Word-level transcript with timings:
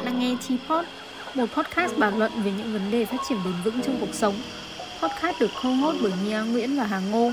bạn 0.00 0.06
đang 0.06 0.20
nghe 0.20 0.34
T-Pod, 0.48 0.84
một 1.34 1.46
podcast 1.54 1.98
bàn 1.98 2.18
luận 2.18 2.32
về 2.42 2.50
những 2.50 2.72
vấn 2.72 2.90
đề 2.90 3.04
phát 3.04 3.16
triển 3.28 3.38
bền 3.44 3.54
vững 3.64 3.82
trong 3.82 3.96
cuộc 4.00 4.14
sống. 4.14 4.34
Podcast 5.02 5.40
được 5.40 5.50
co-host 5.62 5.96
bởi 6.02 6.12
Mia 6.24 6.38
Nguyễn 6.38 6.76
và 6.76 6.84
Hà 6.84 6.98
Ngô. 6.98 7.32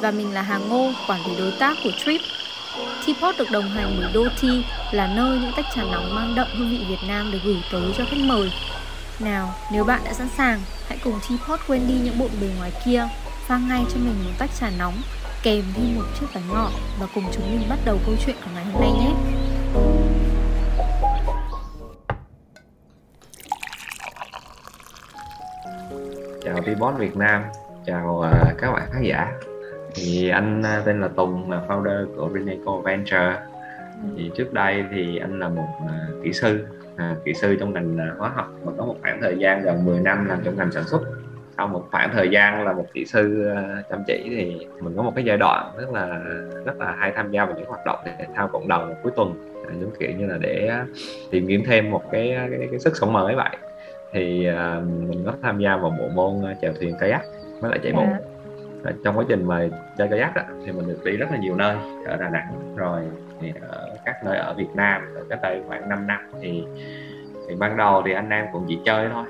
Và 0.00 0.10
mình 0.10 0.34
là 0.34 0.42
Hà 0.42 0.58
Ngô, 0.58 0.92
quản 1.08 1.20
lý 1.26 1.36
đối 1.38 1.52
tác 1.58 1.76
của 1.84 1.90
Trip. 2.04 2.20
T-Pod 3.06 3.32
được 3.38 3.50
đồng 3.50 3.70
hành 3.70 3.96
bởi 4.00 4.12
Đô 4.12 4.28
là 4.92 5.06
nơi 5.06 5.38
những 5.38 5.52
tách 5.56 5.64
trà 5.74 5.82
nóng 5.82 6.14
mang 6.14 6.34
đậm 6.34 6.48
hương 6.58 6.70
vị 6.70 6.84
Việt 6.88 7.08
Nam 7.08 7.32
được 7.32 7.38
gửi 7.44 7.56
tới 7.72 7.92
cho 7.98 8.04
khách 8.10 8.20
mời. 8.24 8.52
Nào, 9.20 9.54
nếu 9.72 9.84
bạn 9.84 10.00
đã 10.04 10.12
sẵn 10.12 10.28
sàng, 10.36 10.60
hãy 10.88 10.98
cùng 11.04 11.18
T-Pod 11.28 11.58
quên 11.66 11.86
đi 11.88 11.94
những 12.04 12.18
bộn 12.18 12.30
bề 12.40 12.48
ngoài 12.58 12.72
kia, 12.86 13.08
pha 13.46 13.58
ngay 13.58 13.84
cho 13.92 13.96
mình 13.96 14.24
một 14.24 14.32
tách 14.38 14.50
trà 14.60 14.70
nóng, 14.78 14.94
kèm 15.42 15.64
thêm 15.74 15.96
một 15.96 16.04
chiếc 16.20 16.26
bánh 16.34 16.48
ngọt 16.52 16.70
và 17.00 17.06
cùng 17.14 17.24
chúng 17.34 17.50
mình 17.50 17.68
bắt 17.68 17.78
đầu 17.84 17.98
câu 18.06 18.14
chuyện 18.26 18.36
của 18.44 18.50
ngày 18.54 18.64
hôm 18.64 18.80
nay 18.80 18.90
nhé. 19.00 19.35
Chào 26.86 26.92
Bot 26.92 27.00
Việt 27.00 27.16
Nam. 27.16 27.42
Chào 27.86 28.24
uh, 28.26 28.58
các 28.58 28.72
bạn 28.72 28.82
khán 28.92 29.02
giả. 29.02 29.32
Thì 29.94 30.28
anh 30.28 30.60
uh, 30.60 30.84
tên 30.84 31.00
là 31.00 31.08
Tùng 31.08 31.50
là 31.50 31.60
founder 31.68 32.06
của 32.16 32.30
Rineco 32.34 32.76
Venture. 32.76 33.42
Thì 34.16 34.30
trước 34.36 34.52
đây 34.52 34.84
thì 34.90 35.18
anh 35.18 35.38
là 35.38 35.48
một 35.48 35.68
uh, 35.84 36.24
kỹ 36.24 36.32
sư. 36.32 36.66
Uh, 36.94 37.24
kỹ 37.24 37.34
sư 37.34 37.56
trong 37.60 37.72
ngành 37.72 37.94
uh, 37.94 38.18
hóa 38.18 38.28
học. 38.28 38.52
Và 38.64 38.72
có 38.78 38.84
một 38.84 38.96
khoảng 39.02 39.20
thời 39.20 39.38
gian 39.38 39.62
gần 39.62 39.84
10 39.84 40.00
năm 40.00 40.26
làm 40.26 40.38
trong 40.44 40.56
ngành 40.56 40.72
sản 40.72 40.84
xuất. 40.84 41.00
Sau 41.56 41.68
một 41.68 41.88
khoảng 41.90 42.10
thời 42.12 42.28
gian 42.28 42.64
là 42.64 42.72
một 42.72 42.86
kỹ 42.94 43.04
sư 43.04 43.52
uh, 43.52 43.90
chăm 43.90 44.02
chỉ 44.06 44.26
thì 44.30 44.66
mình 44.80 44.96
có 44.96 45.02
một 45.02 45.12
cái 45.14 45.24
giai 45.24 45.36
đoạn 45.36 45.72
rất 45.78 45.92
là 45.92 46.20
rất 46.64 46.78
là 46.78 46.94
hay 46.98 47.12
tham 47.16 47.30
gia 47.30 47.44
vào 47.44 47.56
những 47.56 47.68
hoạt 47.68 47.86
động 47.86 47.98
thể 48.04 48.26
thao 48.34 48.48
cộng 48.48 48.68
đồng 48.68 48.94
cuối 49.02 49.12
tuần. 49.16 49.52
Giống 49.80 49.90
kiểu 49.98 50.10
như 50.10 50.26
là 50.26 50.38
để 50.40 50.70
tìm 51.30 51.46
kiếm 51.48 51.62
thêm 51.66 51.90
một 51.90 52.02
cái 52.12 52.36
cái, 52.50 52.68
cái 52.70 52.78
sức 52.78 52.96
sống 52.96 53.12
mới 53.12 53.34
vậy 53.34 53.56
thì 54.12 54.48
uh, 54.50 54.86
mình 55.08 55.22
có 55.26 55.32
tham 55.42 55.58
gia 55.58 55.76
vào 55.76 55.90
bộ 55.98 56.08
môn 56.14 56.54
chèo 56.62 56.72
thuyền 56.80 56.96
kayak 57.00 57.22
với 57.60 57.70
lại 57.70 57.80
chạy 57.82 57.92
bộ. 57.92 58.04
Dạ. 58.84 58.92
trong 59.04 59.18
quá 59.18 59.24
trình 59.28 59.44
mà 59.44 59.68
chơi 59.98 60.08
kayak 60.08 60.34
đó, 60.34 60.42
thì 60.66 60.72
mình 60.72 60.86
được 60.86 61.04
đi 61.04 61.16
rất 61.16 61.26
là 61.30 61.36
nhiều 61.36 61.56
nơi 61.56 61.76
ở 62.06 62.16
Đà 62.16 62.28
Nẵng 62.28 62.76
rồi 62.76 63.02
thì 63.40 63.52
ở 63.68 63.96
các 64.04 64.24
nơi 64.24 64.36
ở 64.36 64.54
Việt 64.54 64.68
Nam 64.74 65.02
ở 65.14 65.24
cách 65.28 65.38
đây 65.42 65.62
khoảng 65.68 65.88
5 65.88 66.06
năm 66.06 66.20
thì 66.40 66.64
thì 67.48 67.54
ban 67.54 67.76
đầu 67.76 68.02
thì 68.06 68.12
anh 68.12 68.30
em 68.30 68.46
cũng 68.52 68.64
chỉ 68.68 68.78
chơi 68.84 69.08
thôi 69.12 69.24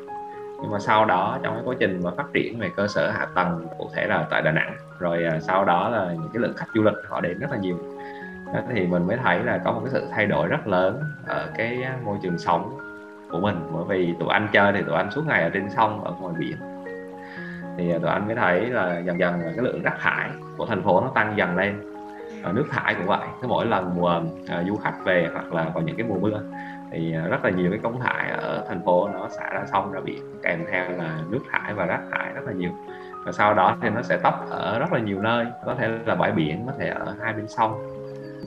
nhưng 0.63 0.71
mà 0.71 0.79
sau 0.79 1.05
đó 1.05 1.39
trong 1.43 1.55
cái 1.55 1.63
quá 1.65 1.75
trình 1.81 2.01
mà 2.05 2.11
phát 2.17 2.27
triển 2.33 2.59
về 2.59 2.71
cơ 2.77 2.89
sở 2.89 3.11
hạ 3.11 3.27
tầng 3.35 3.67
cụ 3.79 3.91
thể 3.95 4.07
là 4.07 4.27
tại 4.31 4.43
Đà 4.43 4.53
Nẵng 4.53 4.77
rồi 4.99 5.25
uh, 5.37 5.43
sau 5.43 5.65
đó 5.65 5.89
là 5.89 6.13
những 6.13 6.31
cái 6.33 6.43
lượng 6.43 6.55
khách 6.57 6.69
du 6.75 6.83
lịch 6.83 6.95
họ 7.09 7.21
đến 7.21 7.39
rất 7.39 7.51
là 7.51 7.57
nhiều 7.57 7.79
đó 8.55 8.61
thì 8.75 8.87
mình 8.87 9.07
mới 9.07 9.17
thấy 9.17 9.45
là 9.45 9.59
có 9.65 9.73
một 9.73 9.81
cái 9.85 9.93
sự 9.93 10.07
thay 10.11 10.27
đổi 10.27 10.49
rất 10.49 10.67
lớn 10.67 11.01
ở 11.27 11.49
cái 11.57 11.85
môi 12.05 12.19
trường 12.23 12.39
sống 12.39 12.76
của 13.31 13.41
mình. 13.41 13.57
Bởi 13.73 13.85
vì 13.89 14.15
tụi 14.21 14.29
anh 14.29 14.49
chơi 14.53 14.73
thì 14.73 14.83
tụi 14.83 14.97
anh 14.97 15.11
suốt 15.11 15.23
ngày 15.27 15.43
ở 15.43 15.51
trên 15.51 15.71
sông 15.71 16.05
ở 16.05 16.13
ngoài 16.21 16.35
biển. 16.39 16.57
Thì 17.79 17.93
à, 17.93 17.99
tụi 17.99 18.11
anh 18.11 18.27
mới 18.27 18.37
thấy 18.37 18.61
là 18.61 18.99
dần 18.99 19.19
dần 19.19 19.41
là 19.41 19.53
cái 19.57 19.65
lượng 19.65 19.83
rác 19.83 19.95
thải 20.01 20.31
của 20.57 20.67
thành 20.67 20.83
phố 20.83 21.01
nó 21.01 21.09
tăng 21.15 21.37
dần 21.37 21.57
lên. 21.57 21.93
Nước 22.55 22.67
thải 22.71 22.95
cũng 22.95 23.07
vậy. 23.07 23.27
Cứ 23.43 23.49
mỗi 23.49 23.67
lần 23.67 23.95
mùa 23.97 24.21
à, 24.49 24.63
du 24.69 24.77
khách 24.77 25.05
về 25.05 25.29
hoặc 25.33 25.53
là 25.53 25.65
vào 25.75 25.83
những 25.83 25.97
cái 25.97 26.07
mùa 26.09 26.19
mưa 26.19 26.41
thì 26.91 27.15
à, 27.15 27.27
rất 27.27 27.45
là 27.45 27.51
nhiều 27.51 27.71
cái 27.71 27.79
cống 27.83 28.01
thải 28.01 28.31
ở 28.31 28.65
thành 28.69 28.85
phố 28.85 29.09
nó 29.09 29.29
xả 29.29 29.51
ra 29.53 29.65
sông 29.73 29.93
ra 29.93 30.01
biển 30.01 30.23
kèm 30.43 30.65
theo 30.71 30.91
là 30.91 31.19
nước 31.31 31.41
thải 31.53 31.75
và 31.75 31.87
rác 31.87 32.01
thải 32.13 32.33
rất 32.33 32.41
là 32.47 32.53
nhiều. 32.53 32.71
Và 33.25 33.33
sau 33.33 33.55
đó 33.55 33.77
thì 33.83 33.91
nó 33.91 34.03
sẽ 34.03 34.17
tấp 34.17 34.35
ở 34.51 34.79
rất 34.79 34.93
là 34.93 34.99
nhiều 34.99 35.23
nơi. 35.23 35.47
Có 35.65 35.75
thể 35.75 35.89
là 36.07 36.15
bãi 36.15 36.33
biển 36.33 36.67
có 36.67 36.73
thể 36.79 36.89
ở 36.89 37.15
hai 37.23 37.33
bên 37.33 37.49
sông 37.49 37.96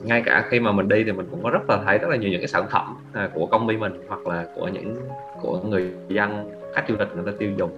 ngay 0.02 0.22
cả 0.26 0.46
khi 0.48 0.60
mà 0.60 0.72
mình 0.72 0.88
đi 0.88 1.04
thì 1.04 1.12
mình 1.12 1.26
cũng 1.30 1.42
có 1.42 1.50
rất 1.50 1.70
là 1.70 1.82
thấy 1.84 1.98
rất 1.98 2.08
là 2.10 2.16
nhiều 2.16 2.30
những 2.30 2.40
cái 2.40 2.48
sản 2.48 2.66
phẩm 2.70 2.96
à, 3.12 3.28
của 3.34 3.46
công 3.46 3.68
ty 3.68 3.76
mình 3.76 3.92
hoặc 4.08 4.26
là 4.26 4.46
của 4.54 4.68
những 4.68 4.96
của 5.42 5.60
người 5.68 5.92
dân 6.08 6.50
khách 6.74 6.84
du 6.88 6.94
lịch 6.98 7.08
người 7.14 7.24
ta 7.26 7.32
tiêu 7.38 7.50
dùng. 7.56 7.70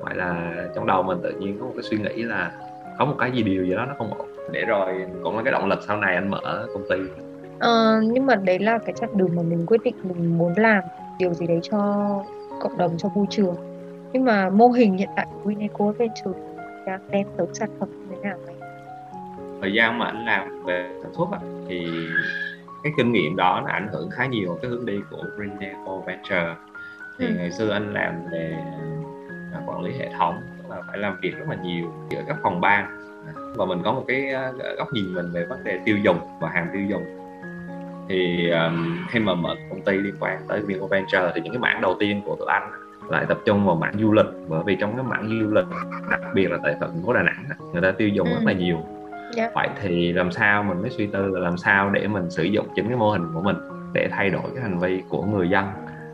Gọi 0.00 0.14
là 0.14 0.52
trong 0.74 0.86
đầu 0.86 1.02
mình 1.02 1.18
tự 1.22 1.32
nhiên 1.40 1.58
có 1.60 1.66
một 1.66 1.72
cái 1.76 1.82
suy 1.82 1.98
nghĩ 1.98 2.22
là 2.22 2.52
có 2.98 3.04
một 3.04 3.14
cái 3.18 3.32
gì 3.32 3.42
điều 3.42 3.64
gì 3.64 3.74
đó 3.74 3.86
nó 3.86 3.94
không 3.98 4.14
ổn. 4.18 4.28
Để 4.52 4.64
rồi 4.64 5.06
cũng 5.24 5.36
là 5.36 5.42
cái 5.42 5.52
động 5.52 5.68
lực 5.68 5.78
sau 5.86 5.96
này 5.96 6.14
anh 6.14 6.30
mở 6.30 6.68
công 6.74 6.84
ty. 6.88 6.96
Ờ, 7.58 8.00
nhưng 8.04 8.26
mà 8.26 8.34
đấy 8.34 8.58
là 8.58 8.78
cái 8.78 8.92
chặng 9.00 9.16
đường 9.16 9.30
mà 9.36 9.42
mình 9.42 9.66
quyết 9.66 9.80
định 9.84 9.94
mình 10.02 10.38
muốn 10.38 10.52
làm 10.56 10.82
điều 11.18 11.34
gì 11.34 11.46
đấy 11.46 11.60
cho 11.62 11.78
cộng 12.60 12.78
đồng 12.78 12.98
cho 12.98 13.08
môi 13.14 13.26
trường. 13.30 13.56
Nhưng 14.12 14.24
mà 14.24 14.50
mô 14.50 14.68
hình 14.68 14.96
hiện 14.96 15.08
tại 15.16 15.26
của 15.32 15.50
Wineco 15.50 15.92
Venture 15.92 16.40
đang 16.86 17.00
đem 17.10 17.26
tới 17.36 17.46
sản 17.52 17.68
phẩm 17.80 17.88
như 17.90 18.16
thế 18.16 18.28
nào 18.28 18.38
này? 18.46 18.59
Thời 19.60 19.72
gian 19.72 19.98
mà 19.98 20.06
anh 20.06 20.24
làm 20.26 20.64
về 20.64 20.90
sản 21.02 21.12
xuất 21.14 21.26
thì 21.68 21.86
cái 22.82 22.92
kinh 22.96 23.12
nghiệm 23.12 23.36
đó 23.36 23.62
nó 23.64 23.72
ảnh 23.72 23.88
hưởng 23.92 24.10
khá 24.10 24.26
nhiều 24.26 24.58
cái 24.62 24.70
hướng 24.70 24.86
đi 24.86 25.00
của 25.10 25.24
Greeneco 25.36 25.96
Venture. 26.06 26.54
Thì 27.18 27.26
ừ. 27.26 27.32
ngày 27.38 27.50
xưa 27.50 27.70
anh 27.70 27.94
làm 27.94 28.14
về 28.32 28.56
à, 29.52 29.60
quản 29.66 29.82
lý 29.82 29.92
hệ 29.98 30.08
thống 30.18 30.34
là 30.68 30.76
phải 30.88 30.98
làm 30.98 31.16
việc 31.22 31.38
rất 31.38 31.44
là 31.48 31.56
nhiều 31.64 31.92
giữa 32.10 32.22
các 32.26 32.36
phòng 32.42 32.60
ban. 32.60 32.96
Và 33.56 33.64
mình 33.64 33.82
có 33.84 33.92
một 33.92 34.04
cái 34.08 34.32
à, 34.32 34.52
góc 34.78 34.92
nhìn 34.92 35.14
mình 35.14 35.32
về 35.32 35.46
vấn 35.46 35.64
đề 35.64 35.80
tiêu 35.84 35.96
dùng 36.02 36.18
và 36.40 36.48
hàng 36.48 36.68
tiêu 36.72 36.82
dùng. 36.88 37.04
Thì 38.08 38.50
um, 38.50 38.98
khi 39.10 39.20
mà 39.20 39.34
mở 39.34 39.54
công 39.70 39.80
ty 39.82 39.92
liên 39.92 40.14
quan 40.20 40.38
tới 40.48 40.60
Greeneco 40.60 40.86
Venture 40.86 41.32
thì 41.34 41.40
những 41.40 41.52
cái 41.52 41.60
mảng 41.60 41.80
đầu 41.80 41.96
tiên 42.00 42.22
của 42.24 42.36
tụi 42.36 42.48
anh 42.48 42.70
lại 43.08 43.26
tập 43.28 43.38
trung 43.44 43.66
vào 43.66 43.76
mảng 43.76 43.98
du 44.00 44.12
lịch. 44.12 44.26
Bởi 44.48 44.62
vì 44.66 44.76
trong 44.80 44.96
cái 44.96 45.04
mảng 45.04 45.40
du 45.40 45.54
lịch 45.54 45.64
đặc 46.10 46.20
biệt 46.34 46.50
là 46.50 46.58
tại 46.62 46.74
thành 46.80 47.02
phố 47.06 47.12
Đà 47.12 47.22
Nẵng 47.22 47.44
người 47.72 47.82
ta 47.82 47.90
tiêu 47.90 48.08
dùng 48.08 48.28
ừ. 48.28 48.34
rất 48.34 48.40
là 48.44 48.52
nhiều 48.52 48.78
yeah. 49.36 49.36
Dạ. 49.36 49.50
vậy 49.54 49.68
thì 49.82 50.12
làm 50.12 50.32
sao 50.32 50.62
mình 50.62 50.80
mới 50.80 50.90
suy 50.90 51.06
tư 51.06 51.28
là 51.28 51.40
làm 51.40 51.56
sao 51.56 51.90
để 51.90 52.06
mình 52.06 52.30
sử 52.30 52.42
dụng 52.42 52.66
chính 52.76 52.88
cái 52.88 52.96
mô 52.96 53.10
hình 53.10 53.22
của 53.34 53.40
mình 53.40 53.56
để 53.92 54.08
thay 54.10 54.30
đổi 54.30 54.42
cái 54.54 54.62
hành 54.62 54.78
vi 54.78 55.02
của 55.08 55.22
người 55.22 55.48
dân 55.48 55.66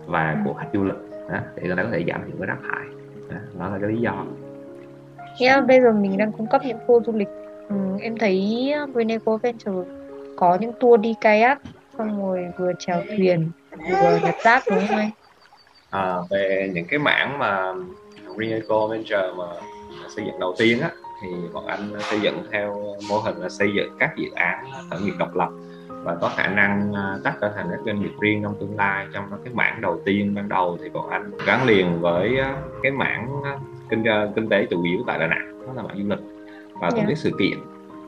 và 0.06 0.30
ừ. 0.30 0.36
của 0.44 0.54
khách 0.54 0.68
du 0.72 0.84
lịch 0.84 0.96
đó, 1.30 1.38
để 1.56 1.62
người 1.62 1.76
ta 1.76 1.82
có 1.82 1.88
thể 1.92 2.04
giảm 2.08 2.20
thiểu 2.26 2.36
cái 2.38 2.46
rác 2.46 2.58
thải 2.70 2.86
đó, 3.30 3.36
đó 3.58 3.68
là 3.68 3.78
cái 3.80 3.90
lý 3.90 4.00
do 4.00 4.24
yeah, 5.40 5.66
bây 5.66 5.80
giờ 5.80 5.92
mình 5.92 6.16
đang 6.16 6.32
cung 6.32 6.46
cấp 6.46 6.62
những 6.64 6.78
tour 6.88 7.06
du 7.06 7.12
lịch 7.12 7.28
ừ, 7.68 7.76
em 8.00 8.18
thấy 8.18 8.72
Veneco 8.94 9.36
Venture 9.36 9.90
có 10.36 10.58
những 10.60 10.72
tour 10.80 11.00
đi 11.00 11.14
kayak 11.20 11.60
xong 11.98 12.22
rồi 12.22 12.46
vừa 12.58 12.72
chèo 12.78 13.02
thuyền 13.16 13.50
vừa 13.90 14.18
nhặt 14.24 14.34
rác 14.42 14.64
đúng 14.70 14.86
không 14.88 14.98
anh? 14.98 15.10
À, 15.90 16.16
về 16.30 16.70
những 16.74 16.86
cái 16.88 16.98
mảng 16.98 17.38
mà 17.38 17.72
Veneco 18.36 18.86
Venture 18.86 19.30
mà 19.36 19.44
xây 20.16 20.24
dựng 20.26 20.40
đầu 20.40 20.54
tiên 20.58 20.80
á 20.80 20.90
thì 21.22 21.28
bọn 21.52 21.66
anh 21.66 21.92
xây 22.00 22.20
dựng 22.20 22.42
theo 22.52 22.94
mô 23.08 23.18
hình 23.18 23.36
là 23.36 23.48
xây 23.48 23.72
dựng 23.74 23.96
các 23.98 24.16
dự 24.16 24.28
án 24.34 24.64
khởi 24.90 25.00
nghiệp 25.00 25.14
độc 25.18 25.36
lập 25.36 25.48
và 25.88 26.16
có 26.20 26.30
khả 26.36 26.48
năng 26.48 26.92
à, 26.94 27.16
tách 27.24 27.40
ra 27.40 27.50
thành 27.56 27.66
các 27.70 27.80
doanh 27.86 28.00
nghiệp 28.00 28.12
riêng 28.20 28.42
trong 28.42 28.54
tương 28.60 28.76
lai. 28.76 29.06
Trong 29.12 29.24
cái 29.44 29.54
mảng 29.54 29.80
đầu 29.80 30.00
tiên 30.04 30.34
ban 30.34 30.48
đầu 30.48 30.78
thì 30.82 30.88
bọn 30.88 31.10
anh 31.10 31.30
gắn 31.46 31.64
liền 31.64 32.00
với 32.00 32.38
à, 32.38 32.56
cái 32.82 32.92
mảng 32.92 33.28
à, 33.44 33.58
kinh 33.88 34.04
kinh 34.36 34.48
tế 34.48 34.66
chủ 34.70 34.82
yếu 34.82 34.98
tại 35.06 35.18
Đà 35.18 35.26
Nẵng 35.26 35.66
đó 35.66 35.72
là 35.76 35.82
mảng 35.82 35.96
du 35.96 36.08
lịch. 36.08 36.18
Và 36.80 36.90
tổ 36.90 36.96
chức 36.96 37.06
yeah. 37.06 37.18
sự 37.18 37.30
kiện 37.38 37.58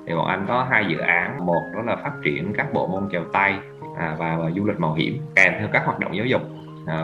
thì 0.07 0.15
bọn 0.15 0.27
anh 0.27 0.45
có 0.49 0.67
hai 0.71 0.85
dự 0.89 0.99
án. 0.99 1.47
Một 1.47 1.63
đó 1.75 1.83
là 1.83 1.97
phát 1.97 2.13
triển 2.25 2.53
các 2.57 2.73
bộ 2.73 2.87
môn 2.87 3.09
chèo 3.13 3.25
tay 3.33 3.59
và, 3.97 4.37
và 4.41 4.51
du 4.57 4.67
lịch 4.67 4.81
mạo 4.81 4.95
hiểm 4.95 5.19
kèm 5.35 5.53
theo 5.59 5.69
các 5.73 5.83
hoạt 5.85 5.99
động 5.99 6.17
giáo 6.17 6.27
dục 6.27 6.43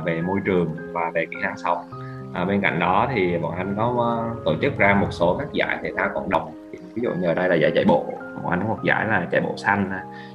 về 0.05 0.23
môi 0.23 0.41
trường 0.45 0.77
và 0.93 1.11
về 1.15 1.27
kỹ 1.31 1.37
năng 1.43 1.57
sống 1.57 1.79
à, 2.34 2.45
bên 2.45 2.61
cạnh 2.61 2.78
đó 2.78 3.09
thì 3.15 3.39
bọn 3.39 3.55
anh 3.56 3.75
có 3.77 3.89
uh, 3.89 4.45
tổ 4.45 4.55
chức 4.62 4.78
ra 4.78 4.95
một 4.95 5.09
số 5.11 5.37
các 5.39 5.49
giải 5.53 5.78
thể 5.83 5.93
thao 5.97 6.11
cộng 6.15 6.31
đồng. 6.31 6.71
Ví 6.95 7.03
dụ 7.03 7.11
như 7.21 7.27
ở 7.27 7.34
đây 7.34 7.49
là 7.49 7.55
giải 7.55 7.72
chạy 7.75 7.84
bộ. 7.84 8.06
Bọn 8.43 8.50
anh 8.50 8.61
có 8.61 8.69
một 8.69 8.78
giải 8.84 9.06
là 9.06 9.27
chạy 9.33 9.41
bộ 9.41 9.56
xanh 9.56 9.91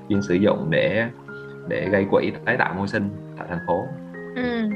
chuyên 0.10 0.22
sử 0.22 0.34
dụng 0.34 0.68
để 0.70 1.06
để 1.68 1.90
gây 1.90 2.06
quỹ 2.12 2.32
tái 2.46 2.58
tạo 2.58 2.74
môi 2.74 2.88
sinh 2.88 3.10
tại 3.38 3.48
thành 3.50 3.60
phố. 3.68 3.84
Ừ. 4.36 4.70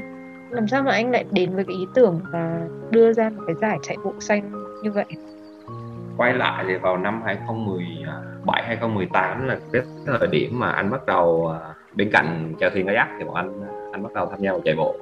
làm 0.50 0.68
sao 0.68 0.82
mà 0.82 0.92
anh 0.92 1.10
lại 1.10 1.24
đến 1.30 1.54
với 1.54 1.64
cái 1.64 1.76
ý 1.76 1.86
tưởng 1.94 2.20
và 2.32 2.60
đưa 2.90 3.12
ra 3.12 3.30
một 3.30 3.42
cái 3.46 3.54
giải 3.60 3.78
chạy 3.82 3.96
bộ 4.04 4.14
xanh 4.18 4.50
như 4.82 4.92
vậy? 4.92 5.04
Quay 6.16 6.32
lại 6.32 6.64
thì 6.68 6.76
vào 6.76 6.96
năm 6.96 7.22
2017 7.24 8.62
2018 8.62 9.46
là 9.46 9.58
cái 9.72 9.82
thời 10.06 10.28
điểm 10.30 10.58
mà 10.58 10.70
anh 10.70 10.90
bắt 10.90 11.06
đầu 11.06 11.48
à, 11.48 11.74
bên 11.94 12.10
cạnh 12.12 12.54
chèo 12.60 12.70
thuyền 12.70 12.86
kayak 12.86 13.08
thì 13.18 13.24
bọn 13.24 13.34
anh 13.34 13.60
anh 13.92 14.02
bắt 14.02 14.12
đầu 14.14 14.26
tham 14.26 14.40
gia 14.40 14.52
vào 14.52 14.60
chạy 14.64 14.74
bộ 14.76 14.96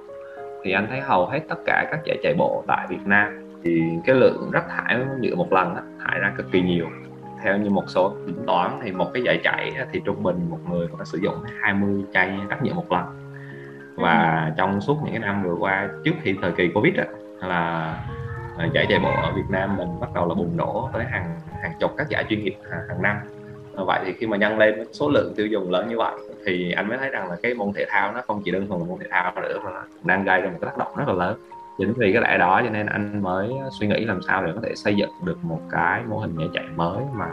thì 0.63 0.73
anh 0.73 0.87
thấy 0.91 1.01
hầu 1.01 1.27
hết 1.27 1.41
tất 1.49 1.59
cả 1.67 1.89
các 1.91 2.01
giải 2.05 2.17
chạy 2.23 2.35
bộ 2.39 2.65
tại 2.67 2.87
Việt 2.89 3.07
Nam 3.07 3.49
thì 3.65 3.83
cái 4.07 4.17
lượng 4.17 4.51
rác 4.53 4.65
thải 4.69 4.99
nhựa 5.21 5.35
một 5.35 5.53
lần 5.53 5.75
thải 6.05 6.19
ra 6.21 6.33
cực 6.37 6.53
kỳ 6.53 6.63
nhiều 6.63 6.87
theo 7.43 7.57
như 7.57 7.71
một 7.71 7.85
số 7.87 8.17
tính 8.27 8.43
toán 8.47 8.81
thì 8.83 8.93
một 8.93 9.11
cái 9.15 9.23
giải 9.23 9.41
chạy 9.45 9.73
thì 9.93 10.01
trung 10.05 10.23
bình 10.23 10.51
một 10.51 10.59
người 10.71 10.89
có 10.99 11.05
sử 11.05 11.19
dụng 11.19 11.35
20 11.61 12.03
chai 12.13 12.39
rác 12.49 12.63
nhựa 12.63 12.75
một 12.75 12.93
lần 12.93 13.05
và 13.95 14.45
ừ. 14.45 14.55
trong 14.57 14.81
suốt 14.81 14.99
những 15.03 15.13
cái 15.13 15.21
năm 15.21 15.43
vừa 15.43 15.55
qua 15.55 15.89
trước 16.05 16.13
khi 16.23 16.35
thời 16.43 16.53
kỳ 16.53 16.69
covid 16.75 16.95
á, 16.97 17.05
là 17.39 17.95
à, 18.59 18.67
giải 18.73 18.87
chạy 18.89 18.99
bộ 18.99 19.11
ở 19.23 19.33
Việt 19.33 19.51
Nam 19.51 19.77
mình 19.77 19.89
bắt 20.01 20.11
đầu 20.15 20.29
là 20.29 20.35
bùng 20.35 20.57
nổ 20.57 20.91
tới 20.93 21.05
hàng 21.05 21.41
hàng 21.63 21.73
chục 21.81 21.91
các 21.97 22.09
giải 22.09 22.25
chuyên 22.29 22.45
nghiệp 22.45 22.57
à, 22.71 22.79
hàng 22.89 23.03
năm 23.03 23.17
vậy 23.77 24.01
thì 24.05 24.13
khi 24.13 24.27
mà 24.27 24.37
nhân 24.37 24.59
lên 24.59 24.85
số 24.93 25.09
lượng 25.09 25.33
tiêu 25.37 25.47
dùng 25.47 25.71
lớn 25.71 25.89
như 25.89 25.99
vậy 25.99 26.15
thì 26.47 26.73
anh 26.73 26.89
mới 26.89 26.99
thấy 26.99 27.09
rằng 27.09 27.31
là 27.31 27.37
cái 27.43 27.55
môn 27.55 27.73
thể 27.73 27.85
thao 27.89 28.13
nó 28.13 28.21
không 28.27 28.43
chỉ 28.45 28.51
đơn 28.51 28.69
thuần 28.69 28.81
là 28.81 28.87
môn 28.87 28.99
thể 28.99 29.07
thao 29.11 29.33
nữa 29.43 29.59
mà 29.65 29.71
đang 30.05 30.25
gây 30.25 30.41
ra 30.41 30.51
một 30.51 30.59
cái 30.61 30.71
tác 30.71 30.79
động 30.79 30.93
rất 30.97 31.09
là 31.09 31.15
lớn. 31.15 31.37
Chính 31.79 31.93
vì 31.93 32.13
cái 32.13 32.23
lẽ 32.23 32.39
đó 32.39 32.61
cho 32.65 32.71
nên 32.71 32.87
anh 32.87 33.23
mới 33.23 33.51
suy 33.81 33.87
nghĩ 33.87 34.05
làm 34.05 34.23
sao 34.23 34.47
để 34.47 34.53
có 34.55 34.61
thể 34.63 34.75
xây 34.75 34.95
dựng 34.95 35.11
được 35.25 35.39
một 35.43 35.61
cái 35.71 36.03
mô 36.09 36.19
hình 36.19 36.39
nhảy 36.39 36.49
chạy 36.55 36.65
mới 36.77 36.99
mà 37.15 37.29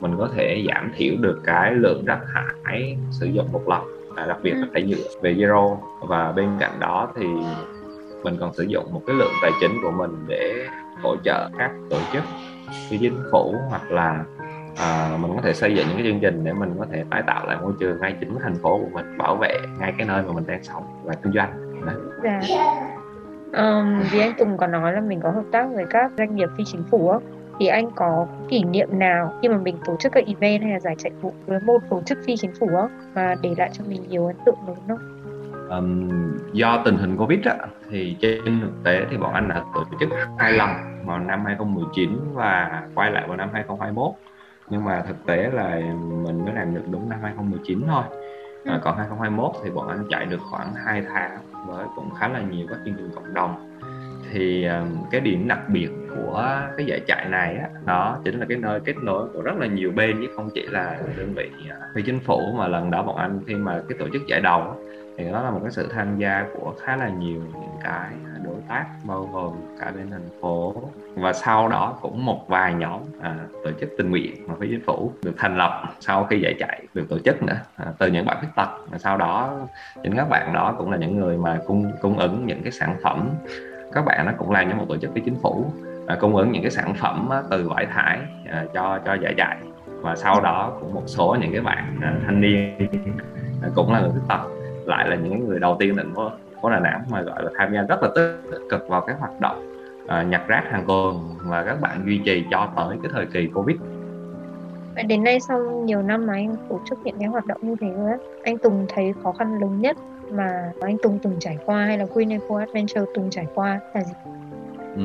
mình 0.00 0.14
có 0.18 0.28
thể 0.36 0.64
giảm 0.68 0.92
thiểu 0.96 1.14
được 1.20 1.40
cái 1.44 1.74
lượng 1.74 2.04
rác 2.04 2.18
thải 2.34 2.96
sử 3.10 3.26
dụng 3.26 3.52
một 3.52 3.68
lần 3.68 3.80
à, 4.16 4.26
đặc 4.26 4.38
biệt 4.42 4.52
là 4.54 4.66
phải 4.72 4.86
dựa 4.88 5.20
về 5.22 5.34
zero. 5.34 5.76
Và 6.00 6.32
bên 6.32 6.48
cạnh 6.58 6.80
đó 6.80 7.12
thì 7.16 7.26
mình 8.22 8.36
còn 8.40 8.54
sử 8.54 8.62
dụng 8.62 8.84
một 8.92 9.02
cái 9.06 9.16
lượng 9.16 9.32
tài 9.42 9.50
chính 9.60 9.78
của 9.82 9.90
mình 9.90 10.10
để 10.26 10.66
hỗ 11.02 11.16
trợ 11.24 11.48
các 11.58 11.70
tổ 11.90 11.98
chức 12.12 12.22
phi 12.90 12.98
chính 12.98 13.22
phủ 13.32 13.54
hoặc 13.70 13.90
là 13.90 14.24
à, 14.76 15.16
mình 15.20 15.32
có 15.36 15.42
thể 15.42 15.52
xây 15.52 15.74
dựng 15.74 15.86
những 15.88 15.96
cái 15.96 16.06
chương 16.06 16.20
trình 16.20 16.44
để 16.44 16.52
mình 16.52 16.74
có 16.78 16.86
thể 16.92 17.04
tái 17.10 17.22
tạo 17.26 17.46
lại 17.46 17.56
môi 17.62 17.72
trường 17.80 18.00
ngay 18.00 18.16
chính 18.20 18.38
thành 18.42 18.54
phố 18.62 18.78
của 18.78 18.88
mình 18.92 19.18
bảo 19.18 19.36
vệ 19.36 19.58
ngay 19.80 19.92
cái 19.98 20.06
nơi 20.06 20.22
mà 20.22 20.32
mình 20.32 20.44
đang 20.46 20.62
sống 20.62 20.82
và 21.04 21.14
kinh 21.22 21.32
doanh 21.32 21.74
Dạ. 22.24 22.40
Um, 23.52 24.02
vì 24.10 24.20
anh 24.20 24.32
Tùng 24.38 24.56
có 24.56 24.66
nói 24.66 24.92
là 24.92 25.00
mình 25.00 25.20
có 25.22 25.30
hợp 25.30 25.44
tác 25.52 25.66
với 25.74 25.84
các 25.90 26.12
doanh 26.18 26.36
nghiệp 26.36 26.48
phi 26.58 26.64
chính 26.64 26.82
phủ 26.90 27.12
thì 27.60 27.66
anh 27.66 27.90
có 27.96 28.26
kỷ 28.48 28.64
niệm 28.64 28.88
nào 28.98 29.34
khi 29.42 29.48
mà 29.48 29.56
mình 29.56 29.76
tổ 29.84 29.96
chức 30.00 30.12
các 30.12 30.24
event 30.26 30.62
hay 30.62 30.72
là 30.72 30.80
giải 30.80 30.94
chạy 30.98 31.12
vụ 31.20 31.32
với 31.46 31.60
một 31.60 31.78
tổ 31.90 32.02
chức 32.06 32.18
phi 32.26 32.36
chính 32.36 32.54
phủ 32.60 32.68
mà 33.14 33.34
để 33.42 33.54
lại 33.58 33.70
cho 33.72 33.84
mình 33.88 34.02
nhiều 34.08 34.26
ấn 34.26 34.36
tượng 34.46 34.58
lớn 34.66 34.76
không? 34.88 34.98
Um, 35.70 36.10
do 36.52 36.82
tình 36.84 36.96
hình 36.96 37.16
Covid 37.16 37.38
á, 37.44 37.56
thì 37.90 38.16
trên 38.20 38.60
thực 38.60 38.84
tế 38.84 39.04
thì 39.10 39.16
bọn 39.16 39.34
anh 39.34 39.48
đã 39.48 39.64
tổ 39.74 39.84
chức 40.00 40.08
hai 40.38 40.52
lần 40.52 40.70
vào 41.04 41.18
năm 41.18 41.44
2019 41.44 42.10
và 42.32 42.82
quay 42.94 43.10
lại 43.10 43.24
vào 43.28 43.36
năm 43.36 43.48
2021 43.52 44.10
nhưng 44.70 44.84
mà 44.84 45.02
thực 45.08 45.26
tế 45.26 45.50
là 45.52 45.80
mình 46.24 46.44
mới 46.44 46.54
làm 46.54 46.74
được 46.74 46.82
đúng 46.90 47.08
năm 47.08 47.18
2019 47.22 47.82
thôi 47.86 48.02
à, 48.64 48.74
ừ. 48.74 48.80
còn 48.82 48.96
2021 48.96 49.52
thì 49.64 49.70
bọn 49.70 49.88
anh 49.88 50.04
chạy 50.10 50.26
được 50.26 50.40
khoảng 50.50 50.74
2 50.74 51.02
tháng 51.02 51.38
với 51.66 51.86
cũng 51.96 52.10
khá 52.20 52.28
là 52.28 52.40
nhiều 52.40 52.66
các 52.70 52.78
chương 52.84 52.94
trình 52.94 53.10
cộng 53.14 53.34
đồng 53.34 53.78
thì 54.30 54.64
um, 54.64 54.88
cái 55.10 55.20
điểm 55.20 55.48
đặc 55.48 55.68
biệt 55.68 55.88
của 56.16 56.62
cái 56.76 56.86
giải 56.86 57.00
chạy 57.06 57.28
này 57.28 57.56
á, 57.56 57.68
đó 57.86 58.18
chính 58.24 58.40
là 58.40 58.46
cái 58.48 58.58
nơi 58.58 58.80
kết 58.80 58.94
nối 59.02 59.28
của 59.32 59.42
rất 59.42 59.56
là 59.58 59.66
nhiều 59.66 59.92
bên 59.96 60.16
chứ 60.20 60.28
không 60.36 60.50
chỉ 60.54 60.66
là 60.66 60.98
đơn 61.16 61.34
vị 61.36 61.50
uh, 61.66 61.94
phi 61.94 62.02
chính 62.02 62.20
phủ 62.20 62.40
mà 62.58 62.68
lần 62.68 62.90
đó 62.90 63.02
bọn 63.02 63.16
anh 63.16 63.40
khi 63.46 63.54
mà 63.54 63.82
cái 63.88 63.98
tổ 63.98 64.08
chức 64.12 64.22
giải 64.26 64.40
đầu 64.40 64.76
thì 65.18 65.24
đó 65.24 65.42
là 65.42 65.50
một 65.50 65.60
cái 65.62 65.70
sự 65.70 65.88
tham 65.94 66.18
gia 66.18 66.46
của 66.54 66.74
khá 66.82 66.96
là 66.96 67.08
nhiều 67.08 67.40
những 67.52 67.76
cái 67.82 68.08
à, 68.24 68.38
đối 68.44 68.56
tác 68.68 68.84
bao 69.04 69.28
gồm 69.32 69.52
cả 69.80 69.92
bên 69.96 70.10
thành 70.10 70.28
phố. 70.40 70.74
Và 71.14 71.32
sau 71.32 71.68
đó 71.68 71.98
cũng 72.00 72.24
một 72.24 72.48
vài 72.48 72.74
nhóm 72.74 73.00
à, 73.20 73.36
tổ 73.64 73.70
chức 73.80 73.90
tình 73.98 74.10
nguyện 74.10 74.48
mà 74.48 74.54
phía 74.60 74.66
chính 74.70 74.82
phủ 74.86 75.12
được 75.22 75.34
thành 75.38 75.56
lập 75.56 75.82
sau 76.00 76.24
khi 76.24 76.40
giải 76.40 76.54
chạy 76.58 76.82
được 76.94 77.06
tổ 77.08 77.18
chức 77.18 77.42
nữa 77.42 77.56
à, 77.76 77.86
từ 77.98 78.06
những 78.06 78.26
bạn 78.26 78.36
khuyết 78.40 78.48
tật. 78.56 78.68
Và 78.90 78.98
sau 78.98 79.16
đó 79.16 79.58
những 80.02 80.16
các 80.16 80.28
bạn 80.28 80.52
đó 80.52 80.74
cũng 80.78 80.90
là 80.90 80.96
những 80.96 81.16
người 81.16 81.36
mà 81.36 81.58
cung 81.66 81.92
cung 82.02 82.18
ứng 82.18 82.46
những 82.46 82.62
cái 82.62 82.72
sản 82.72 82.96
phẩm. 83.02 83.30
Các 83.92 84.04
bạn 84.04 84.26
nó 84.26 84.32
cũng 84.38 84.50
làm 84.50 84.70
cho 84.70 84.76
một 84.76 84.84
tổ 84.88 84.96
chức 84.96 85.14
phi 85.14 85.20
chính 85.20 85.36
phủ 85.42 85.72
à, 86.06 86.16
cung 86.20 86.36
ứng 86.36 86.52
những 86.52 86.62
cái 86.62 86.70
sản 86.70 86.94
phẩm 86.94 87.30
từ 87.50 87.68
vải 87.68 87.86
thải 87.86 88.18
à, 88.50 88.64
cho 88.74 88.98
cho 89.04 89.14
giải 89.14 89.34
chạy. 89.36 89.56
Và 89.86 90.16
sau 90.16 90.40
đó 90.40 90.72
cũng 90.80 90.94
một 90.94 91.02
số 91.06 91.36
những 91.40 91.52
cái 91.52 91.60
bạn 91.60 91.98
à, 92.02 92.14
thanh 92.26 92.40
niên 92.40 92.88
à, 93.62 93.68
cũng 93.74 93.92
là 93.92 94.00
người 94.00 94.10
khuyết 94.10 94.22
tật 94.28 94.53
lại 94.86 95.08
là 95.08 95.16
những 95.16 95.48
người 95.48 95.58
đầu 95.58 95.76
tiên 95.78 95.96
thành 95.96 96.14
phố 96.14 96.30
phố 96.62 96.70
Đà 96.70 96.80
Nẵng 96.80 97.02
mà 97.10 97.22
gọi 97.22 97.44
là 97.44 97.50
tham 97.58 97.74
gia 97.74 97.82
rất 97.82 98.02
là 98.02 98.08
tích 98.14 98.60
cực 98.70 98.88
vào 98.88 99.00
cái 99.00 99.16
hoạt 99.16 99.40
động 99.40 99.66
uh, 100.04 100.28
nhặt 100.28 100.42
rác 100.48 100.64
hàng 100.70 100.84
tuần 100.86 101.34
và 101.44 101.64
các 101.64 101.80
bạn 101.80 102.02
duy 102.06 102.20
trì 102.24 102.44
cho 102.50 102.68
tới 102.76 102.96
cái 103.02 103.12
thời 103.14 103.26
kỳ 103.26 103.48
Covid. 103.54 103.76
Vậy 104.94 105.04
đến 105.04 105.24
nay 105.24 105.40
sau 105.40 105.82
nhiều 105.84 106.02
năm 106.02 106.26
mà 106.26 106.32
anh 106.32 106.56
tổ 106.68 106.80
chức 106.90 106.98
những 107.04 107.16
cái 107.18 107.28
hoạt 107.28 107.46
động 107.46 107.60
như 107.62 107.76
thế 107.80 107.88
rồi 107.96 108.18
anh 108.44 108.58
Tùng 108.58 108.86
thấy 108.88 109.14
khó 109.22 109.32
khăn 109.32 109.60
lớn 109.60 109.80
nhất 109.80 109.96
mà 110.30 110.72
anh 110.80 110.96
Tùng 111.02 111.18
từng 111.22 111.36
trải 111.40 111.58
qua 111.64 111.84
hay 111.84 111.98
là 111.98 112.06
Green 112.14 112.28
Eco 112.28 112.58
Adventure 112.58 113.04
từng 113.14 113.30
trải 113.30 113.46
qua 113.54 113.80
là 113.94 114.02
gì? 114.02 114.12
Ừ. 114.96 115.02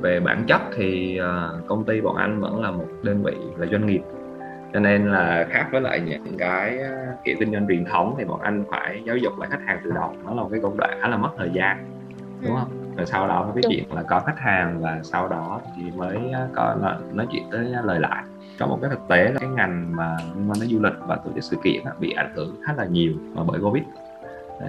Về 0.00 0.20
bản 0.20 0.44
chất 0.46 0.60
thì 0.76 1.20
uh, 1.20 1.66
công 1.66 1.84
ty 1.84 2.00
bọn 2.00 2.16
anh 2.16 2.40
vẫn 2.40 2.62
là 2.62 2.70
một 2.70 2.86
đơn 3.02 3.22
vị 3.22 3.34
là 3.56 3.66
doanh 3.66 3.86
nghiệp 3.86 4.02
cho 4.72 4.80
nên 4.80 5.06
là 5.06 5.46
khác 5.50 5.66
với 5.72 5.80
lại 5.80 6.00
những 6.00 6.36
cái 6.38 6.78
kiểu 7.24 7.36
kinh 7.40 7.52
doanh 7.52 7.66
truyền 7.68 7.84
thống 7.84 8.14
thì 8.18 8.24
bọn 8.24 8.40
anh 8.40 8.64
phải 8.70 9.02
giáo 9.06 9.16
dục 9.16 9.38
lại 9.38 9.48
khách 9.50 9.62
hàng 9.66 9.80
từ 9.84 9.90
đầu 9.90 10.14
nó 10.24 10.34
là 10.34 10.42
một 10.42 10.48
cái 10.52 10.60
công 10.62 10.76
đoạn 10.76 10.98
khá 11.02 11.08
là 11.08 11.16
mất 11.16 11.30
thời 11.38 11.50
gian 11.52 11.84
đúng 12.42 12.56
không? 12.56 12.96
Rồi 12.96 13.06
sau 13.06 13.28
đó 13.28 13.42
mới 13.44 13.52
cái 13.54 13.62
chuyện 13.68 13.84
là 13.92 14.02
có 14.02 14.20
khách 14.20 14.38
hàng 14.38 14.80
và 14.80 15.00
sau 15.02 15.28
đó 15.28 15.60
thì 15.76 15.90
mới 15.96 16.18
có 16.54 16.76
nói 17.12 17.26
chuyện 17.32 17.42
tới 17.52 17.66
lời 17.84 18.00
lại 18.00 18.24
có 18.58 18.66
một 18.66 18.78
cái 18.82 18.90
thực 18.90 19.00
tế 19.08 19.24
là 19.24 19.38
cái 19.40 19.48
ngành 19.48 19.96
mà 19.96 20.16
liên 20.36 20.50
quan 20.50 20.60
đến 20.60 20.68
du 20.68 20.82
lịch 20.82 20.92
và 21.06 21.16
tổ 21.16 21.30
chức 21.34 21.44
sự 21.44 21.56
kiện 21.64 21.82
bị 22.00 22.12
ảnh 22.12 22.32
hưởng 22.34 22.60
khá 22.66 22.74
là 22.76 22.84
nhiều 22.84 23.12
bởi 23.46 23.60
covid. 23.60 23.82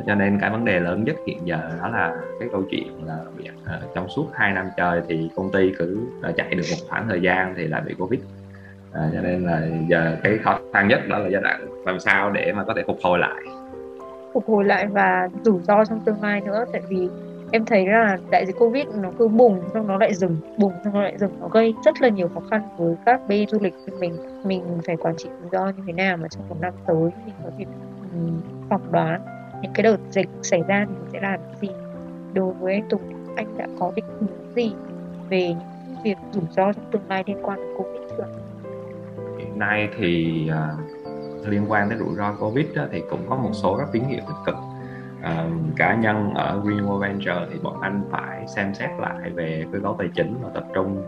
Cho 0.08 0.16
nên 0.16 0.40
cái 0.40 0.50
vấn 0.50 0.66
đề 0.66 0.80
lớn 0.80 1.04
nhất 1.04 1.16
hiện 1.28 1.38
giờ 1.48 1.60
đó 1.82 1.88
là 1.90 2.16
cái 2.40 2.50
câu 2.52 2.64
chuyện 2.72 3.06
là 3.06 3.18
trong 3.96 4.10
suốt 4.10 4.28
2 4.34 4.54
năm 4.54 4.70
trời 4.78 5.02
thì 5.08 5.30
công 5.36 5.52
ty 5.52 5.72
cứ 5.78 6.02
chạy 6.38 6.56
được 6.56 6.64
một 6.72 6.78
khoảng 6.90 7.08
thời 7.08 7.22
gian 7.22 7.54
thì 7.58 7.68
lại 7.68 7.82
bị 7.86 7.94
covid 7.94 8.20
à, 8.94 9.10
cho 9.14 9.22
nên 9.22 9.44
là 9.44 9.62
giờ 9.88 10.18
cái 10.24 10.38
khó 10.38 10.60
khăn 10.74 10.88
nhất 10.88 11.00
đó 11.10 11.18
là 11.18 11.30
giai 11.30 11.42
đoạn 11.42 11.68
làm 11.86 12.00
sao 12.00 12.32
để 12.32 12.54
mà 12.56 12.64
có 12.64 12.74
thể 12.76 12.84
phục 12.88 12.98
hồi 13.04 13.20
lại. 13.20 13.42
Phục 14.34 14.48
hồi 14.48 14.66
lại 14.66 14.88
và 14.88 15.30
rủi 15.44 15.60
ro 15.60 15.86
trong 15.86 16.00
tương 16.00 16.22
lai 16.22 16.42
nữa 16.42 16.66
tại 16.72 16.82
vì 16.90 17.10
em 17.52 17.66
thấy 17.66 17.88
là 17.88 18.18
đại 18.30 18.46
dịch 18.46 18.56
covid 18.60 18.88
nó 18.96 19.10
cứ 19.20 19.28
bùng 19.28 19.62
xong 19.74 19.88
nó 19.88 19.98
lại 19.98 20.14
dừng 20.14 20.38
bùng 20.58 20.74
xong 20.84 20.94
nó 20.94 21.02
lại 21.02 21.18
dừng. 21.18 21.32
Nó 21.40 21.48
gây 21.48 21.74
rất 21.86 22.02
là 22.02 22.10
nhiều 22.10 22.30
khó 22.34 22.42
khăn 22.52 22.62
với 22.78 22.96
các 23.06 23.22
bên 23.28 23.50
du 23.50 23.60
lịch 23.62 23.74
của 23.86 23.98
mình. 24.00 24.14
Mình 24.44 24.64
phải 24.86 24.98
quản 24.98 25.16
trị 25.18 25.30
rủi 25.42 25.50
ro 25.52 25.66
như 25.66 25.84
thế 25.88 25.94
nào 25.94 26.18
mà 26.18 26.28
trong 26.28 26.50
một 26.50 26.56
năm 26.62 26.74
tới 26.88 27.10
mình 27.26 27.36
có 27.44 27.50
thể 27.58 27.66
phỏng 28.70 28.92
đoán 28.92 29.22
những 29.62 29.72
cái 29.74 29.84
đợt 29.84 29.98
dịch 30.10 30.30
xảy 30.42 30.62
ra 30.68 30.86
thì 30.90 30.96
mình 30.96 31.10
sẽ 31.14 31.20
làm 31.22 31.40
gì. 31.62 31.70
Đối 32.34 32.54
với 32.54 32.74
anh 32.74 32.90
Tùng 32.90 33.02
anh 33.36 33.58
đã 33.58 33.68
có 33.80 33.92
định 33.96 34.06
hướng 34.20 34.56
gì 34.56 34.74
về 35.30 35.56
việc 36.04 36.18
rủi 36.32 36.44
ro 36.50 36.74
trong 36.74 36.86
tương 36.92 37.08
lai 37.10 37.24
liên 37.28 37.38
quan 37.44 37.60
đến 37.60 37.68
covid? 37.78 38.01
Nay 39.62 39.90
thì 39.98 40.50
uh, 40.52 41.48
liên 41.48 41.72
quan 41.72 41.90
tới 41.90 41.98
rủi 41.98 42.16
ro 42.16 42.34
covid 42.34 42.66
đó, 42.76 42.84
thì 42.92 43.04
cũng 43.10 43.30
có 43.30 43.36
một 43.36 43.52
số 43.54 43.78
các 43.78 43.88
tín 43.92 44.04
hiệu 44.04 44.22
tích 44.28 44.42
cực. 44.46 44.56
Uh, 45.20 45.78
cá 45.78 45.96
nhân 45.96 46.34
ở 46.34 46.62
Green 46.64 47.00
Venture 47.00 47.48
thì 47.52 47.60
bọn 47.64 47.82
anh 47.82 48.04
phải 48.12 48.48
xem 48.56 48.74
xét 48.74 48.90
lại 49.00 49.30
về 49.30 49.66
cơ 49.72 49.80
cấu 49.84 49.96
tài 50.00 50.10
chính 50.16 50.38
và 50.42 50.50
tập 50.54 50.64
trung 50.74 51.04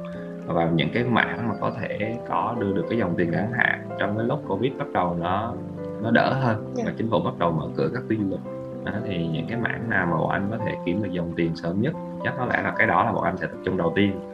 vào 0.46 0.72
những 0.72 0.90
cái 0.94 1.04
mảng 1.04 1.50
mà 1.50 1.56
có 1.62 1.72
thể 1.82 2.18
có 2.30 2.56
đưa 2.60 2.74
được 2.74 2.86
cái 2.90 3.00
dòng 3.00 3.16
tiền 3.18 3.32
ngắn 3.32 3.52
hạn 3.52 3.90
trong 4.00 4.18
cái 4.18 4.26
lúc 4.26 4.44
covid 4.48 4.74
bắt 4.78 4.88
đầu 4.94 5.16
nó 5.20 5.54
nó 6.02 6.12
đỡ 6.12 6.34
hơn 6.34 6.74
và 6.86 6.92
chính 6.98 7.10
phủ 7.10 7.20
bắt 7.20 7.34
đầu 7.40 7.52
mở 7.52 7.68
cửa 7.78 7.90
các 7.94 8.04
lịch 8.10 8.40
đó, 8.86 8.92
thì 9.06 9.28
những 9.28 9.46
cái 9.50 9.58
mảng 9.60 9.90
nào 9.90 10.06
mà 10.06 10.18
bọn 10.18 10.30
anh 10.30 10.48
có 10.52 10.58
thể 10.66 10.76
kiếm 10.86 11.04
được 11.04 11.12
dòng 11.12 11.34
tiền 11.36 11.56
sớm 11.56 11.82
nhất 11.82 11.94
chắc 12.24 12.34
có 12.38 12.46
lẽ 12.46 12.62
là 12.62 12.74
cái 12.78 12.88
đó 12.88 13.04
là 13.04 13.12
bọn 13.12 13.24
anh 13.24 13.38
sẽ 13.38 13.48
tập 13.48 13.58
trung 13.66 13.78
đầu 13.78 13.94
tiên 13.96 14.33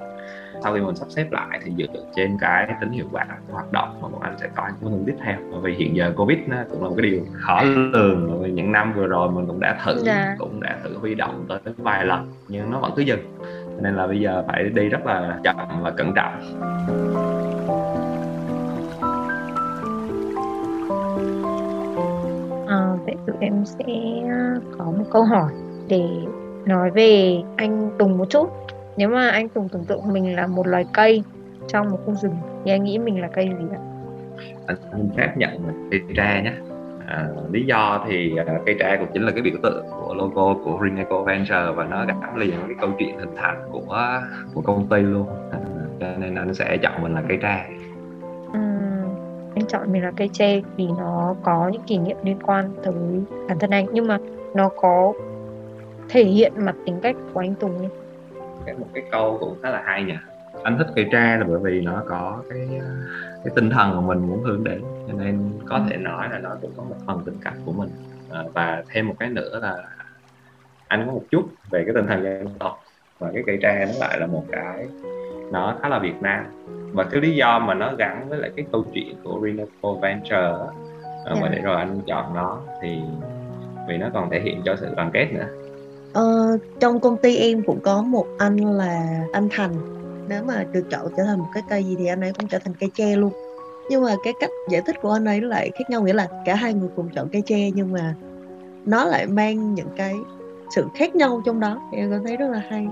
sau 0.64 0.74
khi 0.74 0.82
mình 0.82 0.96
sắp 0.96 1.06
xếp 1.10 1.28
lại 1.32 1.60
thì 1.64 1.72
dựa 1.78 2.02
trên 2.16 2.38
cái 2.42 2.68
tính 2.82 2.92
hiệu 2.92 3.06
quả 3.12 3.26
hoạt 3.52 3.72
động 3.72 4.00
mà 4.02 4.08
bọn 4.08 4.22
anh 4.22 4.36
sẽ 4.38 4.48
có 4.56 4.70
những 4.82 4.92
hướng 4.92 5.06
tiếp 5.06 5.16
theo. 5.24 5.38
Bởi 5.52 5.62
vì 5.62 5.74
hiện 5.74 5.96
giờ 5.96 6.14
covid 6.18 6.38
nó 6.48 6.58
cũng 6.70 6.84
là 6.84 6.90
một 6.90 6.96
cái 6.98 7.10
điều 7.10 7.22
khó 7.34 7.62
lường 7.64 8.56
những 8.56 8.72
năm 8.72 8.94
vừa 8.96 9.08
rồi 9.08 9.32
mình 9.32 9.46
cũng 9.48 9.60
đã 9.60 9.78
thử 9.86 10.02
dạ. 10.04 10.36
cũng 10.40 10.62
đã 10.62 10.78
thử 10.84 10.98
huy 10.98 11.16
động 11.16 11.46
tới 11.48 11.60
vài 11.78 12.06
lần 12.06 12.32
nhưng 12.48 12.72
nó 12.72 12.80
vẫn 12.80 12.92
cứ 12.96 13.02
dừng. 13.02 13.20
Nên 13.82 13.96
là 13.96 14.08
bây 14.08 14.20
giờ 14.20 14.44
phải 14.48 14.64
đi 14.64 14.90
rất 14.90 15.06
là 15.06 15.40
chậm 15.44 15.56
và 15.82 15.92
cẩn 15.92 16.14
trọng. 16.16 16.34
À, 22.68 22.94
vậy 23.06 23.16
tụi 23.26 23.36
em 23.40 23.66
sẽ 23.66 23.86
có 24.78 24.86
một 24.86 25.06
câu 25.12 25.24
hỏi 25.24 25.52
để 25.88 26.04
nói 26.66 26.92
về 26.92 27.42
anh 27.58 27.92
Tùng 28.00 28.18
một 28.18 28.26
chút 28.30 28.69
nếu 29.00 29.10
mà 29.10 29.30
anh 29.30 29.50
Tùng 29.50 29.70
tưởng 29.70 29.86
tượng 29.86 30.14
mình 30.14 30.36
là 30.36 30.48
một 30.48 30.68
loài 30.68 30.86
cây 30.94 31.24
trong 31.68 31.90
một 31.90 32.00
khu 32.06 32.14
rừng 32.14 32.36
thì 32.66 32.72
anh 32.72 32.84
nghĩ 32.84 32.98
mình 32.98 33.22
là 33.22 33.28
cây 33.28 33.50
gì 33.60 33.66
ạ? 33.72 33.80
Anh 34.68 35.10
phép 35.18 35.34
nhận 35.38 35.52
cây 35.92 36.02
tre 36.16 36.42
nhé. 36.44 36.54
À, 37.08 37.28
lý 37.52 37.66
do 37.66 38.06
thì 38.08 38.38
à, 38.38 38.60
cây 38.66 38.76
tre 38.80 38.98
cũng 38.98 39.08
chính 39.14 39.26
là 39.26 39.32
cái 39.32 39.42
biểu 39.42 39.54
tượng 39.64 39.86
của 39.90 40.14
logo 40.14 40.54
của 40.54 40.78
Green 40.78 40.96
Eco 40.96 41.24
Venture 41.24 41.72
và 41.76 41.84
nó 41.84 42.06
gắn 42.06 42.38
liền 42.38 42.50
với 42.50 42.68
cái 42.68 42.76
câu 42.82 42.90
chuyện 43.00 43.20
hình 43.20 43.36
thành 43.36 43.70
của 43.72 44.22
của 44.54 44.62
công 44.62 44.88
ty 44.88 45.02
luôn. 45.02 45.28
À, 45.52 45.60
cho 46.00 46.08
nên 46.18 46.36
anh 46.36 46.54
sẽ 46.54 46.78
chọn 46.78 47.04
mình 47.04 47.14
là 47.14 47.24
cây 47.28 47.38
tre. 47.42 47.66
Ừ, 48.54 48.60
anh 49.56 49.66
chọn 49.68 49.92
mình 49.92 50.04
là 50.04 50.12
cây 50.16 50.30
tre 50.34 50.62
vì 50.78 50.88
nó 50.98 51.36
có 51.44 51.70
những 51.70 51.84
kỷ 51.88 51.98
niệm 51.98 52.18
liên 52.24 52.38
quan 52.44 52.70
tới 52.84 52.94
bản 53.48 53.60
thân 53.60 53.70
anh 53.70 53.86
nhưng 53.94 54.08
mà 54.08 54.18
nó 54.54 54.70
có 54.70 55.14
thể 56.10 56.24
hiện 56.24 56.54
mặt 56.58 56.76
tính 56.86 57.00
cách 57.02 57.16
của 57.34 57.40
anh 57.40 57.56
Tùng 57.56 57.78
ấy 57.78 57.90
cái 58.70 58.80
một 58.80 58.88
cái 58.94 59.04
câu 59.12 59.38
cũng 59.40 59.58
khá 59.64 59.70
là 59.70 59.82
hay 59.86 60.04
nhỉ. 60.04 60.14
Anh 60.64 60.78
thích 60.78 60.88
cây 60.96 61.06
tre 61.12 61.38
là 61.38 61.46
bởi 61.48 61.60
vì 61.60 61.82
nó 61.82 62.04
có 62.08 62.44
cái 62.50 62.68
cái 63.44 63.54
tinh 63.56 63.70
thần 63.70 63.96
mà 63.96 64.02
mình 64.02 64.28
muốn 64.28 64.44
hướng 64.44 64.64
đến 64.64 64.82
cho 65.08 65.14
nên 65.14 65.52
có 65.66 65.82
thể 65.90 65.98
nói 65.98 66.30
là 66.32 66.40
nó 66.40 66.56
cũng 66.62 66.72
có 66.78 66.84
một 66.84 66.96
phần 67.08 67.22
tình 67.26 67.38
cảm 67.44 67.54
của 67.66 67.72
mình. 67.72 67.90
À, 68.32 68.44
và 68.54 68.84
thêm 68.90 69.08
một 69.08 69.16
cái 69.20 69.30
nữa 69.30 69.60
là 69.62 69.76
anh 70.88 71.06
có 71.06 71.12
một 71.12 71.24
chút 71.32 71.44
về 71.72 71.84
cái 71.86 71.94
tinh 71.96 72.08
thần 72.08 72.24
dân 72.24 72.48
tộc 72.60 72.84
và 73.20 73.32
cái 73.34 73.44
cây 73.46 73.60
tre 73.62 73.86
nó 73.86 74.08
lại 74.08 74.20
là 74.20 74.28
một 74.28 74.44
cái 74.52 74.88
nó 75.52 75.78
khá 75.82 75.90
là 75.90 76.00
Việt 76.00 76.22
Nam. 76.22 76.46
Và 76.94 77.04
cái 77.04 77.22
lý 77.22 77.36
do 77.36 77.60
mà 77.60 77.74
nó 77.74 77.94
gắn 77.98 78.30
với 78.30 78.40
lại 78.40 78.52
cái 78.56 78.66
câu 78.72 78.86
chuyện 78.94 79.16
của 79.24 79.40
Reneco 79.44 79.94
Venture 79.94 80.54
à, 81.26 81.34
và 81.34 81.42
dạ. 81.42 81.50
để 81.52 81.62
rồi 81.62 81.76
anh 81.76 82.02
chọn 82.08 82.34
nó 82.34 82.62
thì 82.82 83.02
vì 83.88 83.98
nó 83.98 84.08
còn 84.14 84.30
thể 84.30 84.40
hiện 84.40 84.62
cho 84.66 84.76
sự 84.76 84.88
đoàn 84.96 85.12
kết 85.14 85.28
nữa 85.34 85.48
Ờ, 86.14 86.58
trong 86.80 87.00
công 87.00 87.18
ty 87.18 87.36
em 87.36 87.64
cũng 87.64 87.80
có 87.84 88.02
một 88.02 88.26
anh 88.38 88.66
là 88.66 89.24
anh 89.34 89.48
Thành. 89.52 89.74
Nếu 90.30 90.44
mà 90.44 90.64
được 90.72 90.84
chọn 90.92 91.08
trở 91.18 91.24
thành 91.24 91.40
một 91.40 91.48
cái 91.54 91.64
cây 91.70 91.84
gì 91.84 91.96
thì 92.00 92.06
anh 92.06 92.22
ấy 92.22 92.34
cũng 92.40 92.48
trở 92.48 92.60
thành 92.60 92.74
cây 92.80 92.90
tre 92.94 93.16
luôn. 93.16 93.34
Nhưng 93.90 94.04
mà 94.04 94.16
cái 94.24 94.34
cách 94.40 94.50
giải 94.70 94.82
thích 94.86 94.96
của 95.02 95.12
anh 95.12 95.26
ấy 95.26 95.42
lại 95.42 95.72
khác 95.76 95.90
nhau 95.90 96.02
nghĩa 96.02 96.14
là 96.14 96.28
cả 96.46 96.56
hai 96.56 96.74
người 96.74 96.90
cùng 96.96 97.10
chọn 97.16 97.30
cây 97.32 97.44
tre 97.46 97.72
nhưng 97.72 97.92
mà 97.92 98.16
nó 98.86 99.06
lại 99.06 99.28
mang 99.28 99.74
những 99.74 99.90
cái 99.96 100.16
sự 100.76 100.86
khác 100.96 101.16
nhau 101.16 101.42
trong 101.46 101.60
đó. 101.60 101.82
Em 101.92 102.12
cảm 102.12 102.24
thấy 102.26 102.38
rất 102.38 102.48
là 102.52 102.62
hay. 102.70 102.88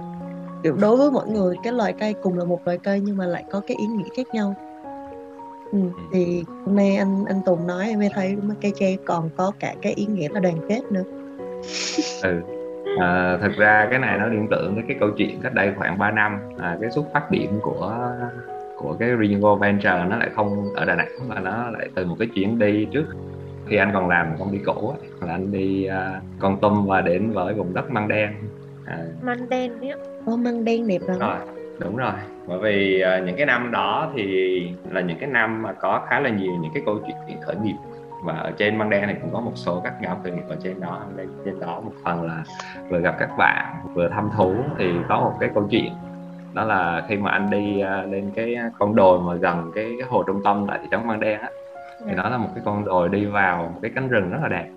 Kiểu 0.63 0.75
đối 0.75 0.97
với 0.97 1.12
mọi 1.12 1.27
người 1.27 1.55
cái 1.63 1.74
loài 1.74 1.93
cây 2.00 2.13
cùng 2.13 2.38
là 2.38 2.45
một 2.45 2.59
loài 2.65 2.77
cây 2.77 3.00
nhưng 3.00 3.17
mà 3.17 3.25
lại 3.25 3.43
có 3.51 3.62
cái 3.67 3.77
ý 3.77 3.88
nghĩa 3.88 4.09
khác 4.17 4.27
nhau. 4.33 4.55
Ừ, 5.71 5.79
thì 6.12 6.43
hôm 6.65 6.75
nay 6.75 6.95
anh 6.95 7.25
anh 7.25 7.41
Tùng 7.45 7.67
nói 7.67 7.88
em 7.88 8.00
mới 8.00 8.09
thấy 8.13 8.38
cây 8.62 8.74
tre 8.79 8.95
còn 9.05 9.29
có 9.38 9.51
cả 9.59 9.75
cái 9.81 9.93
ý 9.93 10.05
nghĩa 10.05 10.29
là 10.29 10.39
đoàn 10.39 10.57
kết 10.69 10.81
nữa. 10.91 11.03
Ừ 12.24 12.57
à, 13.01 13.38
thực 13.42 13.58
ra 13.58 13.88
cái 13.89 14.00
này 14.00 14.18
nó 14.18 14.27
liên 14.27 14.48
tưởng 14.51 14.75
tới 14.75 14.84
cái 14.88 14.98
câu 15.00 15.10
chuyện 15.18 15.39
cách 15.44 15.54
đây 15.54 15.74
khoảng 15.77 15.98
3 15.98 16.12
năm 16.12 16.39
à, 16.60 16.77
cái 16.82 16.92
xuất 16.92 17.06
phát 17.13 17.32
điểm 17.32 17.60
của 17.62 18.12
của 18.77 18.96
cái 19.00 19.10
Renewable 19.10 19.56
Venture 19.58 20.06
nó 20.10 20.18
lại 20.18 20.30
không 20.36 20.74
ở 20.75 20.86
Đà 20.86 20.96
Nẵng 20.96 21.10
mà 21.27 21.39
nó 21.39 21.70
lại 21.70 21.89
từ 21.96 22.06
một 22.06 22.16
cái 22.20 22.27
chuyến 22.36 22.60
đi 22.60 22.88
trước. 22.92 23.06
Khi 23.68 23.77
anh 23.77 23.92
còn 23.94 24.10
làm 24.10 24.27
công 24.39 24.51
ty 24.51 24.58
cũ 24.66 24.94
ấy, 25.00 25.10
là 25.22 25.34
anh 25.34 25.51
đi 25.51 25.89
uh, 25.89 26.24
Con 26.39 26.58
Tum 26.62 26.86
và 26.86 27.01
đến 27.01 27.32
với 27.32 27.54
vùng 27.54 27.74
đất 27.74 27.92
Măng 27.92 28.08
Đen. 28.08 28.34
À. 28.86 28.98
Măng 29.22 29.50
Đen 29.50 29.80
nhé 29.80 29.96
Ô, 30.25 30.36
Măng 30.36 30.66
Đen 30.66 30.88
đẹp 30.88 31.01
lắm. 31.08 31.20
Rồi 31.20 31.38
đúng 31.80 31.96
rồi. 31.96 32.12
Bởi 32.48 32.60
vì 32.60 33.04
uh, 33.04 33.25
những 33.25 33.36
cái 33.36 33.46
năm 33.46 33.72
đó 33.72 34.12
thì 34.16 34.24
là 34.92 35.01
những 35.01 35.18
cái 35.20 35.30
năm 35.30 35.62
mà 35.62 35.74
có 35.74 36.06
khá 36.10 36.20
là 36.20 36.30
nhiều 36.30 36.51
những 36.62 36.72
cái 36.74 36.84
câu 36.86 37.00
chuyện 37.08 37.38
khởi 37.46 37.56
nghiệp 37.63 37.75
và 38.24 38.33
ở 38.33 38.51
trên 38.57 38.77
Măng 38.77 38.89
Đen 38.89 39.03
thì 39.07 39.15
cũng 39.21 39.33
có 39.33 39.39
một 39.39 39.51
số 39.55 39.81
các 39.83 39.93
nhóm 40.01 40.17
khởi 40.24 40.31
nghiệp 40.31 40.45
ở 40.50 40.57
trên 40.63 40.79
đó. 40.79 41.01
Lên 41.15 41.29
trên 41.45 41.59
đó 41.59 41.81
một 41.81 41.91
phần 42.03 42.24
là 42.24 42.43
vừa 42.89 43.00
gặp 43.00 43.15
các 43.19 43.29
bạn 43.38 43.75
vừa 43.93 44.09
thăm 44.09 44.29
thú 44.38 44.55
thì 44.77 44.93
có 45.09 45.19
một 45.19 45.33
cái 45.39 45.50
câu 45.53 45.67
chuyện. 45.71 45.93
Đó 46.53 46.63
là 46.63 47.05
khi 47.07 47.17
mà 47.17 47.31
anh 47.31 47.50
đi 47.50 47.83
uh, 47.83 48.12
lên 48.12 48.31
cái 48.36 48.55
con 48.79 48.95
đồi 48.95 49.19
mà 49.19 49.33
gần 49.33 49.71
cái, 49.75 49.95
cái 50.00 50.07
hồ 50.09 50.24
trung 50.24 50.41
tâm 50.43 50.65
tại 50.67 50.79
thị 50.81 50.88
trấn 50.91 51.07
Măng 51.07 51.19
Đen 51.19 51.41
á 51.41 51.50
thì 52.05 52.15
đó 52.15 52.29
là 52.29 52.38
một 52.38 52.50
cái 52.55 52.63
con 52.65 52.86
đồi 52.86 53.09
đi 53.09 53.25
vào 53.25 53.57
một 53.74 53.79
cái 53.81 53.91
cánh 53.95 54.07
rừng 54.07 54.29
rất 54.31 54.39
là 54.41 54.47
đẹp. 54.47 54.67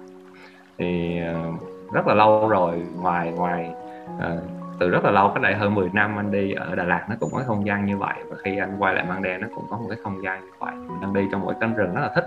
Thì 0.79 1.21
uh, 1.31 1.93
rất 1.93 2.07
là 2.07 2.15
lâu 2.15 2.49
rồi 2.49 2.83
ngoài 2.97 3.33
ngoài 3.33 3.75
uh, 4.17 4.43
từ 4.81 4.91
rất 4.91 5.05
là 5.05 5.11
lâu 5.11 5.31
cách 5.35 5.43
đây 5.43 5.55
hơn 5.55 5.75
10 5.75 5.91
năm 5.93 6.19
anh 6.19 6.31
đi 6.31 6.53
ở 6.53 6.75
Đà 6.75 6.85
Lạt 6.85 7.07
nó 7.09 7.17
cũng 7.21 7.31
có 7.33 7.43
không 7.47 7.67
gian 7.67 7.87
như 7.87 7.97
vậy. 7.97 8.15
Và 8.31 8.37
khi 8.45 8.59
anh 8.59 8.77
quay 8.79 8.95
lại 8.95 9.05
Măng 9.09 9.23
Đen 9.23 9.41
nó 9.41 9.49
cũng 9.55 9.65
có 9.71 9.77
một 9.77 9.87
cái 9.89 9.99
không 10.03 10.23
gian 10.23 10.41
như 10.41 10.51
vậy. 10.59 10.73
Mình 10.75 11.01
đang 11.03 11.13
đi 11.13 11.29
trong 11.33 11.41
một 11.41 11.47
cái 11.51 11.59
cánh 11.61 11.75
rừng 11.75 11.95
rất 11.95 12.01
là 12.01 12.11
thích 12.15 12.25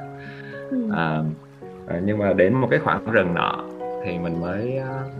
à, 0.95 1.23
nhưng 2.03 2.17
mà 2.17 2.33
đến 2.33 2.53
một 2.53 2.67
cái 2.71 2.79
khoảng 2.79 3.11
rừng 3.11 3.33
nọ 3.33 3.63
thì 4.05 4.19
mình 4.19 4.41
mới 4.41 4.79
uh, 4.79 5.11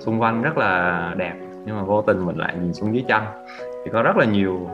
xung 0.00 0.20
quanh 0.20 0.42
rất 0.42 0.58
là 0.58 1.14
đẹp 1.16 1.34
nhưng 1.64 1.76
mà 1.76 1.82
vô 1.82 2.02
tình 2.02 2.26
mình 2.26 2.36
lại 2.36 2.54
nhìn 2.60 2.74
xuống 2.74 2.94
dưới 2.94 3.04
chân. 3.08 3.22
Thì 3.84 3.90
có 3.92 4.02
rất 4.02 4.16
là 4.16 4.24
nhiều 4.24 4.70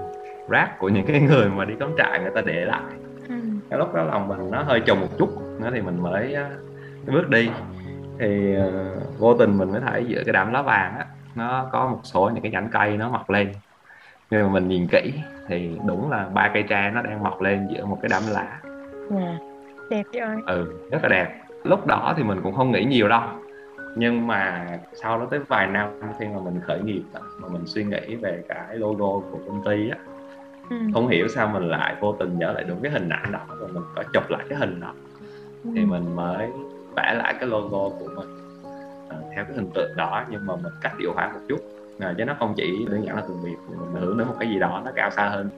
rác 0.48 0.78
của 0.78 0.88
những 0.88 1.06
cái 1.06 1.20
người 1.20 1.48
mà 1.48 1.64
đi 1.64 1.74
cắm 1.80 1.94
trại 1.98 2.20
người 2.20 2.30
ta 2.34 2.40
để 2.40 2.64
lại. 2.64 2.92
Ừ. 3.28 3.34
cái 3.70 3.78
lúc 3.78 3.94
đó 3.94 4.02
lòng 4.02 4.28
mình 4.28 4.50
nó 4.50 4.62
hơi 4.62 4.80
trùng 4.80 5.00
một 5.00 5.08
chút 5.18 5.28
nữa 5.60 5.70
thì 5.74 5.80
mình 5.80 6.02
mới 6.02 6.36
uh, 7.06 7.12
bước 7.12 7.28
đi. 7.28 7.50
Thì 8.18 8.56
uh, 8.58 9.18
vô 9.18 9.34
tình 9.34 9.58
mình 9.58 9.70
mới 9.72 9.80
thấy 9.80 10.04
giữa 10.04 10.22
cái 10.26 10.32
đám 10.32 10.52
lá 10.52 10.62
vàng 10.62 10.98
á 10.98 11.06
nó 11.34 11.68
có 11.72 11.88
một 11.88 12.00
số 12.02 12.30
những 12.34 12.42
cái 12.42 12.52
nhánh 12.52 12.68
cây 12.72 12.96
nó 12.96 13.08
mọc 13.08 13.30
lên. 13.30 13.52
Nhưng 14.30 14.42
mà 14.42 14.52
mình 14.52 14.68
nhìn 14.68 14.86
kỹ 14.90 15.12
thì 15.48 15.78
đúng 15.86 16.10
là 16.10 16.28
ba 16.34 16.50
cây 16.54 16.64
tre 16.68 16.90
nó 16.94 17.02
đang 17.02 17.22
mọc 17.22 17.40
lên 17.40 17.68
giữa 17.74 17.84
một 17.84 17.98
cái 18.02 18.08
đám 18.08 18.22
lá. 18.30 18.60
Yeah. 19.18 19.51
Đẹp 19.92 20.06
rồi 20.12 20.36
ừ 20.46 20.66
rất 20.90 20.98
là 21.02 21.08
đẹp. 21.08 21.42
Lúc 21.64 21.86
đó 21.86 22.14
thì 22.16 22.22
mình 22.22 22.40
cũng 22.42 22.54
không 22.54 22.72
nghĩ 22.72 22.84
nhiều 22.84 23.08
đâu. 23.08 23.22
Nhưng 23.96 24.26
mà 24.26 24.66
sau 24.92 25.18
đó 25.18 25.26
tới 25.30 25.40
vài 25.48 25.66
năm 25.66 25.88
khi 26.18 26.26
mà 26.34 26.40
mình 26.44 26.60
khởi 26.66 26.80
nghiệp 26.84 27.02
mà 27.38 27.48
mình 27.48 27.62
suy 27.66 27.84
nghĩ 27.84 28.16
về 28.16 28.42
cái 28.48 28.76
logo 28.76 29.06
của 29.30 29.38
công 29.46 29.62
ty 29.64 29.90
á 29.90 29.96
ừ. 30.70 30.76
không 30.94 31.08
hiểu 31.08 31.28
sao 31.28 31.48
mình 31.48 31.68
lại 31.68 31.96
vô 32.00 32.12
tình 32.12 32.38
nhớ 32.38 32.52
lại 32.52 32.64
đúng 32.68 32.82
cái 32.82 32.92
hình 32.92 33.08
ảnh 33.08 33.32
đó 33.32 33.38
và 33.48 33.66
mình 33.72 33.82
có 33.94 34.02
chụp 34.12 34.30
lại 34.30 34.44
cái 34.48 34.58
hình 34.58 34.80
đó. 34.80 34.94
Ừ. 35.64 35.70
thì 35.74 35.84
mình 35.84 36.16
mới 36.16 36.48
vẽ 36.96 37.14
lại 37.14 37.34
cái 37.40 37.48
logo 37.48 37.88
của 37.98 38.08
mình 38.16 38.28
à, 39.10 39.16
theo 39.34 39.44
cái 39.44 39.56
hình 39.56 39.70
tượng 39.74 39.90
đó 39.96 40.24
nhưng 40.30 40.46
mà 40.46 40.56
mình 40.56 40.72
cách 40.80 40.92
điều 40.98 41.12
hóa 41.12 41.30
một 41.34 41.40
chút. 41.48 41.58
À, 42.00 42.14
chứ 42.18 42.24
nó 42.24 42.34
không 42.38 42.54
chỉ 42.56 42.86
đơn 42.90 43.04
giản 43.06 43.16
là 43.16 43.22
từ 43.28 43.34
việc 43.44 43.56
mình 43.68 44.02
hướng 44.02 44.18
đến 44.18 44.26
một 44.26 44.34
cái 44.40 44.48
gì 44.48 44.58
đó 44.58 44.82
nó 44.84 44.90
cao 44.94 45.10
xa 45.10 45.28
hơn. 45.28 45.48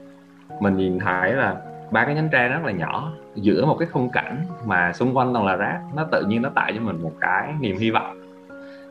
Mình 0.61 0.77
nhìn 0.77 0.99
thấy 0.99 1.33
là 1.33 1.55
ba 1.91 2.05
cái 2.05 2.15
nhánh 2.15 2.29
tre 2.31 2.47
rất 2.47 2.65
là 2.65 2.71
nhỏ 2.71 3.11
giữa 3.35 3.65
một 3.65 3.75
cái 3.79 3.87
khung 3.91 4.09
cảnh 4.09 4.45
mà 4.65 4.93
xung 4.93 5.17
quanh 5.17 5.33
toàn 5.33 5.45
là 5.45 5.55
rác 5.55 5.79
nó 5.95 6.07
tự 6.11 6.23
nhiên 6.27 6.41
nó 6.41 6.49
tạo 6.49 6.71
cho 6.75 6.81
mình 6.81 7.01
một 7.01 7.13
cái 7.21 7.53
niềm 7.59 7.77
hy 7.77 7.91
vọng. 7.91 8.21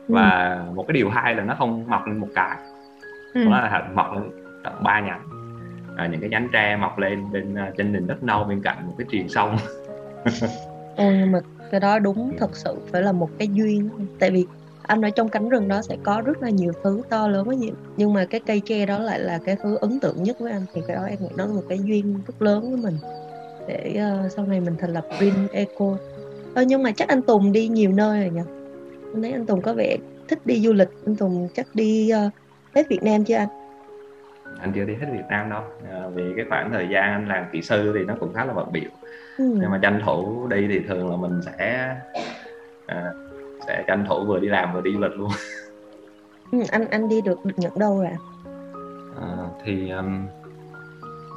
Và 0.07 0.55
ừ. 0.67 0.73
một 0.73 0.85
cái 0.87 0.93
điều 0.93 1.09
hay 1.09 1.35
là 1.35 1.43
nó 1.43 1.55
không 1.57 1.85
mọc 1.87 2.07
lên 2.07 2.17
một 2.17 2.27
cái 2.35 2.57
ừ. 3.33 3.45
nó 3.49 3.61
là 3.61 3.87
mọc 3.93 4.13
lên 4.13 4.23
tận 4.63 4.73
ba 4.83 4.99
nhánh. 4.99 5.21
À, 5.97 6.07
những 6.07 6.21
cái 6.21 6.29
nhánh 6.29 6.47
tre 6.53 6.75
mọc 6.75 6.99
lên 6.99 7.31
bên 7.31 7.53
uh, 7.53 7.77
trên 7.77 7.93
nền 7.93 8.07
đất 8.07 8.23
nâu 8.23 8.43
bên 8.43 8.61
cạnh 8.61 8.77
một 8.87 8.93
cái 8.97 9.07
triền 9.09 9.29
sông. 9.29 9.57
Ừ, 10.97 11.03
nhưng 11.11 11.31
mà 11.31 11.39
cái 11.71 11.79
đó 11.79 11.99
đúng 11.99 12.35
thật 12.37 12.55
sự 12.55 12.75
phải 12.91 13.01
là 13.01 13.11
một 13.11 13.29
cái 13.39 13.47
duyên. 13.47 13.89
Tại 14.19 14.31
vì 14.31 14.45
anh 14.87 15.01
ở 15.01 15.09
trong 15.09 15.29
cánh 15.29 15.49
rừng 15.49 15.67
đó 15.67 15.81
sẽ 15.81 15.97
có 16.03 16.21
rất 16.25 16.41
là 16.41 16.49
nhiều 16.49 16.71
thứ 16.83 17.01
to 17.09 17.27
lớn 17.27 17.45
với 17.45 17.55
nhiều 17.55 17.73
nhưng 17.97 18.13
mà 18.13 18.25
cái 18.25 18.41
cây 18.45 18.61
tre 18.65 18.85
đó 18.85 18.99
lại 18.99 19.19
là 19.19 19.39
cái 19.45 19.57
thứ 19.63 19.77
ấn 19.81 19.99
tượng 19.99 20.23
nhất 20.23 20.39
với 20.39 20.51
anh. 20.51 20.65
Thì 20.73 20.81
cái 20.87 20.95
đó 20.95 21.03
em 21.03 21.17
nghĩ 21.21 21.29
đó 21.37 21.45
là 21.45 21.53
một 21.53 21.63
cái 21.69 21.79
duyên 21.83 22.19
rất 22.27 22.41
lớn 22.41 22.71
với 22.71 22.81
mình. 22.83 22.97
Để 23.67 24.01
uh, 24.25 24.31
sau 24.31 24.45
này 24.45 24.59
mình 24.59 24.75
thành 24.79 24.93
lập 24.93 25.05
Green 25.19 25.47
Eco. 25.51 25.97
Ờ, 26.55 26.61
nhưng 26.61 26.83
mà 26.83 26.91
chắc 26.91 27.07
anh 27.07 27.21
Tùng 27.21 27.51
đi 27.51 27.67
nhiều 27.67 27.91
nơi 27.91 28.19
rồi 28.21 28.29
nhỉ? 28.29 28.41
Anh 29.13 29.21
thấy 29.21 29.31
anh 29.31 29.45
Tùng 29.45 29.61
có 29.61 29.73
vẻ 29.73 29.97
thích 30.27 30.45
đi 30.45 30.59
du 30.59 30.73
lịch. 30.73 30.89
Anh 31.05 31.15
Tùng 31.15 31.47
chắc 31.53 31.67
đi 31.73 32.11
uh, 32.27 32.33
hết 32.75 32.89
Việt 32.89 33.03
Nam 33.03 33.23
chưa 33.23 33.35
anh? 33.35 33.47
Anh 34.59 34.71
chưa 34.75 34.85
đi 34.85 34.93
hết 34.95 35.07
Việt 35.11 35.25
Nam 35.29 35.49
đâu. 35.49 35.61
À, 35.91 36.07
vì 36.13 36.23
cái 36.35 36.45
khoảng 36.49 36.71
thời 36.71 36.87
gian 36.91 37.03
anh 37.03 37.27
làm 37.27 37.45
kỹ 37.51 37.61
sư 37.61 37.93
thì 37.97 38.05
nó 38.05 38.15
cũng 38.19 38.33
khá 38.33 38.45
là 38.45 38.53
bận 38.53 38.71
biểu 38.71 38.89
ừ. 39.37 39.45
nhưng 39.61 39.71
mà 39.71 39.79
tranh 39.81 40.01
thủ 40.05 40.47
đi 40.47 40.67
thì 40.67 40.79
thường 40.87 41.09
là 41.09 41.17
mình 41.17 41.41
sẽ 41.45 41.95
à, 42.85 43.11
sẽ 43.67 43.83
tranh 43.87 44.05
thủ 44.09 44.25
vừa 44.25 44.39
đi 44.39 44.47
làm 44.47 44.73
vừa 44.73 44.81
đi 44.81 44.93
du 44.93 44.99
lịch 44.99 45.11
luôn. 45.11 45.29
Ừ, 46.51 46.59
anh 46.71 46.87
anh 46.89 47.09
đi 47.09 47.21
được 47.21 47.39
những 47.43 47.79
đâu 47.79 47.99
rồi 47.99 48.11
à, 49.21 49.27
thì 49.63 49.89
um, 49.89 50.27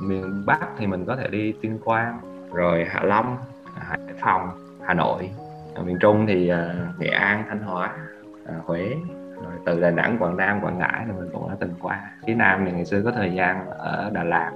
miền 0.02 0.42
Bắc 0.46 0.68
thì 0.78 0.86
mình 0.86 1.04
có 1.04 1.16
thể 1.16 1.28
đi 1.28 1.54
Tuyên 1.62 1.78
Quang 1.84 2.20
rồi 2.52 2.86
Hạ 2.90 3.00
Long 3.02 3.36
Hải 3.74 3.98
Phòng 4.20 4.50
Hà 4.86 4.94
Nội. 4.94 5.30
Ở 5.74 5.82
miền 5.82 5.98
Trung 6.00 6.26
thì 6.26 6.52
uh, 6.52 7.00
Nghệ 7.00 7.08
An 7.08 7.44
Thanh 7.48 7.60
Hóa 7.60 7.96
uh, 8.42 8.64
Huế 8.66 8.94
rồi 9.42 9.52
từ 9.64 9.80
Đà 9.80 9.90
Nẵng 9.90 10.16
Quảng 10.18 10.36
Nam 10.36 10.60
Quảng 10.60 10.78
Ngãi 10.78 11.04
thì 11.06 11.12
mình 11.12 11.28
cũng 11.32 11.48
đã 11.48 11.56
từng 11.60 11.74
qua. 11.82 12.10
Phía 12.26 12.34
Nam 12.34 12.64
thì 12.66 12.72
ngày 12.72 12.84
xưa 12.84 13.02
có 13.04 13.10
thời 13.10 13.34
gian 13.34 13.70
ở 13.70 14.10
Đà 14.12 14.24
Lạt 14.24 14.52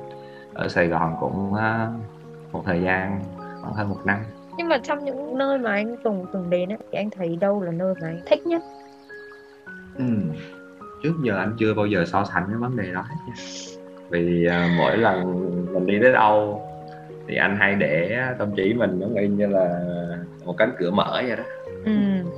ở 0.54 0.68
Sài 0.68 0.88
Gòn 0.88 1.16
cũng 1.20 1.52
uh, 1.52 2.52
một 2.52 2.62
thời 2.66 2.82
gian 2.82 3.20
khoảng 3.60 3.74
hơn 3.74 3.88
một 3.88 3.98
năm 4.04 4.18
nhưng 4.56 4.68
mà 4.68 4.78
trong 4.82 5.04
những 5.04 5.38
nơi 5.38 5.58
mà 5.58 5.70
anh 5.70 5.96
từng 6.04 6.24
từng 6.32 6.50
đến 6.50 6.68
ấy, 6.68 6.78
thì 6.80 6.98
anh 6.98 7.10
thấy 7.10 7.36
đâu 7.40 7.62
là 7.62 7.72
nơi 7.72 7.94
mà 8.00 8.08
anh 8.08 8.20
thích 8.26 8.46
nhất? 8.46 8.62
Ừ. 9.98 10.04
trước 11.02 11.14
giờ 11.22 11.36
anh 11.36 11.52
chưa 11.58 11.74
bao 11.74 11.86
giờ 11.86 12.04
so 12.06 12.24
sánh 12.24 12.44
cái 12.46 12.56
vấn 12.56 12.76
đề 12.76 12.92
đó 12.92 13.02
hết 13.02 13.14
nha. 13.26 13.34
Vì 14.10 14.48
uh, 14.48 14.78
mỗi 14.78 14.96
lần 14.96 15.46
mình 15.74 15.86
đi 15.86 15.98
đến 15.98 16.12
đâu 16.12 16.62
thì 17.28 17.36
anh 17.36 17.56
hay 17.56 17.74
để 17.74 18.22
tâm 18.38 18.48
trí 18.56 18.74
mình 18.74 19.00
nó 19.00 19.20
y 19.20 19.28
như 19.28 19.46
là 19.46 19.80
một 20.44 20.54
cánh 20.58 20.72
cửa 20.78 20.90
mở 20.90 21.22
vậy 21.26 21.36
đó. 21.36 21.44
Ừ. 21.84 21.92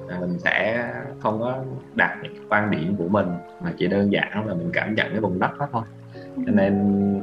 À, 0.09 0.17
mình 0.21 0.39
sẽ 0.39 0.89
không 1.21 1.41
có 1.41 1.59
đặt 1.95 2.19
những 2.23 2.33
quan 2.49 2.71
điểm 2.71 2.97
của 2.99 3.09
mình 3.09 3.27
mà 3.61 3.73
chỉ 3.77 3.87
đơn 3.87 4.13
giản 4.13 4.47
là 4.49 4.55
mình 4.55 4.71
cảm 4.73 4.95
nhận 4.95 5.11
cái 5.11 5.21
vùng 5.21 5.39
đất 5.39 5.59
đó 5.59 5.69
thôi. 5.73 5.83
Cho 6.47 6.53
nên 6.53 6.75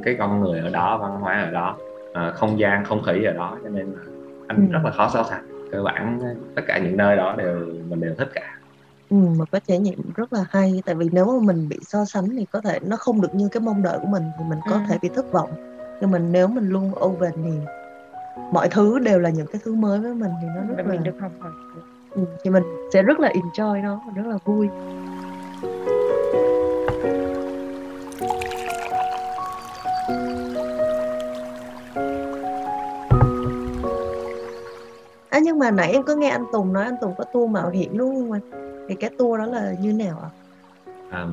cái 0.04 0.16
con 0.18 0.40
người 0.40 0.60
ở 0.60 0.70
đó 0.70 0.98
văn 0.98 1.20
hóa 1.20 1.42
ở 1.42 1.50
đó 1.50 1.76
à, 2.12 2.30
không 2.30 2.58
gian 2.58 2.84
không 2.84 3.02
khí 3.02 3.24
ở 3.24 3.32
đó 3.32 3.58
cho 3.62 3.68
nên 3.68 3.86
là 3.86 4.11
anh 4.52 4.68
ừ. 4.68 4.72
rất 4.72 4.80
là 4.84 4.90
khó 4.90 5.10
so 5.14 5.24
sánh. 5.30 5.68
Cơ 5.72 5.82
bản 5.82 6.20
tất 6.56 6.62
cả 6.66 6.78
những 6.78 6.96
nơi 6.96 7.16
đó 7.16 7.34
đều 7.38 7.60
mình 7.88 8.00
đều 8.00 8.14
thích 8.18 8.28
cả. 8.34 8.58
Ừ, 9.10 9.16
một 9.16 9.50
cái 9.52 9.60
trải 9.66 9.78
nghiệm 9.78 10.00
rất 10.16 10.32
là 10.32 10.44
hay. 10.50 10.82
Tại 10.84 10.94
vì 10.94 11.08
nếu 11.12 11.26
mà 11.26 11.46
mình 11.46 11.68
bị 11.68 11.78
so 11.82 12.04
sánh 12.04 12.28
thì 12.30 12.46
có 12.52 12.60
thể 12.60 12.78
nó 12.82 12.96
không 12.96 13.20
được 13.20 13.34
như 13.34 13.48
cái 13.48 13.60
mong 13.60 13.82
đợi 13.82 13.98
của 13.98 14.08
mình 14.08 14.22
thì 14.38 14.44
mình 14.48 14.58
có 14.70 14.76
ừ. 14.76 14.80
thể 14.88 14.98
bị 15.02 15.08
thất 15.14 15.32
vọng. 15.32 15.50
Nhưng 16.00 16.10
mà 16.10 16.18
nếu 16.18 16.48
mình 16.48 16.68
luôn 16.68 16.92
open 17.04 17.32
thì 17.44 17.50
mọi 18.52 18.68
thứ 18.68 18.98
đều 18.98 19.18
là 19.18 19.30
những 19.30 19.46
cái 19.52 19.60
thứ 19.64 19.74
mới 19.74 20.00
với 20.00 20.14
mình 20.14 20.30
thì 20.42 20.48
nó 20.56 20.60
rất 20.68 20.74
Để 20.76 20.84
là 20.84 20.90
mình 20.90 21.02
được 21.02 21.20
học 21.20 21.32
hỏi. 21.40 21.52
Ừ, 22.10 22.22
thì 22.44 22.50
mình 22.50 22.62
sẽ 22.92 23.02
rất 23.02 23.20
là 23.20 23.28
enjoy 23.28 23.82
nó 23.82 24.00
rất 24.14 24.26
là 24.26 24.38
vui 24.44 24.68
À 35.32 35.38
nhưng 35.42 35.58
mà 35.58 35.70
nãy 35.70 35.92
em 35.92 36.02
có 36.02 36.14
nghe 36.14 36.28
anh 36.28 36.44
Tùng 36.52 36.72
nói 36.72 36.84
anh 36.84 36.96
Tùng 37.00 37.14
có 37.18 37.24
tour 37.32 37.50
mạo 37.50 37.70
hiểm 37.70 37.98
đúng 37.98 38.14
không 38.14 38.32
anh? 38.32 38.42
Thì 38.88 38.94
cái 38.94 39.10
tour 39.18 39.38
đó 39.38 39.46
là 39.46 39.72
như 39.80 39.92
nào 39.92 40.18
ạ? 40.22 40.28
À, 41.10 41.26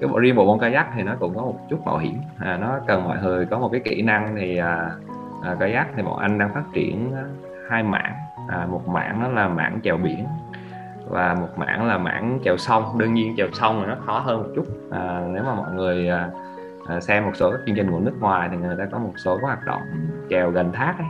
cái 0.00 0.08
bộ 0.08 0.18
riêng 0.18 0.36
bộ 0.36 0.44
môn 0.44 0.58
kayak 0.58 0.86
thì 0.96 1.02
nó 1.02 1.14
cũng 1.20 1.34
có 1.34 1.42
một 1.42 1.58
chút 1.70 1.78
mạo 1.84 1.98
hiểm. 1.98 2.18
À, 2.38 2.58
nó 2.60 2.78
cần 2.86 3.04
mọi 3.04 3.18
người 3.22 3.46
có 3.46 3.58
một 3.58 3.68
cái 3.72 3.80
kỹ 3.84 4.02
năng 4.02 4.36
thì 4.36 4.56
à, 4.56 4.90
à, 5.42 5.56
kayak 5.60 5.86
thì 5.96 6.02
bọn 6.02 6.18
anh 6.18 6.38
đang 6.38 6.54
phát 6.54 6.62
triển 6.72 7.12
à, 7.14 7.24
hai 7.70 7.82
mảng. 7.82 8.14
À, 8.48 8.66
một 8.70 8.88
mảng 8.88 9.22
đó 9.22 9.28
là 9.28 9.48
mảng 9.48 9.80
chèo 9.84 9.96
biển 9.96 10.26
và 11.08 11.34
một 11.34 11.48
mảng 11.56 11.86
là 11.86 11.98
mảng 11.98 12.38
chèo 12.44 12.56
sông. 12.56 12.98
Đương 12.98 13.14
nhiên 13.14 13.34
chèo 13.36 13.48
sông 13.52 13.80
thì 13.80 13.86
nó 13.86 13.96
khó 14.06 14.18
hơn 14.18 14.42
một 14.42 14.48
chút. 14.56 14.64
À, 14.90 15.22
nếu 15.32 15.42
mà 15.42 15.54
mọi 15.54 15.72
người 15.72 16.08
à, 16.08 16.30
à 16.86 17.00
xem 17.00 17.24
một 17.24 17.32
số 17.34 17.50
các 17.50 17.60
chương 17.66 17.76
trình 17.76 17.90
của 17.90 18.00
nước 18.00 18.14
ngoài 18.20 18.48
thì 18.50 18.56
người 18.56 18.76
ta 18.78 18.84
có 18.92 18.98
một 18.98 19.12
số 19.16 19.38
hoạt 19.42 19.64
động 19.64 19.82
chèo 20.30 20.50
gần 20.50 20.72
thác 20.72 20.94
ấy 20.98 21.08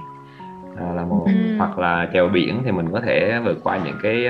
à, 0.80 0.92
là 0.94 1.04
một 1.04 1.24
Ừ. 1.26 1.32
hoặc 1.58 1.78
là 1.78 2.08
chèo 2.12 2.28
biển 2.28 2.62
thì 2.64 2.72
mình 2.72 2.92
có 2.92 3.00
thể 3.00 3.40
vượt 3.44 3.58
qua 3.64 3.78
những 3.84 3.98
cái 4.02 4.26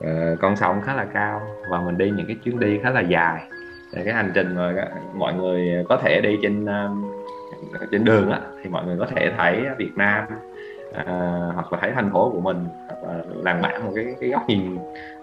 ờ, 0.00 0.36
con 0.40 0.56
sóng 0.56 0.80
khá 0.82 0.94
là 0.94 1.06
cao 1.14 1.40
và 1.68 1.80
mình 1.80 1.98
đi 1.98 2.10
những 2.10 2.26
cái 2.26 2.36
chuyến 2.44 2.60
đi 2.60 2.78
khá 2.82 2.90
là 2.90 3.00
dài 3.00 3.42
Thì 3.92 4.02
cái 4.04 4.14
hành 4.14 4.32
trình 4.34 4.54
mà 4.56 4.74
mọi 5.14 5.34
người 5.34 5.84
có 5.88 5.96
thể 5.96 6.20
đi 6.20 6.38
trên 6.42 6.66
ờ, 6.66 6.90
trên 7.92 8.04
đường 8.04 8.30
á, 8.30 8.40
thì 8.62 8.70
mọi 8.70 8.84
người 8.84 8.96
có 8.98 9.06
thể 9.06 9.32
thấy 9.36 9.64
Việt 9.78 9.92
Nam 9.96 10.24
à, 10.94 11.04
hoặc 11.54 11.72
là 11.72 11.78
thấy 11.80 11.90
thành 11.94 12.10
phố 12.12 12.30
của 12.30 12.40
mình 12.40 12.68
hoặc 12.88 13.12
là 13.12 13.24
làng 13.44 13.62
bản 13.62 13.84
một 13.84 13.92
cái 13.94 14.04
cái 14.20 14.30
góc 14.30 14.48
nhìn 14.48 14.78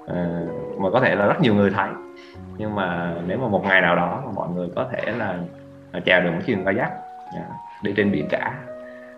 à, 0.08 0.42
mà 0.80 0.90
có 0.90 1.00
thể 1.00 1.16
là 1.16 1.26
rất 1.28 1.42
nhiều 1.42 1.56
người 1.56 1.70
thấy 1.70 1.90
nhưng 2.58 2.76
mà 2.76 3.16
nếu 3.28 3.38
mà 3.38 3.48
một 3.48 3.64
ngày 3.66 3.82
nào 3.82 3.96
đó 3.96 4.24
mà 4.26 4.32
mọi 4.36 4.50
người 4.50 4.68
có 4.76 4.90
thể 4.92 5.14
là, 5.18 5.38
chèo 6.06 6.22
được 6.22 6.32
một 6.32 6.40
thuyền 6.46 6.66
kayak 6.66 6.92
à, 7.36 7.46
đi 7.82 7.94
trên 7.98 8.12
biển 8.12 8.28
cả 8.30 8.54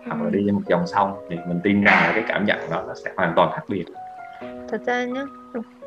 hoặc 0.07 0.21
là 0.23 0.29
đi 0.29 0.43
trên 0.45 0.55
một 0.55 0.61
dòng 0.67 0.87
sông 0.87 1.13
thì 1.29 1.35
mình 1.47 1.59
tin 1.63 1.83
rằng 1.83 2.07
là 2.07 2.11
cái 2.15 2.23
cảm 2.27 2.45
nhận 2.45 2.59
đó 2.71 2.83
nó 2.87 2.93
sẽ 3.05 3.11
hoàn 3.17 3.33
toàn 3.35 3.51
khác 3.53 3.63
biệt. 3.67 3.85
Thật 4.69 4.81
ra 4.85 5.05
nhá, 5.05 5.23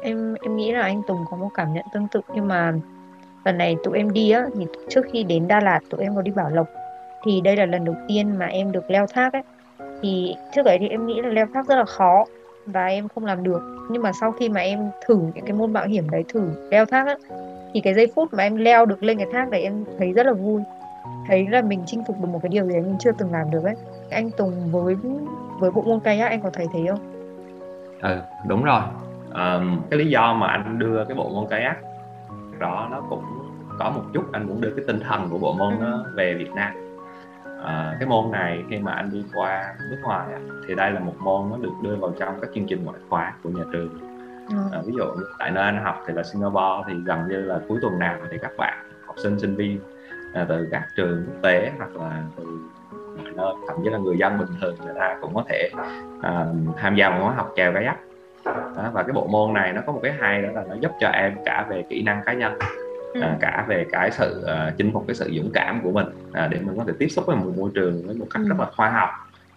em 0.00 0.34
em 0.42 0.56
nghĩ 0.56 0.72
là 0.72 0.80
anh 0.80 1.02
Tùng 1.06 1.24
có 1.30 1.36
một 1.36 1.48
cảm 1.54 1.72
nhận 1.72 1.84
tương 1.92 2.08
tự 2.08 2.20
nhưng 2.34 2.48
mà 2.48 2.72
lần 3.44 3.58
này 3.58 3.76
tụi 3.84 3.98
em 3.98 4.12
đi 4.12 4.30
á 4.30 4.46
thì 4.54 4.66
trước 4.88 5.02
khi 5.12 5.24
đến 5.24 5.48
Đà 5.48 5.60
Lạt 5.60 5.80
tụi 5.90 6.02
em 6.02 6.14
có 6.16 6.22
đi 6.22 6.30
Bảo 6.30 6.50
Lộc. 6.50 6.66
Thì 7.24 7.40
đây 7.40 7.56
là 7.56 7.66
lần 7.66 7.84
đầu 7.84 7.94
tiên 8.08 8.38
mà 8.38 8.46
em 8.46 8.72
được 8.72 8.90
leo 8.90 9.06
thác 9.06 9.32
ấy. 9.32 9.42
Thì 10.02 10.34
trước 10.54 10.62
đấy 10.62 10.76
thì 10.80 10.88
em 10.88 11.06
nghĩ 11.06 11.22
là 11.22 11.28
leo 11.28 11.46
thác 11.54 11.68
rất 11.68 11.76
là 11.76 11.84
khó 11.84 12.24
và 12.66 12.86
em 12.86 13.08
không 13.08 13.24
làm 13.24 13.42
được. 13.42 13.88
Nhưng 13.90 14.02
mà 14.02 14.12
sau 14.20 14.32
khi 14.32 14.48
mà 14.48 14.60
em 14.60 14.90
thử 15.06 15.18
những 15.34 15.44
cái 15.44 15.52
môn 15.52 15.72
mạo 15.72 15.86
hiểm 15.86 16.10
đấy 16.10 16.24
thử 16.28 16.68
leo 16.70 16.84
thác 16.84 17.06
á 17.06 17.16
thì 17.74 17.80
cái 17.80 17.94
giây 17.94 18.12
phút 18.14 18.34
mà 18.34 18.42
em 18.42 18.56
leo 18.56 18.86
được 18.86 19.02
lên 19.02 19.18
cái 19.18 19.26
thác 19.32 19.50
đấy 19.50 19.62
em 19.62 19.84
thấy 19.98 20.12
rất 20.12 20.26
là 20.26 20.32
vui. 20.32 20.62
Thấy 21.28 21.46
là 21.50 21.62
mình 21.62 21.82
chinh 21.86 22.02
phục 22.06 22.20
được 22.20 22.28
một 22.28 22.38
cái 22.42 22.48
điều 22.48 22.64
gì 22.64 22.72
đấy 22.72 22.82
mình 22.82 22.96
chưa 22.98 23.12
từng 23.18 23.32
làm 23.32 23.50
được 23.50 23.64
ấy 23.64 23.74
anh 24.10 24.30
Tùng 24.30 24.72
với 24.72 24.96
với 25.60 25.70
bộ 25.70 25.82
môn 25.82 26.00
kayak 26.00 26.30
anh 26.30 26.42
có 26.42 26.50
thấy 26.52 26.66
thế 26.72 26.86
không? 26.88 26.98
ừ 28.02 28.20
đúng 28.48 28.64
rồi. 28.64 28.82
Ờm, 29.30 29.80
cái 29.90 29.98
lý 29.98 30.10
do 30.10 30.34
mà 30.34 30.46
anh 30.46 30.78
đưa 30.78 31.04
cái 31.04 31.16
bộ 31.16 31.28
môn 31.28 31.46
kayak 31.50 31.76
đó 32.58 32.88
nó 32.90 33.02
cũng 33.10 33.24
có 33.78 33.90
một 33.90 34.02
chút 34.14 34.24
anh 34.32 34.48
cũng 34.48 34.60
đưa 34.60 34.70
cái 34.76 34.84
tinh 34.86 35.00
thần 35.00 35.28
của 35.30 35.38
bộ 35.38 35.52
môn 35.52 35.74
nó 35.80 36.04
về 36.14 36.34
Việt 36.34 36.50
Nam. 36.54 36.72
Ờ, 37.62 37.96
cái 38.00 38.08
môn 38.08 38.30
này 38.30 38.64
khi 38.70 38.78
mà 38.78 38.92
anh 38.92 39.10
đi 39.12 39.24
qua 39.34 39.74
nước 39.90 39.98
ngoài 40.02 40.28
thì 40.68 40.74
đây 40.74 40.90
là 40.90 41.00
một 41.00 41.14
môn 41.18 41.50
nó 41.50 41.56
được 41.56 41.72
đưa 41.82 41.96
vào 41.96 42.12
trong 42.18 42.40
các 42.40 42.50
chương 42.54 42.66
trình 42.68 42.84
ngoại 42.84 42.98
khóa 43.08 43.34
của 43.42 43.50
nhà 43.50 43.64
trường. 43.72 43.88
Ờ, 44.72 44.82
ví 44.86 44.92
dụ 44.96 45.04
tại 45.38 45.50
nơi 45.50 45.64
anh 45.64 45.84
học 45.84 46.02
thì 46.06 46.14
là 46.14 46.22
Singapore 46.22 46.84
thì 46.86 46.94
gần 47.04 47.28
như 47.28 47.36
là 47.36 47.60
cuối 47.68 47.78
tuần 47.82 47.98
nào 47.98 48.16
thì 48.30 48.38
các 48.42 48.52
bạn 48.58 48.90
học 49.06 49.16
sinh 49.22 49.38
sinh 49.38 49.56
viên 49.56 49.80
à, 50.34 50.46
từ 50.48 50.68
các 50.70 50.82
trường 50.96 51.26
quốc 51.26 51.36
tế 51.42 51.72
hoặc 51.78 51.96
là 51.96 52.22
từ 52.36 52.44
nơi 53.36 53.52
thậm 53.68 53.76
chí 53.84 53.90
là 53.90 53.98
người 53.98 54.18
dân 54.18 54.38
bình 54.38 54.48
thường 54.60 54.76
người 54.84 54.94
ta 54.98 55.16
cũng 55.20 55.34
có 55.34 55.44
thể 55.48 55.70
à, 56.22 56.46
tham 56.76 56.94
gia 56.96 57.10
một 57.10 57.16
khóa 57.22 57.34
học 57.34 57.52
chèo 57.56 57.72
kayak 57.72 57.96
đó, 58.44 58.90
và 58.92 59.02
cái 59.02 59.12
bộ 59.12 59.26
môn 59.26 59.54
này 59.54 59.72
nó 59.72 59.80
có 59.86 59.92
một 59.92 60.00
cái 60.02 60.12
hay 60.20 60.42
đó 60.42 60.48
là 60.54 60.64
nó 60.68 60.74
giúp 60.80 60.90
cho 61.00 61.08
em 61.08 61.36
cả 61.44 61.66
về 61.68 61.84
kỹ 61.90 62.02
năng 62.02 62.22
cá 62.26 62.32
nhân 62.32 62.58
à, 63.20 63.36
cả 63.40 63.64
về 63.68 63.86
cái 63.92 64.10
sự 64.10 64.44
à, 64.46 64.72
chinh 64.78 64.92
phục 64.92 65.04
cái 65.06 65.14
sự 65.14 65.30
dũng 65.36 65.50
cảm 65.54 65.80
của 65.82 65.92
mình 65.92 66.06
à, 66.32 66.48
để 66.50 66.60
mình 66.60 66.78
có 66.78 66.84
thể 66.86 66.92
tiếp 66.98 67.08
xúc 67.08 67.26
với 67.26 67.36
một 67.36 67.52
môi 67.56 67.70
trường 67.74 68.06
với 68.06 68.14
một 68.14 68.26
cách 68.34 68.42
Ừ. 68.42 68.48
rất 68.48 68.56
là 68.58 68.66
khoa 68.76 68.90
học. 68.90 69.08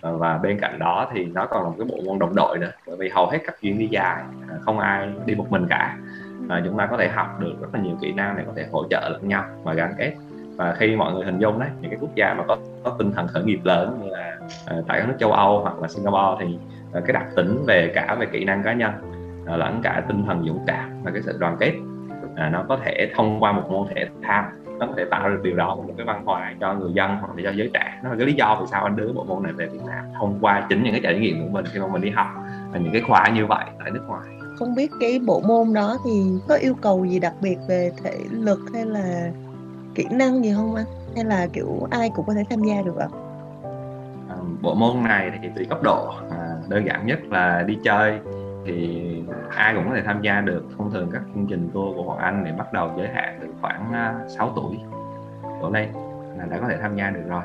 À, 0.02 0.12
và 0.12 0.38
bên 0.38 0.60
cạnh 0.60 0.80
đó 0.80 1.12
thì 1.14 1.26
nó 1.26 1.46
còn 1.46 1.64
là 1.64 1.70
một 1.70 1.76
cái 1.80 1.88
bộ 1.90 2.02
môn 2.06 2.20
đồng 2.20 2.36
đội 2.36 2.58
nữa 2.58 2.72
bởi 2.88 2.96
vì 3.00 3.10
hầu 3.10 3.28
hết 3.28 3.38
các 3.46 3.56
chuyến 3.62 3.80
đi 3.80 3.88
dài 3.92 4.24
à, 4.50 4.56
không 4.62 4.80
ai 4.80 5.10
đi 5.26 5.36
một 5.36 5.46
mình 5.50 5.68
cả. 5.70 5.98
À, 6.50 6.62
chúng 6.66 6.78
ta 6.78 6.86
có 6.86 6.98
thể 6.98 7.08
học 7.08 7.40
được 7.40 7.54
rất 7.62 7.68
là 7.74 7.80
nhiều 7.80 7.96
kỹ 8.02 8.14
năng 8.14 8.38
để 8.38 8.44
có 8.48 8.54
thể 8.56 8.66
hỗ 8.72 8.84
trợ 8.90 9.10
lẫn 9.10 9.28
nhau 9.28 9.44
và 9.64 9.74
gắn 9.74 9.94
kết 9.98 10.14
và 10.58 10.76
khi 10.78 10.96
mọi 10.96 11.14
người 11.14 11.26
hình 11.26 11.40
dung 11.40 11.60
đấy 11.60 11.70
những 11.82 11.92
cái 11.92 12.00
quốc 12.02 12.16
gia 12.16 12.34
mà 12.34 12.44
có 12.48 12.58
có 12.84 12.96
tinh 13.00 13.12
thần 13.12 13.28
khởi 13.28 13.44
nghiệp 13.44 13.60
lớn 13.64 14.00
như 14.04 14.10
là 14.10 14.38
à, 14.66 14.76
tại 14.88 15.00
các 15.00 15.08
nước 15.08 15.16
châu 15.20 15.32
Âu 15.32 15.60
hoặc 15.60 15.80
là 15.80 15.88
Singapore 15.88 16.46
thì 16.46 16.58
à, 16.94 17.02
cái 17.06 17.14
đặc 17.14 17.26
tính 17.36 17.64
về 17.68 17.92
cả 17.96 18.16
về 18.20 18.26
kỹ 18.32 18.46
năng 18.46 18.64
cá 18.64 18.74
nhân 18.74 18.92
à, 19.46 19.58
lẫn 19.58 19.82
cả 19.84 20.04
tinh 20.08 20.24
thần 20.28 20.44
dũng 20.48 20.64
cảm 20.68 20.90
và 21.04 21.12
cái 21.12 21.22
sự 21.22 21.38
đoàn 21.40 21.58
kết 21.60 21.74
à, 22.36 22.50
nó 22.50 22.66
có 22.70 22.78
thể 22.86 23.12
thông 23.16 23.40
qua 23.40 23.52
một 23.52 23.64
môn 23.70 23.88
thể 23.96 24.06
thao 24.24 24.46
nó 24.82 24.88
có 24.88 24.94
thể 24.98 25.06
tạo 25.06 25.30
được 25.30 25.40
điều 25.44 25.56
đó 25.56 25.76
một 25.76 25.94
cái 25.98 26.06
văn 26.06 26.26
hóa 26.26 26.54
cho 26.60 26.74
người 26.74 26.94
dân 26.94 27.18
hoặc 27.20 27.30
là 27.36 27.44
cho 27.44 27.52
giới 27.52 27.70
trẻ. 27.74 28.00
Nó 28.04 28.10
là 28.10 28.16
cái 28.18 28.28
lý 28.28 28.34
do 28.34 28.58
vì 28.62 28.68
sao 28.72 28.84
anh 28.84 28.96
đưa 28.96 29.14
bộ 29.14 29.24
môn 29.24 29.44
này 29.44 29.54
về 29.54 29.68
Việt 29.68 29.80
Nam 29.88 30.06
thông 30.20 30.38
qua 30.42 30.66
chính 30.70 30.84
những 30.84 30.94
cái 30.94 31.02
trải 31.04 31.20
nghiệm 31.20 31.44
của 31.44 31.50
mình 31.52 31.66
khi 31.74 31.80
mà 31.80 31.88
mình 31.88 32.02
đi 32.02 32.10
học 32.10 32.28
và 32.72 32.80
những 32.80 32.94
cái 32.94 33.02
khóa 33.02 33.30
như 33.36 33.46
vậy 33.46 33.66
tại 33.80 33.92
nước 33.92 34.04
ngoài. 34.08 34.22
Không 34.60 34.76
biết 34.76 34.92
cái 35.00 35.20
bộ 35.26 35.42
môn 35.48 35.74
đó 35.74 35.98
thì 36.06 36.24
có 36.48 36.56
yêu 36.56 36.76
cầu 36.82 37.06
gì 37.06 37.20
đặc 37.20 37.34
biệt 37.42 37.58
về 37.68 37.92
thể 38.04 38.18
lực 38.32 38.60
hay 38.74 38.86
là 38.86 39.32
kỹ 40.02 40.16
năng 40.16 40.44
gì 40.44 40.54
không 40.54 40.76
anh? 40.76 40.86
Hay 41.16 41.24
là 41.24 41.48
kiểu 41.54 41.88
ai 41.92 42.12
cũng 42.16 42.26
có 42.26 42.34
thể 42.34 42.44
tham 42.50 42.64
gia 42.64 42.82
được 42.82 42.98
ạ? 42.98 43.08
À, 44.30 44.36
bộ 44.62 44.76
môn 44.76 45.04
này 45.04 45.32
thì 45.42 45.50
tùy 45.56 45.66
cấp 45.66 45.84
độ. 45.84 46.14
À, 46.32 46.56
đơn 46.68 46.86
giản 46.86 47.06
nhất 47.06 47.20
là 47.30 47.64
đi 47.68 47.78
chơi 47.84 48.20
thì 48.66 49.02
ai 49.50 49.74
cũng 49.76 49.90
có 49.90 49.96
thể 49.96 50.02
tham 50.06 50.22
gia 50.22 50.42
được. 50.42 50.66
Thông 50.78 50.92
thường 50.92 51.10
các 51.14 51.22
chương 51.36 51.48
trình 51.48 51.70
tour 51.74 51.96
của 51.96 52.04
bọn 52.04 52.18
anh 52.18 52.44
thì 52.46 52.52
bắt 52.58 52.74
đầu 52.74 52.92
giới 52.98 53.08
hạn 53.08 53.40
từ 53.42 53.48
khoảng 53.62 53.94
à, 53.94 54.16
6 54.28 54.52
tuổi 54.56 54.80
đổ 55.62 55.70
lên 55.70 55.90
là 56.38 56.46
đã 56.46 56.58
có 56.60 56.68
thể 56.70 56.78
tham 56.82 56.96
gia 56.96 57.10
được 57.10 57.24
rồi. 57.28 57.44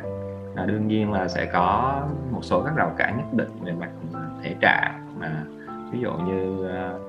À, 0.56 0.64
đương 0.66 0.88
nhiên 0.88 1.12
là 1.12 1.28
sẽ 1.28 1.46
có 1.46 2.00
một 2.30 2.40
số 2.42 2.62
các 2.62 2.76
rào 2.76 2.92
cản 2.96 3.16
nhất 3.16 3.26
định 3.32 3.50
về 3.64 3.72
mặt 3.72 3.90
thể 4.42 4.54
trạng 4.60 5.16
mà 5.20 5.44
ví 5.92 5.98
dụ 6.00 6.12
như 6.12 6.66
uh, 6.66 7.05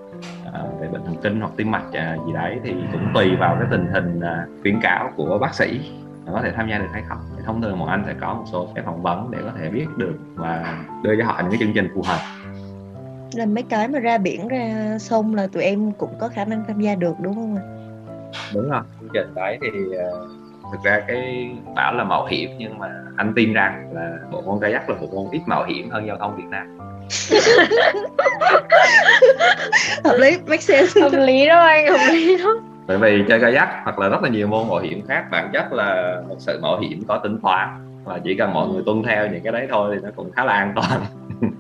à, 0.54 0.64
về 0.82 0.88
bệnh 0.88 1.06
thần 1.06 1.16
kinh 1.24 1.40
hoặc 1.40 1.52
tim 1.58 1.72
mạch 1.72 1.94
à, 1.94 2.18
gì 2.28 2.34
đấy 2.34 2.60
thì 2.64 2.76
cũng 2.92 3.08
tùy 3.14 3.36
vào 3.36 3.56
cái 3.60 3.68
tình 3.72 3.88
hình 3.94 4.20
à, 4.20 4.46
khuyến 4.62 4.80
cáo 4.82 5.12
của 5.16 5.38
bác 5.42 5.54
sĩ 5.54 5.92
là 6.26 6.32
có 6.34 6.42
thể 6.42 6.52
tham 6.52 6.70
gia 6.70 6.78
được 6.78 6.90
hay 6.94 7.04
không. 7.10 7.18
Thì 7.38 7.44
thông 7.46 7.62
thường 7.62 7.80
bọn 7.80 7.90
anh 7.90 8.04
sẽ 8.06 8.14
có 8.22 8.34
một 8.34 8.44
số 8.52 8.68
cái 8.76 8.84
phỏng 8.86 9.02
vấn 9.02 9.32
để 9.32 9.40
có 9.44 9.52
thể 9.60 9.70
biết 9.70 9.88
được 9.98 10.16
và 10.36 10.84
đưa 11.04 11.16
cho 11.20 11.26
họ 11.26 11.40
những 11.42 11.52
cái 11.52 11.60
chương 11.60 11.74
trình 11.74 11.90
phù 11.96 12.02
hợp. 12.02 12.20
Là 13.34 13.46
mấy 13.46 13.64
cái 13.64 13.88
mà 13.88 14.00
ra 14.00 14.18
biển 14.18 14.48
ra 14.48 14.98
sông 15.00 15.36
là 15.36 15.48
tụi 15.48 15.64
em 15.64 15.92
cũng 15.92 16.14
có 16.20 16.28
khả 16.28 16.46
năng 16.46 16.64
tham 16.68 16.82
gia 16.82 16.96
được 16.96 17.14
đúng 17.20 17.36
không 17.36 17.56
ạ? 17.56 17.64
Đúng 18.54 18.70
rồi 18.70 18.82
chương 19.00 19.10
trình 19.14 19.34
đấy 19.36 19.58
thì 19.62 19.70
thực 20.72 20.84
ra 20.84 21.00
cái 21.08 21.50
bảo 21.76 21.94
là 21.94 22.04
mạo 22.04 22.26
hiểm 22.26 22.50
nhưng 22.58 22.80
mà 22.80 22.88
anh 23.18 23.34
tin 23.36 23.54
rằng 23.54 23.90
là 23.94 24.18
bộ 24.32 24.42
môn 24.42 24.60
kayak 24.62 24.90
là 24.90 24.96
một 25.02 25.08
môn 25.14 25.28
ít 25.32 25.42
mạo 25.46 25.64
hiểm 25.64 25.90
hơn 25.90 26.08
giao 26.08 26.18
thông 26.18 26.36
Việt 26.36 26.48
Nam. 26.50 26.78
Hợp 30.04 30.16
lý 30.18 30.38
make 30.48 30.62
sense. 30.62 31.02
Hợp 31.02 31.12
lý 31.12 31.48
đó 31.48 31.60
anh 31.60 31.88
hợp 31.88 32.08
lý 32.12 32.38
đó. 32.38 32.54
Bởi 32.88 32.98
vì 32.98 33.24
chơi 33.30 33.40
kayak 33.40 33.70
hoặc 33.84 34.00
là 34.00 34.10
rất 34.10 34.24
là 34.24 34.30
nhiều 34.30 34.48
môn 34.48 34.68
mạo 34.70 34.80
hiểm 34.80 35.06
khác 35.08 35.26
bản 35.32 35.50
chất 35.54 35.74
là 35.74 36.22
một 36.28 36.36
sự 36.40 36.60
mạo 36.62 36.80
hiểm 36.80 37.04
có 37.08 37.18
tính 37.18 37.40
toán 37.44 37.70
và 38.04 38.20
chỉ 38.24 38.36
cần 38.36 38.54
mọi 38.54 38.68
người 38.68 38.84
tuân 38.86 39.04
theo 39.04 39.28
những 39.28 39.44
cái 39.44 39.54
đấy 39.54 39.68
thôi 39.70 39.96
thì 39.96 40.02
nó 40.04 40.10
cũng 40.16 40.32
khá 40.32 40.46
là 40.46 40.54
an 40.54 40.74
toàn. 40.76 41.02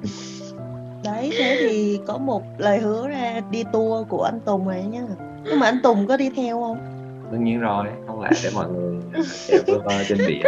Đấy 1.04 1.32
thế 1.38 1.58
thì 1.60 2.00
có 2.08 2.17
một 2.17 2.43
lời 2.58 2.80
hứa 2.80 3.08
ra 3.08 3.41
đi 3.52 3.63
tour 3.74 4.08
của 4.08 4.24
anh 4.24 4.39
Tùng 4.39 4.70
này 4.70 4.84
nhá. 4.84 5.02
Nhưng 5.43 5.60
mà 5.60 5.65
anh 5.65 5.80
Tùng 5.84 6.08
có 6.08 6.17
đi 6.17 6.30
theo 6.36 6.62
không 6.62 6.96
đương 7.31 7.43
nhiên 7.43 7.59
rồi 7.59 7.85
không 8.07 8.21
lẽ 8.21 8.29
để 8.43 8.49
mọi 8.55 8.69
người 8.69 8.97
chèo 9.47 9.59
vơ 9.67 9.79
vơ 9.85 10.03
trên 10.07 10.17
biển? 10.27 10.41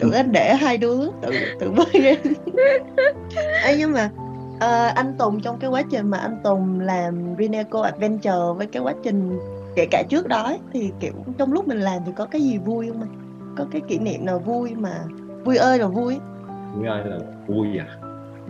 Tụi 0.00 0.14
anh 0.14 0.32
để 0.32 0.54
hai 0.54 0.78
đứa 0.78 1.00
tự 1.22 1.30
tự 1.60 1.70
bơi 1.70 2.02
lên. 2.02 2.18
Ấy 3.64 3.76
nhưng 3.78 3.92
mà 3.92 4.10
ờ, 4.60 4.86
anh 4.94 5.14
Tùng 5.18 5.40
trong 5.40 5.58
cái 5.58 5.70
quá 5.70 5.82
trình 5.90 6.10
mà 6.10 6.18
anh 6.18 6.36
Tùng 6.44 6.80
làm 6.80 7.34
Reneco 7.38 7.82
Adventure 7.82 8.32
với 8.56 8.66
cái 8.66 8.82
quá 8.82 8.92
trình 9.02 9.38
kể 9.76 9.86
cả 9.90 10.02
trước 10.08 10.28
đó 10.28 10.42
ấy, 10.42 10.58
thì 10.72 10.92
kiểu 11.00 11.12
trong 11.38 11.52
lúc 11.52 11.68
mình 11.68 11.80
làm 11.80 12.02
thì 12.06 12.12
có 12.16 12.26
cái 12.26 12.40
gì 12.40 12.58
vui 12.58 12.88
không 12.88 13.00
anh? 13.00 13.14
Có 13.56 13.64
cái 13.72 13.80
kỷ 13.88 13.98
niệm 13.98 14.26
nào 14.26 14.38
vui 14.38 14.74
mà 14.74 14.94
vui 15.44 15.56
ơi 15.56 15.78
là 15.78 15.86
vui? 15.86 16.18
Vui 16.74 16.86
ơi 16.86 17.02
là 17.04 17.18
vui 17.46 17.78
à? 17.78 17.86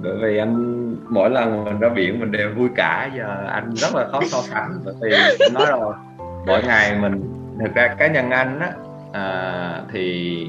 Bởi 0.02 0.12
vì 0.22 0.38
anh 0.38 0.96
mỗi 1.08 1.30
lần 1.30 1.64
mình 1.64 1.78
ra 1.80 1.88
biển 1.88 2.20
mình 2.20 2.32
đều 2.32 2.50
vui 2.56 2.68
cả 2.76 3.10
giờ 3.16 3.44
anh 3.46 3.74
rất 3.74 3.94
là 3.94 4.08
khó 4.08 4.20
so 4.26 4.42
sánh 4.42 4.80
bởi 4.84 4.94
vì 5.00 5.10
nói 5.52 5.66
rồi 5.68 5.94
mỗi 6.46 6.62
ngày 6.62 6.98
mình 7.00 7.39
thực 7.60 7.74
ra 7.74 7.88
cá 7.98 8.06
nhân 8.06 8.30
anh 8.30 8.60
á 8.60 8.72
à, 9.12 9.82
thì 9.92 10.46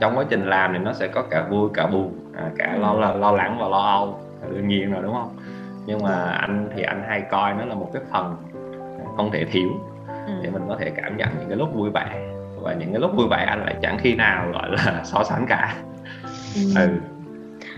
trong 0.00 0.18
quá 0.18 0.24
trình 0.30 0.46
làm 0.46 0.72
thì 0.72 0.78
nó 0.78 0.92
sẽ 0.92 1.08
có 1.08 1.22
cả 1.30 1.42
vui 1.50 1.70
cả 1.74 1.86
buồn 1.86 2.12
à, 2.36 2.50
cả 2.58 2.76
lo 2.76 2.92
lo, 2.92 3.14
lo 3.14 3.32
lắng 3.32 3.56
và 3.60 3.68
lo 3.68 3.78
âu 3.78 4.18
đương 4.50 4.68
nhiên 4.68 4.92
rồi 4.92 5.02
đúng 5.02 5.12
không? 5.12 5.36
Nhưng 5.86 6.02
mà 6.02 6.22
anh 6.22 6.68
thì 6.76 6.82
anh 6.82 7.02
hay 7.08 7.20
coi 7.30 7.54
nó 7.54 7.64
là 7.64 7.74
một 7.74 7.90
cái 7.92 8.02
phần 8.10 8.36
không 9.16 9.30
thể 9.30 9.44
thiếu 9.44 9.68
để 10.42 10.50
mình 10.50 10.62
có 10.68 10.76
thể 10.80 10.90
cảm 10.90 11.16
nhận 11.16 11.28
những 11.38 11.48
cái 11.48 11.58
lúc 11.58 11.74
vui 11.74 11.90
vẻ. 11.90 12.28
Và 12.62 12.74
những 12.74 12.92
cái 12.92 13.00
lúc 13.00 13.10
vui 13.16 13.26
vẻ 13.30 13.44
anh 13.48 13.64
lại 13.64 13.76
chẳng 13.82 13.98
khi 13.98 14.14
nào 14.14 14.50
gọi 14.52 14.70
là 14.70 15.00
so 15.04 15.24
sánh 15.24 15.46
cả. 15.46 15.74
Ừ. 16.76 16.88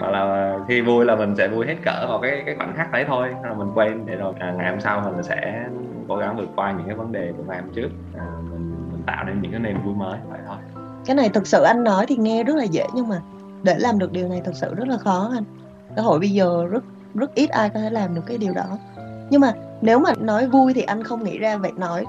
Mà 0.01 0.09
là 0.09 0.57
khi 0.69 0.81
vui 0.81 1.05
là 1.05 1.17
mình 1.17 1.37
sẽ 1.37 1.49
vui 1.49 1.67
hết 1.67 1.77
cỡ 1.85 2.07
vào 2.09 2.19
cái 2.19 2.43
cái 2.47 2.55
khoảnh 2.55 2.75
khắc 2.77 2.93
đấy 2.93 3.05
thôi. 3.09 3.35
Rồi 3.43 3.55
mình 3.55 3.69
quên 3.75 4.07
để 4.07 4.17
rồi 4.17 4.35
à, 4.39 4.55
ngày 4.59 4.71
hôm 4.71 4.81
sau 4.81 5.01
mình 5.01 5.23
sẽ 5.23 5.65
cố 6.09 6.17
gắng 6.17 6.37
vượt 6.37 6.49
qua 6.57 6.73
những 6.73 6.87
cái 6.87 6.97
vấn 6.97 7.13
đề 7.13 7.33
của 7.37 7.43
ngày 7.49 7.61
hôm 7.61 7.71
trước. 7.75 7.89
À, 8.19 8.27
mình 8.51 8.75
mình 8.93 9.03
tạo 9.07 9.25
nên 9.25 9.43
những 9.43 9.53
cái 9.53 9.61
niềm 9.61 9.85
vui 9.85 9.95
mới 9.95 10.19
vậy 10.31 10.41
thôi. 10.47 10.57
Cái 11.07 11.17
này 11.17 11.29
thực 11.29 11.47
sự 11.47 11.63
anh 11.63 11.85
nói 11.85 12.07
thì 12.09 12.17
nghe 12.17 12.45
rất 12.45 12.57
là 12.57 12.65
dễ 12.65 12.87
nhưng 12.95 13.09
mà 13.09 13.21
để 13.63 13.79
làm 13.79 13.99
được 13.99 14.13
điều 14.13 14.29
này 14.29 14.43
thực 14.45 14.55
sự 14.55 14.75
rất 14.75 14.89
là 14.89 14.97
khó 14.99 15.31
anh. 15.35 15.45
Xã 15.97 16.03
hội 16.03 16.19
bây 16.21 16.31
giờ 16.31 16.67
rất 16.71 16.85
rất 17.15 17.35
ít 17.35 17.51
ai 17.51 17.71
có 17.71 17.81
thể 17.81 17.91
làm 17.91 18.15
được 18.15 18.23
cái 18.27 18.39
điều 18.39 18.53
đó. 18.53 18.79
Nhưng 19.31 19.41
mà 19.41 19.53
nếu 19.81 19.99
mà 19.99 20.11
nói 20.21 20.47
vui 20.47 20.75
thì 20.75 20.83
anh 20.83 21.03
không 21.03 21.25
nghĩ 21.25 21.39
ra 21.39 21.57
vậy. 21.57 21.73
Nói 21.77 22.05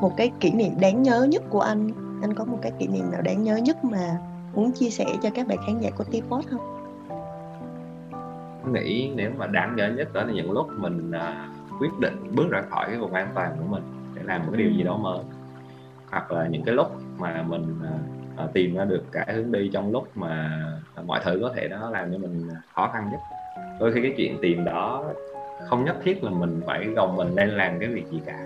một 0.00 0.16
cái 0.16 0.30
kỷ 0.40 0.50
niệm 0.50 0.72
đáng 0.80 1.02
nhớ 1.02 1.26
nhất 1.30 1.42
của 1.50 1.60
anh 1.60 1.90
anh 2.22 2.34
có 2.34 2.44
một 2.44 2.58
cái 2.62 2.72
kỷ 2.78 2.86
niệm 2.86 3.10
nào 3.12 3.22
đáng 3.22 3.42
nhớ 3.42 3.56
nhất 3.56 3.84
mà 3.84 4.18
muốn 4.54 4.72
chia 4.72 4.90
sẻ 4.90 5.06
cho 5.22 5.30
các 5.34 5.46
bạn 5.46 5.58
khán 5.66 5.78
giả 5.78 5.90
của 5.90 6.04
Teapot 6.04 6.44
không? 6.50 6.60
nghĩ 8.72 9.12
nếu 9.16 9.30
mà 9.36 9.46
đáng 9.46 9.76
nhớ 9.76 9.88
nhất 9.96 10.12
đó 10.12 10.22
là 10.22 10.32
những 10.32 10.52
lúc 10.52 10.66
mình 10.76 11.10
uh, 11.10 11.59
quyết 11.80 11.98
định 12.00 12.16
bước 12.34 12.50
ra 12.50 12.62
khỏi 12.70 12.86
cái 12.86 12.98
vùng 12.98 13.12
an 13.12 13.28
toàn 13.34 13.56
của 13.58 13.64
mình 13.64 13.82
để 14.14 14.22
làm 14.24 14.40
một 14.40 14.48
cái 14.52 14.62
điều 14.62 14.72
gì 14.72 14.82
đó 14.82 14.96
mới. 14.96 15.18
Hoặc 16.10 16.32
là 16.32 16.46
những 16.46 16.62
cái 16.62 16.74
lúc 16.74 16.86
mà 17.18 17.44
mình 17.48 17.78
à, 18.36 18.46
tìm 18.52 18.74
ra 18.74 18.84
được 18.84 19.02
cái 19.12 19.34
hướng 19.34 19.52
đi 19.52 19.70
trong 19.72 19.92
lúc 19.92 20.08
mà 20.14 20.62
mọi 21.06 21.20
thứ 21.24 21.38
có 21.42 21.52
thể 21.56 21.68
nó 21.68 21.90
làm 21.90 22.12
cho 22.12 22.18
mình 22.18 22.48
khó 22.74 22.90
khăn 22.92 23.08
nhất. 23.12 23.20
Đôi 23.80 23.92
khi 23.92 24.02
cái 24.02 24.14
chuyện 24.16 24.38
tìm 24.42 24.64
đó 24.64 25.04
không 25.68 25.84
nhất 25.84 25.96
thiết 26.02 26.24
là 26.24 26.30
mình 26.30 26.60
phải 26.66 26.86
gồng 26.86 27.16
mình 27.16 27.34
lên 27.34 27.48
làm 27.48 27.78
cái 27.78 27.88
việc 27.88 28.06
gì 28.10 28.20
cả 28.26 28.38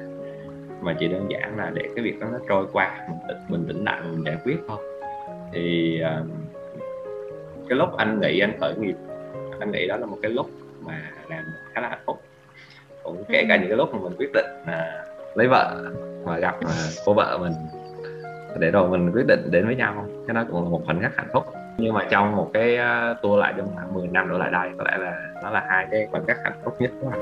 mà 0.80 0.94
chỉ 0.98 1.08
đơn 1.08 1.26
giản 1.30 1.56
là 1.56 1.70
để 1.74 1.82
cái 1.94 2.04
việc 2.04 2.20
đó 2.20 2.26
nó 2.32 2.38
trôi 2.48 2.66
qua 2.72 3.06
mình 3.08 3.18
tỉnh 3.28 3.38
mình 3.48 3.64
tĩnh 3.68 3.84
lặng 3.84 4.12
mình 4.12 4.24
giải 4.24 4.36
quyết 4.44 4.56
thôi. 4.68 4.78
Thì 5.52 6.00
à, 6.00 6.22
cái 7.68 7.78
lúc 7.78 7.96
anh 7.96 8.20
nghĩ 8.20 8.40
anh 8.40 8.58
khởi 8.60 8.74
nghiệp 8.76 8.96
anh 9.60 9.70
nghĩ 9.70 9.86
đó 9.86 9.96
là 9.96 10.06
một 10.06 10.18
cái 10.22 10.30
lúc 10.30 10.50
mà 10.86 11.10
làm 11.28 11.44
khá 11.72 11.80
là 11.80 11.88
hạnh 11.88 12.02
phúc 12.06 12.23
cũng 13.04 13.24
kể 13.28 13.44
cả 13.48 13.54
ừ. 13.54 13.58
những 13.60 13.68
cái 13.68 13.76
lúc 13.76 13.94
mà 13.94 13.98
mình 14.02 14.16
quyết 14.18 14.30
định 14.34 14.46
là 14.66 15.04
lấy 15.34 15.48
vợ 15.48 15.92
và 16.24 16.38
gặp 16.38 16.56
mà 16.62 16.70
cô 17.04 17.14
vợ 17.14 17.38
mình 17.40 17.52
để 18.58 18.70
rồi 18.70 18.88
mình 18.88 19.12
quyết 19.12 19.26
định 19.26 19.48
đến 19.50 19.66
với 19.66 19.76
nhau 19.76 20.06
cái 20.26 20.34
đó 20.34 20.44
cũng 20.50 20.62
là 20.62 20.68
một 20.68 20.82
khoảnh 20.86 21.00
khắc 21.02 21.16
hạnh 21.16 21.28
phúc 21.32 21.44
nhưng 21.78 21.94
mà 21.94 22.06
trong 22.10 22.36
một 22.36 22.50
cái 22.54 22.78
uh, 22.78 23.22
tour 23.22 23.40
lại 23.40 23.54
trong 23.56 23.68
khoảng 23.74 23.94
10 23.94 24.08
năm 24.08 24.28
đổ 24.28 24.38
lại 24.38 24.50
đây 24.50 24.70
có 24.78 24.84
lẽ 24.84 24.96
là 24.98 25.32
nó 25.42 25.50
là 25.50 25.66
hai 25.68 25.86
cái 25.90 26.08
khoảnh 26.10 26.26
khắc 26.26 26.36
hạnh 26.44 26.60
phúc 26.64 26.76
nhất 26.78 26.90
của 27.00 27.10
anh 27.12 27.20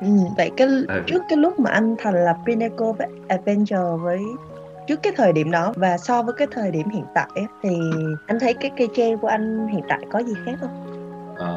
Ừ, 0.00 0.06
vậy 0.36 0.50
cái 0.56 0.68
ừ. 0.88 1.02
trước 1.06 1.22
cái 1.28 1.36
lúc 1.36 1.60
mà 1.60 1.70
anh 1.70 1.94
thành 1.98 2.24
lập 2.24 2.36
Pinnacle 2.46 3.06
Adventure 3.28 3.96
với 4.02 4.20
trước 4.90 5.02
cái 5.02 5.12
thời 5.16 5.32
điểm 5.32 5.50
đó 5.50 5.72
và 5.76 5.98
so 5.98 6.22
với 6.22 6.34
cái 6.38 6.48
thời 6.50 6.70
điểm 6.70 6.88
hiện 6.88 7.04
tại 7.14 7.28
thì 7.62 7.70
anh 8.26 8.38
thấy 8.40 8.54
cái 8.54 8.70
cây 8.76 8.88
tre 8.94 9.16
của 9.16 9.28
anh 9.28 9.68
hiện 9.68 9.82
tại 9.88 10.00
có 10.10 10.18
gì 10.18 10.34
khác 10.44 10.52
không? 10.60 10.86
À, 11.38 11.52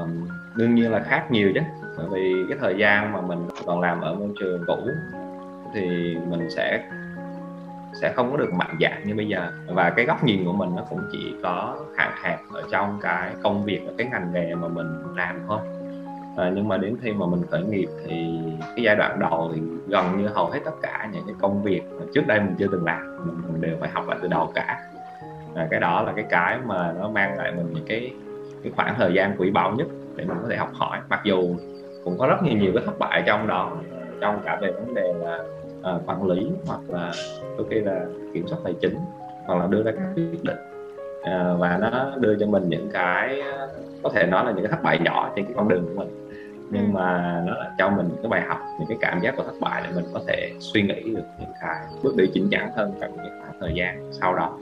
đương 0.56 0.76
nhiên 0.76 0.91
là 0.91 1.00
khác 1.00 1.32
nhiều 1.32 1.52
chứ. 1.56 1.62
Bởi 1.98 2.08
vì 2.12 2.34
cái 2.50 2.58
thời 2.62 2.76
gian 2.78 3.13
mà 3.13 3.22
mình 3.22 3.48
còn 3.65 3.82
làm 3.82 4.02
ở 4.02 4.15
môi 4.15 4.30
trường 4.39 4.63
cũ 4.67 4.78
thì 5.74 6.15
mình 6.30 6.50
sẽ 6.50 6.89
sẽ 8.02 8.13
không 8.15 8.32
có 8.32 8.38
được 8.38 8.54
mạnh 8.54 8.78
dạn 8.82 9.08
như 9.08 9.15
bây 9.15 9.28
giờ. 9.28 9.52
Và 9.67 9.89
cái 9.89 10.06
góc 10.06 10.24
nhìn 10.24 10.46
của 10.46 10.54
mình 10.54 10.76
nó 10.76 10.84
cũng 10.89 11.00
chỉ 11.12 11.36
có 11.43 11.78
hạn 11.98 12.12
hẹp 12.24 12.39
ở 12.54 12.63
trong 12.72 13.00
cái 13.02 13.32
công 13.43 13.65
việc 13.65 13.82
ở 13.88 13.93
cái 13.98 14.08
ngành 14.12 14.34
nghề 14.34 14.56
mà 14.56 14.67
mình 14.67 14.88
làm 15.15 15.39
thôi 15.48 15.60
à, 16.38 16.52
nhưng 16.56 16.67
mà 16.67 16.78
đến 16.78 16.96
khi 17.02 17.13
mà 17.13 17.26
mình 17.26 17.41
khởi 17.52 17.63
nghiệp 17.63 17.89
thì 18.06 18.39
cái 18.60 18.84
giai 18.84 18.96
đoạn 18.96 19.19
đầu 19.19 19.52
thì 19.56 19.62
gần 19.88 20.17
như 20.17 20.28
hầu 20.28 20.50
hết 20.50 20.60
tất 20.65 20.72
cả 20.82 21.10
những 21.13 21.24
cái 21.28 21.36
công 21.41 21.63
việc 21.63 21.82
mà 22.00 22.06
trước 22.13 22.28
đây 22.28 22.39
mình 22.39 22.56
chưa 22.60 22.67
từng 22.72 22.86
làm 22.86 23.17
mình, 23.26 23.62
đều 23.62 23.78
phải 23.80 23.89
học 23.89 24.08
lại 24.08 24.17
từ 24.22 24.28
đầu 24.28 24.52
cả. 24.56 24.89
À, 25.56 25.67
cái 25.72 25.80
đó 25.80 26.02
là 26.02 26.13
cái 26.15 26.26
cái 26.30 26.58
mà 26.65 26.93
nó 27.00 27.10
mang 27.10 27.38
lại 27.38 27.52
mình 27.52 27.74
những 27.74 27.86
cái 27.88 28.12
cái 28.63 28.72
khoảng 28.76 28.96
thời 28.98 29.13
gian 29.13 29.36
quý 29.38 29.52
báu 29.52 29.72
nhất 29.72 29.88
để 30.15 30.26
mình 30.26 30.38
có 30.41 30.48
thể 30.50 30.56
học 30.56 30.69
hỏi. 30.74 31.00
Mặc 31.10 31.22
dù 31.24 31.56
cũng 32.04 32.17
có 32.17 32.28
rất 32.28 32.43
nhiều 32.43 32.58
nhiều 32.58 32.72
cái 32.76 32.84
thất 32.86 33.00
bại 33.00 33.24
trong 33.26 33.48
đó 33.48 33.72
trong 34.22 34.41
cả 34.46 34.58
về 34.62 34.72
vấn 34.72 34.93
đề 34.93 35.13
là 35.13 35.39
uh, 35.96 36.10
quản 36.10 36.24
lý 36.24 36.50
hoặc 36.67 36.80
là 36.88 37.12
đôi 37.58 37.67
khi 37.69 37.80
là 37.80 38.06
kiểm 38.34 38.48
soát 38.48 38.58
tài 38.63 38.74
chính 38.82 38.98
hoặc 39.46 39.60
là 39.60 39.67
đưa 39.67 39.84
ra 39.84 39.91
các 39.91 40.08
quyết 40.15 40.43
định. 40.43 40.58
Uh, 41.22 41.60
và 41.60 41.78
nó 41.82 42.12
đưa 42.19 42.36
cho 42.39 42.46
mình 42.46 42.69
những 42.69 42.89
cái 42.93 43.41
có 44.04 44.10
thể 44.10 44.26
nói 44.26 44.46
là 44.46 44.52
những 44.52 44.63
cái 44.63 44.72
thất 44.72 44.84
bại 44.84 45.00
nhỏ 45.00 45.32
trên 45.36 45.46
cái 45.46 45.54
con 45.58 45.67
đường 45.67 45.86
của 45.86 46.04
mình 46.04 46.23
nhưng 46.74 46.86
ừ. 46.86 46.92
mà 46.94 47.42
nó 47.46 47.54
là 47.54 47.72
cho 47.78 47.90
mình 47.90 48.10
cái 48.22 48.30
bài 48.30 48.42
học 48.48 48.58
những 48.80 48.88
cái 48.88 48.98
cảm 49.02 49.20
giác 49.22 49.34
của 49.38 49.44
thất 49.44 49.56
bại 49.62 49.82
để 49.86 49.92
mình 49.96 50.06
có 50.14 50.20
thể 50.28 50.52
suy 50.60 50.82
nghĩ 50.82 51.16
được 51.16 51.26
những 51.40 51.52
cái 51.62 51.76
bước 52.04 52.16
đi 52.18 52.26
chỉnh 52.34 52.48
chắn 52.52 52.72
hơn 52.76 52.94
trong 53.02 53.16
những 53.16 53.42
khoảng 53.42 53.60
thời 53.60 53.74
gian 53.76 54.12
sau 54.12 54.36
đó 54.36 54.58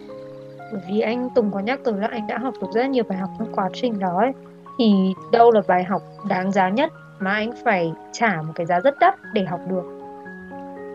bởi 0.71 0.81
vì 0.89 0.99
anh 0.99 1.29
Tùng 1.35 1.51
có 1.51 1.59
nhắc 1.59 1.79
tới 1.83 1.93
là 1.93 2.07
anh 2.11 2.27
đã 2.27 2.37
học 2.37 2.53
được 2.61 2.67
rất 2.73 2.89
nhiều 2.89 3.03
bài 3.09 3.17
học 3.17 3.29
trong 3.39 3.55
quá 3.55 3.69
trình 3.73 3.99
đó 3.99 4.17
ấy. 4.17 4.31
thì 4.77 5.13
đâu 5.31 5.51
là 5.51 5.61
bài 5.67 5.83
học 5.83 6.01
đáng 6.29 6.51
giá 6.51 6.69
nhất 6.69 6.91
mà 7.19 7.33
anh 7.33 7.51
phải 7.65 7.93
trả 8.11 8.41
một 8.41 8.53
cái 8.55 8.65
giá 8.65 8.79
rất 8.79 8.99
đắt 8.99 9.15
để 9.33 9.43
học 9.43 9.59
được 9.69 10.01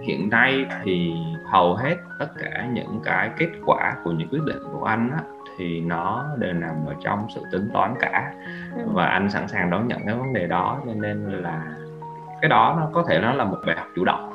hiện 0.07 0.31
nay 0.31 0.67
thì 0.85 1.13
hầu 1.45 1.75
hết 1.75 1.97
tất 2.19 2.29
cả 2.39 2.69
những 2.73 3.01
cái 3.05 3.31
kết 3.39 3.49
quả 3.67 3.97
của 4.05 4.11
những 4.11 4.29
quyết 4.29 4.43
định 4.47 4.63
của 4.73 4.85
anh 4.85 5.11
á, 5.11 5.23
thì 5.59 5.81
nó 5.81 6.27
đều 6.39 6.53
nằm 6.53 6.87
ở 6.87 6.95
trong 7.05 7.27
sự 7.35 7.43
tính 7.53 7.69
toán 7.73 7.95
cả. 8.01 8.33
Ừ. 8.77 8.83
và 8.93 9.07
anh 9.07 9.31
sẵn 9.31 9.49
sàng 9.49 9.71
đón 9.71 9.89
nhận 9.89 9.99
cái 10.07 10.15
vấn 10.15 10.33
đề 10.33 10.47
đó 10.47 10.81
cho 10.87 10.93
nên 10.95 11.25
là 11.25 11.63
cái 12.43 12.49
đó 12.49 12.77
nó 12.81 12.89
có 12.93 13.05
thể 13.09 13.19
nó 13.19 13.33
là 13.33 13.45
một 13.45 13.59
bài 13.67 13.77
học 13.77 13.87
chủ 13.97 14.05
động. 14.05 14.31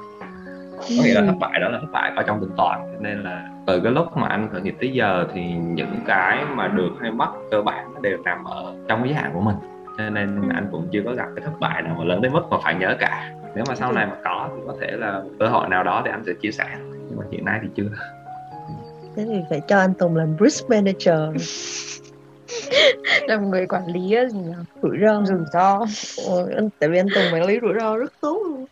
Có 0.71 1.03
nghĩa 1.03 1.13
là 1.13 1.21
ừ. 1.21 1.27
thất 1.27 1.35
bại 1.39 1.59
đó 1.59 1.69
là 1.69 1.77
thất 1.81 1.87
bại 1.91 2.11
ở 2.15 2.23
trong 2.23 2.39
tính 2.41 2.51
toán. 2.57 2.79
Cho 2.93 2.99
nên 2.99 3.23
là 3.23 3.49
từ 3.67 3.79
cái 3.79 3.91
lúc 3.91 4.17
mà 4.17 4.27
anh 4.27 4.49
khởi 4.51 4.61
nghiệp 4.61 4.75
tới 4.79 4.91
giờ 4.93 5.27
thì 5.33 5.51
những 5.51 5.99
cái 6.05 6.45
mà 6.55 6.67
được 6.67 6.91
hay 7.01 7.11
mất 7.11 7.29
cơ 7.51 7.61
bản 7.61 8.01
đều 8.01 8.17
nằm 8.23 8.43
ở 8.43 8.73
trong 8.87 9.05
giới 9.05 9.13
hạn 9.13 9.31
của 9.33 9.41
mình. 9.41 9.55
Cho 9.97 10.09
nên 10.09 10.41
ừ. 10.41 10.47
anh 10.53 10.67
cũng 10.71 10.87
chưa 10.91 11.01
có 11.05 11.13
gặp 11.13 11.27
cái 11.35 11.45
thất 11.45 11.59
bại 11.59 11.81
nào 11.81 11.95
mà 11.97 12.03
lớn 12.03 12.21
đến 12.21 12.33
mức 12.33 12.43
mà 12.49 12.57
phải 12.63 12.75
nhớ 12.75 12.95
cả. 12.99 13.31
Nếu 13.55 13.63
mà 13.67 13.75
sau 13.75 13.91
này 13.91 14.05
mà 14.05 14.15
có 14.23 14.49
thì 14.55 14.61
có 14.67 14.73
thể 14.81 14.91
là 14.91 15.21
cơ 15.39 15.47
hội 15.47 15.69
nào 15.69 15.83
đó 15.83 16.01
thì 16.05 16.11
anh 16.11 16.23
sẽ 16.25 16.33
chia 16.41 16.51
sẻ. 16.51 16.65
Nhưng 17.09 17.17
mà 17.17 17.23
hiện 17.31 17.45
nay 17.45 17.59
thì 17.61 17.67
chưa 17.75 17.89
thế 19.15 19.25
thì 19.25 19.39
phải 19.49 19.61
cho 19.67 19.79
anh 19.79 19.93
Tùng 19.93 20.15
làm 20.15 20.35
risk 20.39 20.69
manager. 20.69 21.19
Làm 23.27 23.49
người 23.49 23.67
quản 23.67 23.87
lý 23.87 24.01
gì 24.01 24.39
nhỉ? 24.39 24.53
Rủi 24.81 24.97
ro. 25.01 25.21
Rủi 25.25 25.45
ro. 25.53 25.85
Ồ, 26.27 26.47
tại 26.79 26.89
vì 26.89 26.99
anh 26.99 27.07
Tùng 27.15 27.23
quản 27.33 27.45
lý 27.45 27.59
rủi 27.61 27.73
ro 27.79 27.97
rất 27.97 28.13
tốt 28.21 28.43
luôn. 28.43 28.65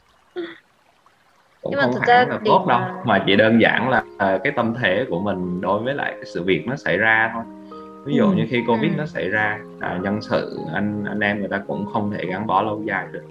Cũng 1.62 1.72
nhưng 1.72 1.78
mà 1.78 1.84
không 1.84 2.02
hẳn 2.08 2.30
là 2.30 2.40
tốt 2.46 2.64
mà... 2.68 2.80
đâu 2.80 3.02
mà 3.06 3.24
chỉ 3.26 3.36
đơn 3.36 3.62
giản 3.62 3.90
là 3.90 4.00
uh, 4.00 4.44
cái 4.44 4.54
tâm 4.56 4.74
thế 4.82 5.06
của 5.10 5.20
mình 5.20 5.62
đối 5.62 5.84
với 5.84 5.94
lại 5.94 6.12
cái 6.12 6.26
sự 6.26 6.44
việc 6.44 6.68
nó 6.68 6.76
xảy 6.76 6.98
ra 6.98 7.32
thôi. 7.34 7.44
Ví 8.06 8.16
dụ 8.16 8.24
ừ. 8.24 8.34
như 8.36 8.46
khi 8.50 8.64
covid 8.68 8.92
ừ. 8.92 8.96
nó 8.98 9.06
xảy 9.06 9.30
ra 9.30 9.60
à, 9.80 10.00
nhân 10.04 10.22
sự 10.22 10.60
anh 10.74 11.06
anh 11.06 11.20
em 11.20 11.40
người 11.40 11.50
ta 11.50 11.62
cũng 11.68 11.86
không 11.94 12.12
thể 12.12 12.26
gắn 12.26 12.48
bó 12.48 12.62
lâu 12.62 12.84
dài 12.86 13.08
được. 13.12 13.24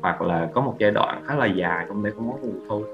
Hoặc 0.00 0.22
là 0.22 0.48
có 0.54 0.60
một 0.60 0.74
giai 0.78 0.90
đoạn 0.90 1.22
khá 1.26 1.34
là 1.34 1.46
dài 1.46 1.84
công 1.88 2.04
ty 2.04 2.10
không 2.16 2.30
có 2.30 2.36
nguồn 2.42 2.60
thu 2.68 2.84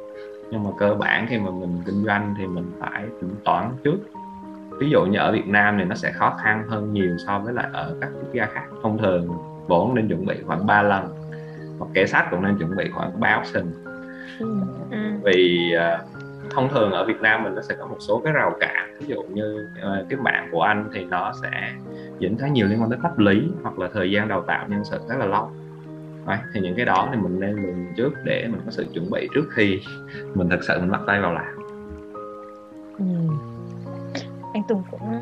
nhưng 0.51 0.65
mà 0.65 0.71
cơ 0.79 0.95
bản 0.95 1.27
khi 1.29 1.39
mà 1.39 1.51
mình 1.51 1.83
kinh 1.87 2.05
doanh 2.05 2.35
thì 2.39 2.47
mình 2.47 2.73
phải 2.81 3.05
tính 3.21 3.35
toán 3.45 3.71
trước. 3.85 3.99
Ví 4.79 4.91
dụ 4.91 5.05
như 5.05 5.19
ở 5.19 5.33
Việt 5.33 5.47
Nam 5.47 5.77
thì 5.79 5.85
nó 5.85 5.95
sẽ 5.95 6.13
khó 6.13 6.37
khăn 6.43 6.65
hơn 6.69 6.93
nhiều 6.93 7.17
so 7.27 7.39
với 7.39 7.55
lại 7.55 7.69
ở 7.73 7.97
các 8.01 8.11
quốc 8.15 8.33
gia 8.33 8.47
khác. 8.47 8.65
Thông 8.83 8.99
thường 8.99 9.29
vốn 9.67 9.95
nên 9.95 10.09
chuẩn 10.09 10.27
bị 10.27 10.35
khoảng 10.47 10.67
3 10.67 10.83
lần 10.83 11.09
hoặc 11.79 11.91
kẻ 11.95 12.07
sách 12.07 12.27
cũng 12.31 12.43
nên 12.43 12.59
chuẩn 12.59 12.77
bị 12.77 12.91
khoảng 12.95 13.21
3 13.21 13.41
option. 13.41 13.65
Ừ. 14.41 14.47
vì 15.25 15.73
uh, 15.77 16.09
thông 16.51 16.69
thường 16.69 16.91
ở 16.93 17.05
Việt 17.05 17.21
Nam 17.21 17.45
mình 17.45 17.55
nó 17.55 17.63
sẽ 17.63 17.75
có 17.79 17.87
một 17.87 17.97
số 17.99 18.21
cái 18.25 18.33
rào 18.33 18.57
cản. 18.61 18.99
Ví 19.01 19.07
dụ 19.07 19.23
như 19.23 19.69
uh, 19.79 20.09
cái 20.09 20.19
mạng 20.19 20.49
của 20.53 20.63
anh 20.63 20.91
thì 20.95 21.05
nó 21.05 21.33
sẽ 21.43 21.73
dính 22.21 22.39
khá 22.39 22.49
nhiều 22.49 22.67
liên 22.67 22.81
quan 22.81 22.91
tới 22.91 22.99
pháp 23.03 23.19
lý 23.19 23.49
hoặc 23.63 23.79
là 23.79 23.89
thời 23.93 24.11
gian 24.11 24.29
đào 24.29 24.43
tạo 24.43 24.67
nhân 24.69 24.85
sự 24.85 24.99
rất 25.09 25.17
là 25.19 25.27
lâu 25.27 25.51
Đấy, 26.29 26.39
thì 26.53 26.61
những 26.61 26.75
cái 26.77 26.85
đó 26.85 27.09
thì 27.13 27.21
mình 27.21 27.41
nên 27.41 27.57
lường 27.57 27.87
trước 27.97 28.13
để 28.25 28.49
mình 28.49 28.61
có 28.65 28.71
sự 28.71 28.87
chuẩn 28.95 29.11
bị 29.11 29.29
trước 29.35 29.45
khi 29.51 29.81
mình 30.35 30.49
thực 30.49 30.65
sự 30.65 30.79
mình 30.81 30.91
bắt 30.91 31.01
tay 31.07 31.21
vào 31.21 31.33
làm. 31.33 31.59
Ừ. 32.99 33.05
anh 34.55 34.63
Tùng 34.69 34.83
cũng 34.91 35.21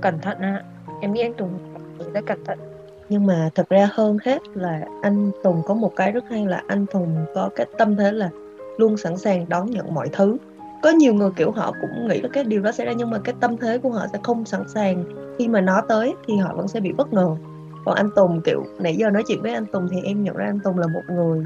cẩn 0.00 0.18
thận 0.18 0.38
ạ. 0.38 0.62
Em 1.00 1.12
nghĩ 1.12 1.20
anh 1.20 1.34
Tùng 1.34 1.58
rất 2.14 2.26
cẩn 2.26 2.44
thận. 2.44 2.58
Nhưng 3.08 3.26
mà 3.26 3.50
thật 3.54 3.68
ra 3.68 3.88
hơn 3.92 4.18
hết 4.24 4.42
là 4.54 4.84
anh 5.02 5.30
Tùng 5.42 5.62
có 5.66 5.74
một 5.74 5.96
cái 5.96 6.12
rất 6.12 6.24
hay 6.30 6.46
là 6.46 6.62
anh 6.68 6.86
Tùng 6.92 7.26
có 7.34 7.50
cái 7.56 7.66
tâm 7.78 7.96
thế 7.96 8.12
là 8.12 8.30
luôn 8.78 8.96
sẵn 8.96 9.16
sàng 9.16 9.48
đón 9.48 9.70
nhận 9.70 9.94
mọi 9.94 10.08
thứ. 10.12 10.36
Có 10.82 10.90
nhiều 10.90 11.14
người 11.14 11.30
kiểu 11.36 11.50
họ 11.50 11.72
cũng 11.80 12.08
nghĩ 12.08 12.20
là 12.20 12.28
cái 12.32 12.44
điều 12.44 12.62
đó 12.62 12.72
xảy 12.72 12.86
ra 12.86 12.92
nhưng 12.96 13.10
mà 13.10 13.18
cái 13.24 13.34
tâm 13.40 13.56
thế 13.56 13.78
của 13.78 13.90
họ 13.90 14.06
sẽ 14.12 14.18
không 14.22 14.44
sẵn 14.44 14.68
sàng. 14.68 15.04
Khi 15.38 15.48
mà 15.48 15.60
nó 15.60 15.80
tới 15.88 16.14
thì 16.26 16.36
họ 16.36 16.54
vẫn 16.56 16.68
sẽ 16.68 16.80
bị 16.80 16.92
bất 16.92 17.12
ngờ 17.12 17.36
còn 17.84 17.94
anh 17.94 18.10
Tùng 18.16 18.40
kiểu 18.40 18.64
nãy 18.80 18.96
giờ 18.96 19.10
nói 19.10 19.22
chuyện 19.28 19.42
với 19.42 19.54
anh 19.54 19.66
Tùng 19.66 19.88
thì 19.90 20.00
em 20.04 20.22
nhận 20.22 20.36
ra 20.36 20.46
anh 20.46 20.60
Tùng 20.60 20.78
là 20.78 20.86
một 20.86 21.02
người 21.08 21.44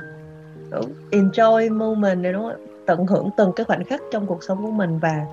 enjoy 1.10 1.78
moment 1.78 2.22
này 2.22 2.32
đúng 2.32 2.42
không? 2.42 2.66
Tận 2.86 3.06
hưởng 3.06 3.30
từng 3.36 3.52
cái 3.56 3.64
khoảnh 3.64 3.84
khắc 3.84 4.00
trong 4.12 4.26
cuộc 4.26 4.44
sống 4.44 4.62
của 4.62 4.70
mình 4.70 4.98
và 4.98 5.24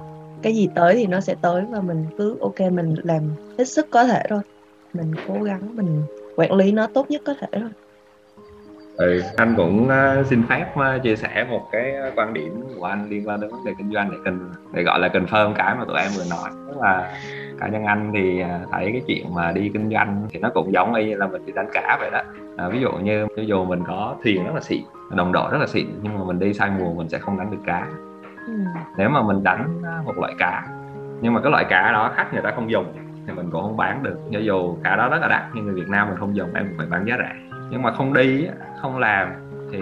cái 0.41 0.55
gì 0.55 0.69
tới 0.75 0.95
thì 0.95 1.07
nó 1.07 1.19
sẽ 1.19 1.35
tới 1.41 1.63
và 1.69 1.81
mình 1.81 2.05
cứ 2.17 2.37
ok 2.41 2.59
mình 2.71 2.95
làm 3.03 3.21
hết 3.57 3.65
sức 3.65 3.87
có 3.91 4.03
thể 4.03 4.23
thôi. 4.29 4.41
Mình 4.93 5.11
cố 5.27 5.43
gắng 5.43 5.75
mình 5.75 6.01
quản 6.35 6.53
lý 6.53 6.71
nó 6.71 6.87
tốt 6.87 7.05
nhất 7.09 7.21
có 7.25 7.33
thể 7.39 7.47
thôi. 7.51 7.69
Ừ, 8.97 9.21
anh 9.35 9.53
cũng 9.57 9.89
ờ, 9.89 10.23
xin 10.23 10.43
phép 10.49 10.65
ờ, 10.75 10.99
chia 11.03 11.15
sẻ 11.15 11.45
một 11.49 11.61
cái 11.71 11.95
ờ, 11.95 12.11
quan 12.15 12.33
điểm 12.33 12.61
của 12.75 12.85
anh 12.85 13.09
liên 13.09 13.27
quan 13.27 13.41
đến 13.41 13.49
vấn 13.49 13.65
đề 13.65 13.73
kinh 13.77 13.91
doanh 13.93 14.11
để 14.11 14.17
cần 14.25 14.51
để 14.73 14.83
gọi 14.83 14.99
là 14.99 15.07
confirm 15.07 15.53
cái 15.53 15.75
mà 15.75 15.85
tụi 15.85 15.97
em 15.97 16.11
vừa 16.17 16.23
nói. 16.29 16.49
Tức 16.67 16.77
là 16.81 17.19
cá 17.59 17.67
nhân 17.67 17.85
anh 17.85 18.11
thì 18.13 18.41
à, 18.41 18.59
thấy 18.71 18.89
cái 18.91 19.01
chuyện 19.07 19.33
mà 19.33 19.51
đi 19.51 19.69
kinh 19.73 19.89
doanh 19.91 20.27
thì 20.29 20.39
nó 20.39 20.49
cũng 20.53 20.73
giống 20.73 20.93
y 20.93 21.05
như 21.05 21.15
là 21.15 21.27
mình 21.27 21.45
đi 21.45 21.51
đánh 21.51 21.69
cá 21.73 21.97
vậy 21.99 22.09
đó. 22.11 22.21
À, 22.57 22.69
ví 22.69 22.79
dụ 22.79 22.91
như 22.91 23.27
ví 23.37 23.45
dụ 23.45 23.65
mình 23.65 23.83
có 23.87 24.15
thuyền 24.23 24.45
rất 24.45 24.51
là 24.55 24.61
xịn 24.61 24.81
đồng 25.15 25.31
đội 25.31 25.51
rất 25.51 25.57
là 25.57 25.67
xịn 25.67 25.87
nhưng 26.01 26.19
mà 26.19 26.23
mình 26.25 26.39
đi 26.39 26.53
sai 26.53 26.71
mùa 26.79 26.93
mình 26.93 27.09
sẽ 27.09 27.17
không 27.17 27.37
đánh 27.37 27.51
được 27.51 27.61
cá. 27.65 27.87
Ừ. 28.47 28.53
nếu 28.97 29.09
mà 29.09 29.21
mình 29.21 29.43
đánh 29.43 29.81
một 30.05 30.17
loại 30.17 30.33
cá 30.37 30.67
nhưng 31.21 31.33
mà 31.33 31.41
cái 31.41 31.51
loại 31.51 31.65
cá 31.69 31.91
đó 31.91 32.11
khách 32.15 32.33
người 32.33 32.41
ta 32.41 32.51
không 32.55 32.71
dùng 32.71 32.85
thì 33.27 33.33
mình 33.33 33.49
cũng 33.51 33.61
không 33.61 33.77
bán 33.77 34.03
được. 34.03 34.19
Cho 34.31 34.39
dù 34.39 34.77
cá 34.83 34.95
đó 34.95 35.09
rất 35.09 35.17
là 35.21 35.27
đắt 35.27 35.43
nhưng 35.53 35.65
người 35.65 35.75
Việt 35.75 35.89
Nam 35.89 36.07
mình 36.09 36.17
không 36.17 36.35
dùng 36.35 36.53
em 36.53 36.73
phải 36.77 36.87
bán 36.89 37.05
giá 37.07 37.17
rẻ. 37.17 37.31
Nhưng 37.71 37.81
mà 37.81 37.91
không 37.91 38.13
đi 38.13 38.47
không 38.81 38.97
làm 38.97 39.33
thì 39.71 39.79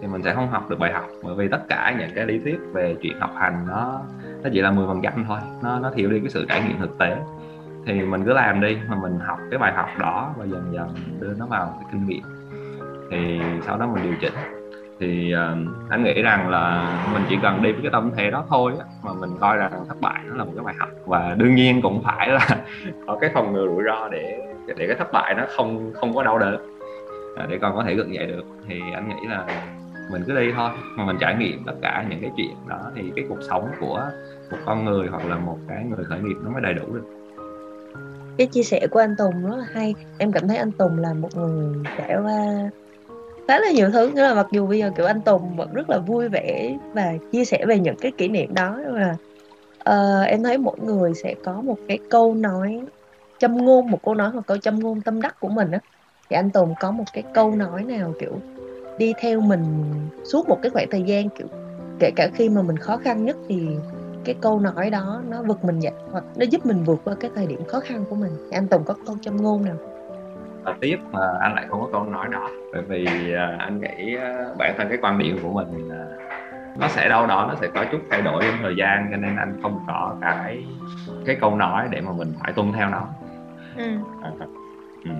thì 0.00 0.06
mình 0.06 0.22
sẽ 0.22 0.34
không 0.34 0.48
học 0.50 0.70
được 0.70 0.78
bài 0.78 0.92
học. 0.92 1.04
Bởi 1.22 1.34
vì 1.34 1.48
tất 1.48 1.60
cả 1.68 1.94
những 1.98 2.10
cái 2.14 2.26
lý 2.26 2.38
thuyết 2.38 2.58
về 2.72 2.96
chuyện 3.02 3.20
học 3.20 3.30
hành 3.36 3.66
nó 3.68 4.00
nó 4.44 4.50
chỉ 4.52 4.60
là 4.60 4.70
10 4.70 4.86
phần 4.86 5.00
trăm 5.02 5.24
thôi. 5.28 5.38
Nó 5.62 5.78
nó 5.78 5.90
thiếu 5.90 6.10
đi 6.10 6.20
cái 6.20 6.30
sự 6.30 6.46
trải 6.48 6.62
nghiệm 6.62 6.78
thực 6.78 6.98
tế. 6.98 7.16
Thì 7.86 8.00
mình 8.02 8.24
cứ 8.24 8.32
làm 8.32 8.60
đi 8.60 8.78
mà 8.88 8.96
mình 8.96 9.18
học 9.18 9.38
cái 9.50 9.58
bài 9.58 9.72
học 9.72 9.88
đó 9.98 10.34
và 10.36 10.44
dần 10.44 10.72
dần 10.72 10.88
đưa 11.20 11.34
nó 11.38 11.46
vào 11.46 11.78
cái 11.80 11.88
kinh 11.92 12.06
nghiệm. 12.06 12.22
Thì 13.10 13.40
sau 13.66 13.78
đó 13.78 13.86
mình 13.86 14.02
điều 14.02 14.14
chỉnh. 14.20 14.32
Thì 15.00 15.34
uh, 15.34 15.90
anh 15.90 16.04
nghĩ 16.04 16.22
rằng 16.22 16.48
là 16.48 16.94
mình 17.12 17.22
chỉ 17.28 17.38
cần 17.42 17.62
đi 17.62 17.72
với 17.72 17.82
cái 17.82 17.90
tâm 17.92 18.10
thế 18.16 18.30
đó 18.30 18.44
thôi 18.48 18.72
á, 18.78 18.86
mà 19.02 19.12
mình 19.12 19.30
coi 19.40 19.56
rằng 19.56 19.84
thất 19.88 20.00
bại 20.00 20.20
nó 20.28 20.36
là 20.36 20.44
một 20.44 20.52
cái 20.56 20.64
bài 20.64 20.74
học. 20.78 20.88
Và 21.06 21.34
đương 21.38 21.54
nhiên 21.54 21.82
cũng 21.82 22.02
phải 22.02 22.28
là 22.28 22.48
có 23.06 23.18
cái 23.20 23.30
phòng 23.34 23.52
ngừa 23.52 23.66
rủi 23.66 23.84
ro 23.84 24.08
để 24.08 24.38
để 24.66 24.86
cái 24.86 24.96
thất 24.98 25.12
bại 25.12 25.34
nó 25.34 25.44
không 25.56 25.92
không 25.94 26.14
có 26.14 26.22
đau 26.22 26.38
đớn 26.38 26.78
à, 27.36 27.46
để 27.48 27.58
còn 27.58 27.76
có 27.76 27.82
thể 27.82 27.94
gượng 27.94 28.14
dậy 28.14 28.26
được. 28.26 28.44
Thì 28.68 28.80
anh 28.94 29.08
nghĩ 29.08 29.28
là 29.28 29.46
mình 30.12 30.22
cứ 30.26 30.34
đi 30.40 30.52
thôi. 30.52 30.70
Mà 30.96 31.04
mình 31.04 31.16
trải 31.20 31.34
nghiệm 31.34 31.64
tất 31.66 31.74
cả 31.82 32.04
những 32.08 32.20
cái 32.20 32.30
chuyện 32.36 32.56
đó 32.68 32.80
thì 32.94 33.12
cái 33.16 33.24
cuộc 33.28 33.42
sống 33.48 33.68
của 33.80 34.10
một 34.50 34.56
con 34.66 34.84
người 34.84 35.08
hoặc 35.08 35.26
là 35.26 35.36
một 35.36 35.58
cái 35.68 35.84
người 35.84 36.04
khởi 36.04 36.20
nghiệp 36.20 36.36
nó 36.44 36.50
mới 36.50 36.62
đầy 36.62 36.74
đủ 36.74 36.94
được. 36.94 37.04
Cái 38.38 38.46
chia 38.46 38.62
sẻ 38.62 38.86
của 38.90 39.00
anh 39.00 39.14
Tùng 39.18 39.46
rất 39.46 39.56
là 39.56 39.66
hay. 39.72 39.94
Em 40.18 40.32
cảm 40.32 40.48
thấy 40.48 40.56
anh 40.56 40.72
Tùng 40.72 40.98
là 40.98 41.14
một 41.14 41.36
người 41.36 41.74
trải 41.98 42.16
qua 42.22 42.70
khá 43.48 43.60
là 43.60 43.70
nhiều 43.70 43.90
thứ. 43.90 44.10
Nghĩa 44.10 44.22
là 44.22 44.34
mặc 44.34 44.46
dù 44.50 44.66
bây 44.66 44.78
giờ 44.78 44.90
kiểu 44.96 45.06
anh 45.06 45.20
Tùng 45.20 45.56
vẫn 45.56 45.74
rất 45.74 45.90
là 45.90 45.98
vui 45.98 46.28
vẻ 46.28 46.78
và 46.92 47.12
chia 47.32 47.44
sẻ 47.44 47.66
về 47.66 47.78
những 47.78 47.96
cái 48.00 48.12
kỷ 48.18 48.28
niệm 48.28 48.54
đó 48.54 48.80
nhưng 48.84 48.94
mà 48.94 49.16
uh, 49.90 50.26
em 50.26 50.42
thấy 50.42 50.58
mỗi 50.58 50.76
người 50.82 51.14
sẽ 51.14 51.34
có 51.44 51.60
một 51.60 51.76
cái 51.88 51.98
câu 52.10 52.34
nói 52.34 52.82
châm 53.38 53.56
ngôn 53.56 53.90
một 53.90 54.02
câu 54.02 54.14
nói 54.14 54.30
hoặc 54.30 54.46
câu 54.46 54.56
châm 54.56 54.78
ngôn 54.78 55.00
tâm 55.00 55.20
đắc 55.20 55.40
của 55.40 55.48
mình 55.48 55.70
á. 55.70 55.78
Thì 56.30 56.36
anh 56.36 56.50
Tùng 56.50 56.74
có 56.80 56.90
một 56.90 57.04
cái 57.12 57.24
câu 57.34 57.50
nói 57.50 57.84
nào 57.84 58.14
kiểu 58.20 58.32
đi 58.98 59.12
theo 59.20 59.40
mình 59.40 59.64
suốt 60.24 60.48
một 60.48 60.58
cái 60.62 60.70
khoảng 60.70 60.90
thời 60.90 61.02
gian 61.02 61.28
kiểu 61.28 61.46
kể 61.98 62.10
cả 62.16 62.28
khi 62.34 62.48
mà 62.48 62.62
mình 62.62 62.76
khó 62.76 62.96
khăn 62.96 63.24
nhất 63.24 63.36
thì 63.48 63.68
cái 64.24 64.34
câu 64.40 64.60
nói 64.60 64.90
đó 64.90 65.22
nó 65.28 65.42
vực 65.42 65.64
mình 65.64 65.80
dậy 65.80 65.92
hoặc 66.10 66.24
nó 66.36 66.44
giúp 66.50 66.66
mình 66.66 66.82
vượt 66.84 67.00
qua 67.04 67.14
cái 67.20 67.30
thời 67.34 67.46
điểm 67.46 67.64
khó 67.68 67.80
khăn 67.80 68.04
của 68.10 68.16
mình. 68.16 68.32
Thì 68.50 68.56
anh 68.56 68.68
Tùng 68.68 68.84
có 68.84 68.94
câu 69.06 69.16
châm 69.20 69.36
ngôn 69.36 69.64
nào? 69.64 69.76
Và 70.62 70.74
tiếp 70.80 70.96
mà 71.12 71.20
anh 71.40 71.54
lại 71.54 71.66
không 71.68 71.80
có 71.80 71.88
câu 71.92 72.04
nói 72.04 72.28
đó. 72.32 72.50
Bởi 72.72 72.82
vì 72.82 73.04
uh, 73.34 73.58
anh 73.58 73.80
nghĩ 73.80 74.16
uh, 74.16 74.56
bản 74.58 74.74
thân 74.78 74.88
cái 74.88 74.98
quan 75.02 75.18
điểm 75.18 75.38
của 75.42 75.52
mình 75.52 75.88
nó 76.78 76.88
sẽ 76.88 77.08
đâu 77.08 77.26
đó 77.26 77.46
nó 77.48 77.54
sẽ 77.60 77.68
có 77.74 77.84
chút 77.92 77.98
thay 78.10 78.22
đổi 78.22 78.42
trong 78.42 78.58
thời 78.62 78.74
gian 78.78 79.08
cho 79.10 79.16
nên 79.16 79.36
anh 79.36 79.58
không 79.62 79.80
có 79.88 80.16
cái 80.20 80.64
cái 81.26 81.36
câu 81.40 81.56
nói 81.56 81.88
để 81.90 82.00
mà 82.00 82.12
mình 82.12 82.32
phải 82.40 82.52
tuân 82.52 82.72
theo 82.72 82.90
nó. 82.90 83.06
Ừ. 83.76 83.84
À, 84.22 84.30
ừ 85.04 85.10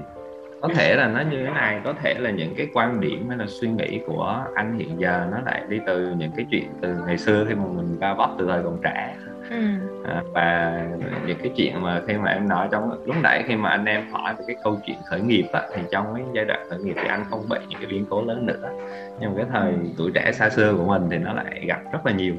có 0.65 0.71
thể 0.75 0.97
là 0.97 1.09
nó 1.09 1.21
như 1.31 1.45
thế 1.45 1.51
này 1.51 1.81
có 1.85 1.95
thể 2.03 2.15
là 2.19 2.31
những 2.31 2.55
cái 2.57 2.67
quan 2.73 3.01
điểm 3.01 3.29
hay 3.29 3.39
là 3.39 3.45
suy 3.49 3.69
nghĩ 3.69 4.01
của 4.07 4.45
anh 4.55 4.79
hiện 4.79 5.01
giờ 5.01 5.27
nó 5.31 5.39
lại 5.47 5.63
đi 5.69 5.81
từ 5.87 6.15
những 6.19 6.31
cái 6.37 6.47
chuyện 6.51 6.65
từ 6.81 6.95
ngày 7.07 7.19
xưa 7.19 7.45
khi 7.49 7.55
mà 7.55 7.65
mình 7.77 7.99
va 7.99 8.15
vấp 8.15 8.31
từ 8.39 8.47
thời 8.47 8.63
còn 8.63 8.79
trẻ. 8.85 9.15
Ừ. 9.51 9.57
à, 10.05 10.23
và 10.33 10.81
những 11.27 11.39
cái 11.43 11.53
chuyện 11.57 11.83
mà 11.83 12.01
khi 12.07 12.15
mà 12.15 12.31
em 12.31 12.49
nói 12.49 12.69
trong 12.73 13.05
lúc 13.05 13.17
nãy 13.23 13.45
khi 13.47 13.57
mà 13.57 13.71
anh 13.71 13.85
em 13.85 14.13
hỏi 14.13 14.35
về 14.39 14.45
cái 14.47 14.57
câu 14.65 14.81
chuyện 14.87 14.97
khởi 15.11 15.21
nghiệp 15.21 15.45
á, 15.53 15.63
thì 15.75 15.83
trong 15.91 16.07
cái 16.15 16.25
giai 16.35 16.45
đoạn 16.45 16.67
khởi 16.71 16.79
nghiệp 16.79 16.95
thì 17.03 17.09
anh 17.09 17.25
không 17.31 17.49
bị 17.51 17.59
những 17.69 17.79
cái 17.81 17.91
biến 17.91 18.07
cố 18.11 18.23
lớn 18.23 18.47
nữa. 18.47 18.71
Nhưng 19.21 19.31
mà 19.31 19.37
cái 19.37 19.47
thời 19.53 19.75
tuổi 19.99 20.11
trẻ 20.15 20.33
xa 20.33 20.51
xưa 20.51 20.75
của 20.75 20.85
mình 20.85 21.03
thì 21.11 21.19
nó 21.19 21.33
lại 21.33 21.65
gặp 21.67 21.81
rất 21.93 22.07
là 22.07 22.13
nhiều. 22.13 22.35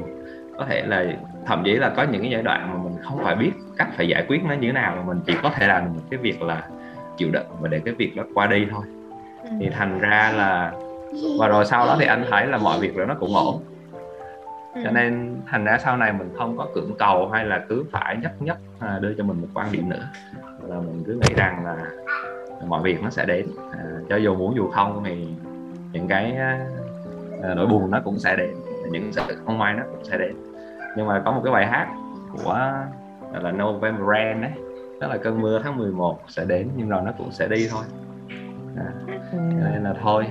Có 0.58 0.66
thể 0.66 0.84
là 0.88 1.06
thậm 1.46 1.62
chí 1.66 1.76
là 1.76 1.90
có 1.90 2.04
những 2.04 2.22
cái 2.22 2.32
giai 2.32 2.44
đoạn 2.44 2.70
mà 2.74 2.84
mình 2.84 3.04
không 3.04 3.20
phải 3.24 3.36
biết 3.36 3.52
cách 3.78 3.88
phải 3.98 4.08
giải 4.08 4.26
quyết 4.28 4.44
nó 4.44 4.54
như 4.54 4.68
thế 4.68 4.74
nào 4.74 4.96
mà 4.96 5.04
mình 5.04 5.18
chỉ 5.26 5.34
có 5.44 5.50
thể 5.56 5.68
làm 5.68 5.86
một 5.86 6.02
cái 6.12 6.18
việc 6.18 6.42
là 6.42 6.64
chịu 7.18 7.30
đựng 7.32 7.46
và 7.60 7.68
để 7.68 7.82
cái 7.86 7.94
việc 7.94 8.16
đó 8.16 8.24
qua 8.34 8.48
đi 8.48 8.68
thôi. 8.72 8.86
Ừ. 9.44 9.50
thì 9.60 9.70
thành 9.70 10.00
ra 10.00 10.34
là 10.36 10.74
và 11.40 11.48
rồi 11.48 11.66
sau 11.66 11.86
đó 11.88 11.96
thì 12.00 12.06
anh 12.06 12.26
thấy 12.30 12.48
là 12.48 12.58
mọi 12.58 12.80
việc 12.80 12.98
đó 12.98 13.06
nó 13.06 13.16
cũng 13.20 13.36
ổn. 13.36 13.64
Ừ. 14.76 14.82
cho 14.84 14.92
nên 14.92 15.38
thành 15.48 15.64
ra 15.64 15.78
sau 15.78 15.98
này 15.98 16.14
mình 16.14 16.30
không 16.38 16.58
có 16.58 16.68
cưỡng 16.76 16.92
cầu 17.00 17.30
hay 17.30 17.46
là 17.46 17.66
cứ 17.70 17.86
phải 17.92 18.18
nhất 18.18 18.32
nhất 18.40 18.58
à, 18.80 19.00
đưa 19.02 19.14
cho 19.14 19.24
mình 19.24 19.42
một 19.42 19.48
quan 19.54 19.72
điểm 19.72 19.90
nữa. 19.90 20.08
Là 20.68 20.76
mình 20.76 21.04
cứ 21.08 21.14
nghĩ 21.14 21.34
rằng 21.36 21.66
là 21.66 21.78
mọi 22.68 22.82
việc 22.84 23.04
nó 23.04 23.10
sẽ 23.10 23.26
đến. 23.26 23.48
À, 23.72 23.84
cho 24.10 24.16
dù 24.16 24.36
muốn 24.36 24.56
dù 24.56 24.70
không 24.70 25.04
thì 25.06 25.28
những 25.94 26.08
cái 26.08 26.36
à, 26.38 26.68
nỗi 27.56 27.68
buồn 27.68 27.92
nó 27.92 28.02
cũng 28.04 28.20
sẽ 28.20 28.36
đến 28.36 28.56
những 28.92 29.14
sự 29.14 29.22
không 29.46 29.58
may 29.58 29.74
nó 29.74 29.84
cũng 29.92 30.04
sẽ 30.04 30.18
đến. 30.18 30.36
Nhưng 30.98 31.08
mà 31.08 31.22
có 31.26 31.32
một 31.32 31.42
cái 31.44 31.54
bài 31.54 31.68
hát 31.68 31.88
của 32.34 32.72
là 33.34 33.52
November 33.52 34.08
Rain 34.08 34.42
đấy 34.42 34.52
tức 35.00 35.08
là 35.08 35.18
cơn 35.18 35.42
mưa 35.42 35.62
tháng 35.64 35.78
11 35.78 36.20
sẽ 36.28 36.46
đến 36.46 36.70
nhưng 36.76 36.90
rồi 36.90 37.02
nó 37.06 37.12
cũng 37.18 37.32
sẽ 37.32 37.48
đi 37.48 37.68
thôi. 37.72 37.84
À, 38.78 38.92
ừ. 39.32 39.38
nên 39.74 39.84
là 39.84 39.94
thôi. 40.02 40.26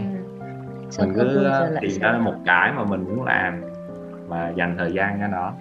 Ừ. 0.98 1.05
mình 1.05 1.14
cứ 1.14 1.50
tìm 1.81 2.00
ra 2.00 2.12
một 2.12 2.35
cái 2.46 2.72
mà 2.72 2.85
mình 2.85 3.05
muốn 3.05 3.24
làm 3.24 3.62
và 4.29 4.53
dành 4.57 4.74
thời 4.79 4.92
gian 4.92 5.18
cho 5.20 5.27
nó. 5.27 5.53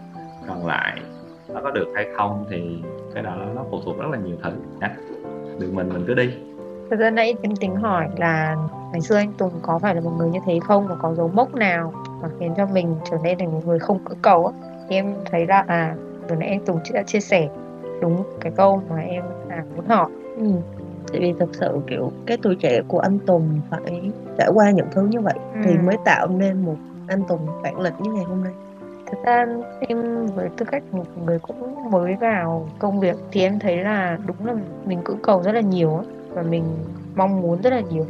Còn 0.48 0.66
lại 0.66 1.02
nó 1.54 1.62
có 1.64 1.72
được 1.72 1.88
hay 1.96 2.08
không 2.18 2.46
thì 2.50 2.82
cái 3.14 3.24
đó 3.24 3.36
nó 3.56 3.66
phụ 3.72 3.82
thuộc 3.86 4.00
rất 4.00 4.08
là 4.12 4.18
nhiều 4.18 4.38
thứ 4.44 4.52
nhé 4.82 4.90
được 5.60 5.74
mình 5.74 5.90
mình 5.90 6.04
cứ 6.08 6.14
đi. 6.14 6.34
Thật 6.90 6.98
ra 7.00 7.10
nãy 7.10 7.36
em 7.44 7.56
tính 7.56 7.76
hỏi 7.76 8.08
là 8.18 8.56
ngày 8.92 9.02
xưa 9.02 9.16
anh 9.16 9.34
Tùng 9.38 9.52
có 9.62 9.80
phải 9.80 9.96
là 9.96 10.02
một 10.02 10.12
người 10.18 10.30
như 10.30 10.40
thế 10.46 10.60
không? 10.68 10.88
Và 10.88 10.96
có 10.96 11.14
dấu 11.14 11.32
mốc 11.34 11.56
nào 11.56 11.94
mà 12.22 12.30
khiến 12.40 12.54
cho 12.58 12.66
mình 12.66 12.96
trở 13.12 13.18
nên 13.24 13.38
thành 13.38 13.52
một 13.52 13.62
người 13.66 13.80
không 13.80 14.00
cưỡng 14.06 14.18
cầu 14.22 14.46
á? 14.48 14.54
Thì 14.90 14.96
em 14.96 15.14
thấy 15.32 15.46
ra 15.46 15.64
à 15.68 15.96
vừa 16.30 16.36
nãy 16.36 16.50
anh 16.50 16.66
Tùng 16.66 16.80
đã 16.94 17.04
chia 17.04 17.20
sẻ 17.20 17.50
đúng 18.04 18.24
cái 18.42 18.52
câu 18.56 18.82
mà 18.90 18.98
em 18.98 19.24
à, 19.50 19.64
muốn 19.76 19.86
hỏi 19.88 20.10
ừ. 20.38 20.46
tại 21.12 21.22
vì 21.22 21.34
thật 21.40 21.50
sự 21.52 21.80
kiểu 21.88 22.12
cái 22.26 22.38
tuổi 22.42 22.56
trẻ 22.56 22.82
của 22.88 23.00
anh 23.00 23.20
Tùng 23.20 23.62
phải 23.70 24.12
trải 24.38 24.50
qua 24.54 24.72
những 24.72 24.88
thứ 24.92 25.02
như 25.08 25.20
vậy 25.20 25.34
ừ. 25.54 25.60
thì 25.64 25.78
mới 25.78 25.98
tạo 26.06 26.28
nên 26.28 26.62
một 26.62 26.76
anh 27.08 27.24
Tùng 27.28 27.40
bản 27.64 27.80
lĩnh 27.80 27.94
như 28.00 28.12
ngày 28.12 28.24
hôm 28.24 28.44
nay 28.44 28.54
thực 29.12 29.24
ra 29.24 29.46
em 29.80 30.26
với 30.26 30.50
tư 30.58 30.66
cách 30.72 30.84
một 30.92 31.06
người 31.26 31.40
cũng 31.40 31.92
mới 31.92 32.16
vào 32.16 32.70
công 32.80 33.00
việc 33.00 33.16
thì 33.32 33.42
em 33.42 33.60
thấy 33.60 33.78
là 33.78 34.18
đúng 34.26 34.46
là 34.46 34.56
mình 34.86 35.00
cưỡng 35.04 35.22
cầu 35.24 35.44
rất 35.44 35.52
là 35.52 35.62
nhiều 35.62 36.04
và 36.30 36.42
mình 36.42 36.64
mong 37.16 37.42
muốn 37.42 37.62
rất 37.62 37.70
là 37.70 37.82
nhiều 37.92 38.06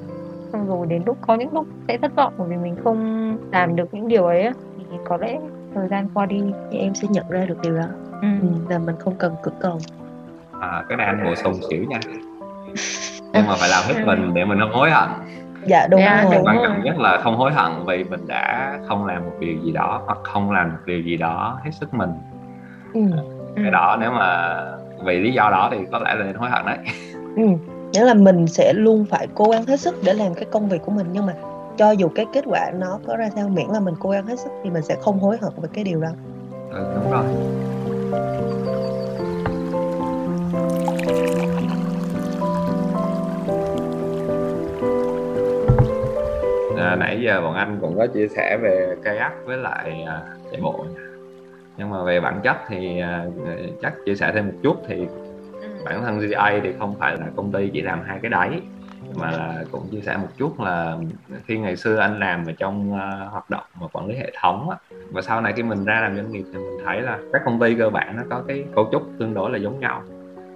xong 0.51 0.67
rồi 0.67 0.87
đến 0.87 1.03
lúc 1.05 1.17
có 1.21 1.35
những 1.35 1.53
lúc 1.53 1.67
sẽ 1.87 1.97
thất 1.97 2.15
vọng 2.15 2.33
bởi 2.37 2.47
vì 2.47 2.55
mình 2.55 2.75
không 2.83 3.37
làm 3.51 3.75
được 3.75 3.93
những 3.93 4.07
điều 4.07 4.25
ấy 4.25 4.49
thì 4.77 4.97
có 5.05 5.17
lẽ 5.17 5.39
thời 5.75 5.87
gian 5.87 6.09
qua 6.13 6.25
đi 6.25 6.41
thì 6.71 6.77
em 6.77 6.95
sẽ 6.95 7.07
nhận 7.11 7.25
ra 7.29 7.45
được 7.45 7.57
điều 7.63 7.77
đó 7.77 7.87
ừ. 8.23 8.27
ừ. 8.41 8.47
là 8.69 8.79
mình 8.79 8.95
không 8.99 9.15
cần 9.15 9.35
cực 9.43 9.53
cầu 9.59 9.79
à, 10.61 10.83
cái 10.89 10.97
này 10.97 11.07
anh 11.07 11.23
bổ 11.25 11.35
sung 11.35 11.53
xíu 11.69 11.83
nha. 11.83 11.99
Nhưng 13.33 13.47
mà 13.47 13.55
phải 13.55 13.69
làm 13.69 13.83
hết 13.87 14.03
mình 14.05 14.33
để 14.33 14.45
mình 14.45 14.59
không 14.59 14.73
hối 14.73 14.91
hận. 14.91 15.09
Dạ 15.65 15.87
đúng 15.87 16.01
yeah, 16.01 16.23
rồi. 16.23 16.41
quan 16.43 16.57
trọng 16.63 16.83
nhất 16.83 16.99
là 16.99 17.19
không 17.23 17.37
hối 17.37 17.51
hận 17.53 17.71
vì 17.85 18.03
mình 18.03 18.27
đã 18.27 18.73
không 18.87 19.05
làm 19.05 19.25
một 19.25 19.31
điều 19.39 19.57
gì 19.63 19.71
đó 19.71 20.01
hoặc 20.05 20.17
không 20.23 20.51
làm 20.51 20.69
một 20.69 20.79
điều 20.85 21.01
gì 21.01 21.17
đó 21.17 21.59
hết 21.63 21.71
sức 21.71 21.93
mình. 21.93 22.09
Ừ. 22.93 23.01
cái 23.55 23.71
đó 23.71 23.97
nếu 23.99 24.11
mà 24.11 24.59
vì 25.05 25.19
lý 25.19 25.33
do 25.33 25.49
đó 25.49 25.69
thì 25.71 25.77
có 25.91 25.99
lẽ 25.99 26.15
là 26.15 26.25
nên 26.25 26.35
hối 26.35 26.49
hận 26.49 26.65
đấy. 26.65 26.77
Ừ. 27.35 27.43
nghĩa 27.91 28.03
là 28.03 28.13
mình 28.13 28.47
sẽ 28.47 28.73
luôn 28.73 29.05
phải 29.09 29.27
cố 29.33 29.45
gắng 29.51 29.65
hết 29.65 29.79
sức 29.79 29.95
để 30.03 30.13
làm 30.13 30.33
cái 30.33 30.45
công 30.51 30.69
việc 30.69 30.81
của 30.85 30.91
mình 30.91 31.07
nhưng 31.11 31.25
mà 31.25 31.33
cho 31.77 31.91
dù 31.91 32.09
cái 32.15 32.25
kết 32.33 32.43
quả 32.45 32.71
nó 32.73 32.99
có 33.07 33.17
ra 33.17 33.29
sao 33.35 33.49
miễn 33.49 33.67
là 33.67 33.79
mình 33.79 33.95
cố 33.99 34.09
gắng 34.09 34.27
hết 34.27 34.39
sức 34.39 34.51
thì 34.63 34.69
mình 34.69 34.83
sẽ 34.83 34.95
không 35.01 35.19
hối 35.19 35.37
hận 35.41 35.51
về 35.61 35.69
cái 35.73 35.83
điều 35.83 36.01
đó. 36.01 36.09
Ừ, 36.71 36.93
đúng 36.95 37.11
rồi 37.11 37.23
à, 46.77 46.95
nãy 46.95 47.21
giờ 47.21 47.41
bọn 47.41 47.55
anh 47.55 47.77
cũng 47.81 47.97
có 47.97 48.07
chia 48.07 48.27
sẻ 48.27 48.57
về 48.61 48.95
kayak 49.03 49.33
với 49.45 49.57
lại 49.57 50.03
à, 50.07 50.21
chạy 50.51 50.61
bộ 50.61 50.85
nhưng 51.77 51.89
mà 51.89 52.03
về 52.03 52.19
bản 52.19 52.39
chất 52.43 52.57
thì 52.67 52.99
à, 52.99 53.25
chắc 53.81 53.93
chia 54.05 54.15
sẻ 54.15 54.31
thêm 54.33 54.45
một 54.45 54.53
chút 54.63 54.77
thì 54.87 55.07
ừ. 55.61 55.67
bản 55.85 56.03
thân 56.03 56.19
GA 56.19 56.59
thì 56.63 56.73
không 56.79 56.95
phải 56.99 57.17
là 57.17 57.25
công 57.35 57.51
ty 57.51 57.69
chỉ 57.73 57.81
làm 57.81 58.01
hai 58.05 58.19
cái 58.21 58.29
đấy 58.29 58.61
mà 59.15 59.31
là 59.31 59.63
cũng 59.71 59.87
chia 59.91 60.01
sẻ 60.01 60.17
một 60.17 60.27
chút 60.37 60.61
là 60.61 60.97
khi 61.45 61.57
ngày 61.57 61.75
xưa 61.75 61.97
anh 61.97 62.19
làm 62.19 62.45
ở 62.45 62.51
trong 62.57 62.91
uh, 62.91 63.31
hoạt 63.31 63.49
động 63.49 63.63
và 63.81 63.87
quản 63.93 64.07
lý 64.07 64.15
hệ 64.15 64.31
thống 64.41 64.69
á, 64.69 64.77
và 65.11 65.21
sau 65.21 65.41
này 65.41 65.53
khi 65.53 65.63
mình 65.63 65.85
ra 65.85 66.01
làm 66.01 66.15
doanh 66.15 66.31
nghiệp 66.31 66.43
thì 66.53 66.57
mình 66.57 66.77
thấy 66.85 67.01
là 67.01 67.19
các 67.33 67.41
công 67.45 67.59
ty 67.59 67.75
cơ 67.75 67.89
bản 67.89 68.17
nó 68.17 68.23
có 68.29 68.43
cái 68.47 68.65
cấu 68.75 68.89
trúc 68.91 69.03
tương 69.19 69.33
đối 69.33 69.51
là 69.51 69.57
giống 69.57 69.79
nhau. 69.79 70.03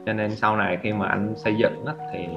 Cho 0.05 0.13
nên 0.13 0.35
sau 0.35 0.57
này 0.57 0.77
khi 0.81 0.93
mà 0.93 1.07
anh 1.07 1.33
xây 1.35 1.55
dựng 1.55 1.85
á, 1.85 1.93
thì 2.13 2.27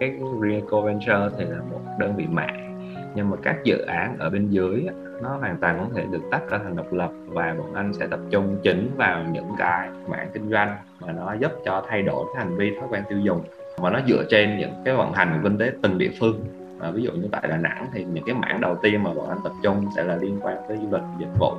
cái 0.00 0.12
Rico 0.42 0.80
Venture 0.80 1.28
thì 1.38 1.44
là 1.44 1.58
một 1.70 1.80
đơn 1.98 2.16
vị 2.16 2.26
mẹ, 2.32 2.70
nhưng 3.14 3.30
mà 3.30 3.36
các 3.42 3.56
dự 3.64 3.78
án 3.78 4.16
ở 4.18 4.30
bên 4.30 4.48
dưới 4.48 4.86
á, 4.88 4.94
nó 5.22 5.36
hoàn 5.36 5.56
toàn 5.60 5.78
có 5.78 5.86
thể 5.94 6.06
được 6.10 6.22
tách 6.30 6.50
ra 6.50 6.58
thành 6.64 6.76
độc 6.76 6.92
lập 6.92 7.10
và 7.26 7.54
bọn 7.58 7.74
anh 7.74 7.92
sẽ 7.92 8.06
tập 8.06 8.20
trung 8.30 8.58
chính 8.62 8.90
vào 8.96 9.24
những 9.32 9.50
cái 9.58 9.88
mảng 10.08 10.30
kinh 10.32 10.50
doanh 10.50 10.76
mà 11.00 11.12
nó 11.12 11.34
giúp 11.40 11.52
cho 11.64 11.84
thay 11.88 12.02
đổi 12.02 12.26
cái 12.34 12.44
hành 12.44 12.56
vi 12.56 12.74
thói 12.78 12.88
quen 12.90 13.02
tiêu 13.08 13.18
dùng 13.18 13.44
và 13.76 13.90
nó 13.90 14.00
dựa 14.08 14.24
trên 14.30 14.58
những 14.58 14.72
cái 14.84 14.94
vận 14.94 15.12
hành 15.12 15.32
của 15.32 15.48
kinh 15.48 15.58
tế 15.58 15.72
từng 15.82 15.98
địa 15.98 16.10
phương. 16.20 16.44
À, 16.80 16.90
ví 16.90 17.02
dụ 17.02 17.12
như 17.12 17.28
tại 17.32 17.42
Đà 17.48 17.56
Nẵng 17.56 17.86
thì 17.92 18.04
những 18.04 18.24
cái 18.24 18.34
mảng 18.34 18.60
đầu 18.60 18.76
tiên 18.82 19.02
mà 19.02 19.14
bọn 19.14 19.28
anh 19.28 19.38
tập 19.44 19.52
trung 19.62 19.86
sẽ 19.96 20.04
là 20.04 20.16
liên 20.16 20.38
quan 20.42 20.56
tới 20.68 20.76
du 20.76 20.88
lịch 20.92 21.02
dịch 21.18 21.38
vụ. 21.38 21.52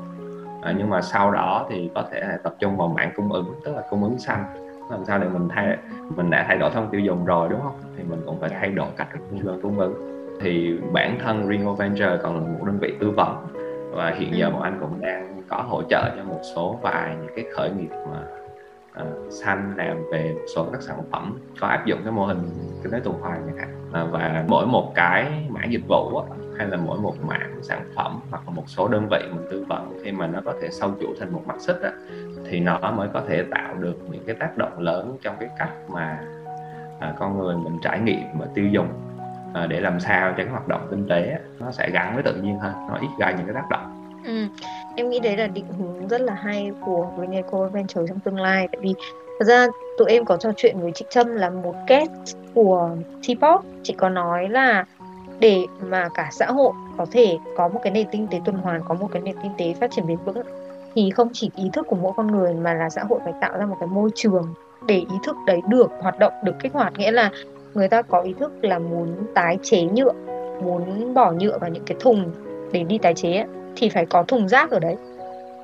À, 0.62 0.74
nhưng 0.78 0.90
mà 0.90 1.02
sau 1.02 1.32
đó 1.32 1.68
thì 1.70 1.90
có 1.96 2.04
thể 2.12 2.20
là 2.20 2.38
tập 2.44 2.56
trung 2.60 2.78
vào 2.78 2.88
mảng 2.88 3.12
cung 3.16 3.32
ứng 3.32 3.54
tức 3.66 3.76
là 3.76 3.82
cung 3.90 4.04
ứng 4.04 4.20
xanh. 4.20 4.46
Làm 4.92 5.06
sao 5.06 5.20
để 5.20 5.28
mình 5.30 5.48
thay 5.50 5.78
mình 6.16 6.30
đã 6.30 6.46
thay 6.48 6.58
đổi 6.58 6.70
thông 6.74 6.90
tiêu 6.92 7.02
dùng 7.02 7.26
rồi 7.26 7.50
đúng 7.50 7.62
không? 7.62 7.76
Thì 7.98 8.04
mình 8.04 8.22
cũng 8.26 8.40
phải 8.40 8.50
thay 8.50 8.70
đổi 8.70 8.88
cách 8.98 9.08
cung 9.62 9.80
ứng. 9.80 9.94
Thì 10.42 10.78
bản 10.94 11.18
thân 11.24 11.48
Ringo 11.50 11.74
Venture 11.74 12.18
còn 12.24 12.36
là 12.36 12.42
một 12.42 12.66
đơn 12.66 12.78
vị 12.82 12.94
tư 13.00 13.10
vấn. 13.10 13.36
Và 13.92 14.14
hiện 14.18 14.30
giờ 14.36 14.46
Ừ. 14.46 14.52
bọn 14.52 14.62
anh 14.62 14.78
cũng 14.80 15.02
đang 15.02 15.42
có 15.50 15.58
hỗ 15.68 15.82
trợ 15.90 16.10
cho 16.18 16.24
một 16.24 16.40
số 16.56 16.80
vài 16.82 17.16
những 17.22 17.36
cái 17.36 17.46
khởi 17.56 17.70
nghiệp 17.70 17.90
mà 18.12 18.24
À, 18.94 19.04
uh, 19.04 19.32
xanh 19.32 19.74
làm 19.78 19.98
về 20.12 20.34
một 20.34 20.46
số 20.56 20.68
các 20.72 20.82
sản 20.82 20.98
phẩm 21.12 21.40
có 21.60 21.68
áp 21.68 21.86
dụng 21.86 22.00
cái 22.04 22.12
mô 22.12 22.26
hình 22.26 22.50
kinh 22.84 22.92
tế 22.92 23.00
tuần 23.04 23.20
hoàn 23.22 23.42
chẳng 23.46 23.58
hạn. 23.58 24.06
Uh, 24.06 24.12
và 24.12 24.46
mỗi 24.48 24.66
một 24.66 24.92
cái 24.96 25.48
mảng 25.50 25.72
dịch 25.72 25.88
vụ 25.88 26.18
á, 26.18 26.36
hay 26.58 26.68
là 26.68 26.78
mỗi 26.78 27.00
một 27.00 27.16
mảng 27.28 27.64
sản 27.64 27.82
phẩm 27.96 28.20
hoặc 28.30 28.42
là 28.46 28.54
một 28.54 28.64
số 28.68 28.88
đơn 28.88 29.08
vị 29.12 29.20
mình 29.32 29.48
tư 29.52 29.66
vấn 29.70 30.00
khi 30.04 30.12
mà 30.12 30.28
nó 30.28 30.42
có 30.46 30.54
thể 30.62 30.70
sâu 30.72 30.92
chuỗi 31.02 31.16
thành 31.20 31.34
một 31.34 31.42
mắt 31.48 31.56
xích 31.60 31.82
á, 31.82 31.92
thì 32.50 32.60
nó 32.60 32.80
mới 32.96 33.08
có 33.14 33.22
thể 33.28 33.44
tạo 33.52 33.76
được 33.80 33.98
những 34.12 34.24
cái 34.26 34.36
tác 34.36 34.58
động 34.58 34.80
lớn 34.80 35.18
trong 35.22 35.36
cái 35.40 35.50
cách 35.60 35.72
mà 35.90 36.20
à, 37.00 37.14
con 37.20 37.38
người 37.38 37.58
mình 37.58 37.80
trải 37.82 38.00
nghiệm 38.00 38.40
và 38.40 38.48
tiêu 38.54 38.68
dùng 38.68 38.88
à, 39.54 39.66
để 39.68 39.80
làm 39.80 40.00
sao 40.00 40.32
cho 40.32 40.38
cái 40.38 40.48
hoạt 40.48 40.68
động 40.68 40.88
kinh 40.90 41.08
tế 41.10 41.40
nó 41.60 41.72
sẽ 41.72 41.90
gắn 41.90 42.14
với 42.14 42.24
tự 42.24 42.36
nhiên 42.36 42.60
hơn 42.60 42.74
nó 42.90 42.98
ít 43.02 43.10
gây 43.20 43.34
những 43.34 43.46
cái 43.46 43.56
tác 43.56 43.70
động. 43.70 43.93
Ừ. 44.26 44.48
Em 44.96 45.10
nghĩ 45.10 45.20
đấy 45.20 45.38
là 45.38 45.48
định 45.48 45.66
hướng 45.78 46.08
rất 46.08 46.22
là 46.22 46.34
hay 46.34 46.72
của 46.86 47.08
Greeneco 47.18 47.68
Venture 47.68 48.02
trong 48.08 48.20
tương 48.20 48.40
lai 48.40 48.68
tại 48.72 48.82
vì 48.82 48.94
thật 49.40 49.46
ra 49.46 49.68
tụi 49.98 50.12
em 50.12 50.26
có 50.26 50.38
trò 50.38 50.52
chuyện 50.58 50.80
với 50.80 50.92
chị 50.92 51.06
Trâm 51.10 51.36
là 51.36 51.50
một 51.50 51.76
guest 51.88 52.38
của 52.54 52.90
T-pop. 53.22 53.60
Chị 53.84 53.94
có 53.98 54.10
nói 54.10 54.50
là 54.50 54.86
để 55.40 55.66
mà 55.82 56.10
cả 56.14 56.30
xã 56.32 56.46
hội 56.46 56.74
có 56.98 57.06
thể 57.12 57.38
có 57.58 57.68
một 57.68 57.80
cái 57.84 57.94
nền 57.94 58.08
kinh 58.12 58.28
tế 58.28 58.40
tuần 58.46 58.58
hoàn 58.58 58.82
có 58.88 58.94
một 58.94 59.08
cái 59.12 59.22
nền 59.22 59.36
kinh 59.44 59.52
tế 59.58 59.74
phát 59.74 59.92
triển 59.92 60.08
bền 60.08 60.18
vững 60.26 60.42
thì 60.96 61.10
không 61.10 61.30
chỉ 61.34 61.52
ý 61.56 61.70
thức 61.74 61.88
của 61.90 61.96
mỗi 61.96 62.14
con 62.18 62.28
người 62.28 62.54
mà 62.54 62.74
là 62.74 62.90
xã 62.90 63.04
hội 63.04 63.20
phải 63.24 63.34
tạo 63.42 63.58
ra 63.58 63.66
một 63.66 63.76
cái 63.80 63.88
môi 63.88 64.10
trường 64.16 64.54
để 64.88 64.96
ý 64.96 65.16
thức 65.26 65.36
đấy 65.48 65.62
được 65.70 65.92
hoạt 66.00 66.20
động 66.20 66.34
được 66.44 66.54
kích 66.64 66.74
hoạt. 66.74 66.94
Nghĩa 66.98 67.12
là 67.12 67.30
người 67.74 67.88
ta 67.88 68.02
có 68.02 68.22
ý 68.22 68.34
thức 68.34 68.52
là 68.62 68.80
muốn 68.80 69.16
tái 69.34 69.58
chế 69.64 69.84
nhựa 69.84 70.14
muốn 70.64 71.14
bỏ 71.14 71.32
nhựa 71.32 71.58
vào 71.58 71.70
những 71.70 71.84
cái 71.86 71.98
thùng 72.00 72.32
để 72.72 72.84
đi 72.84 72.98
tái 72.98 73.14
chế 73.14 73.36
ấy, 73.38 73.48
thì 73.76 73.90
phải 73.90 74.06
có 74.06 74.24
thùng 74.24 74.48
rác 74.50 74.72
ở 74.72 74.80
đấy. 74.80 74.96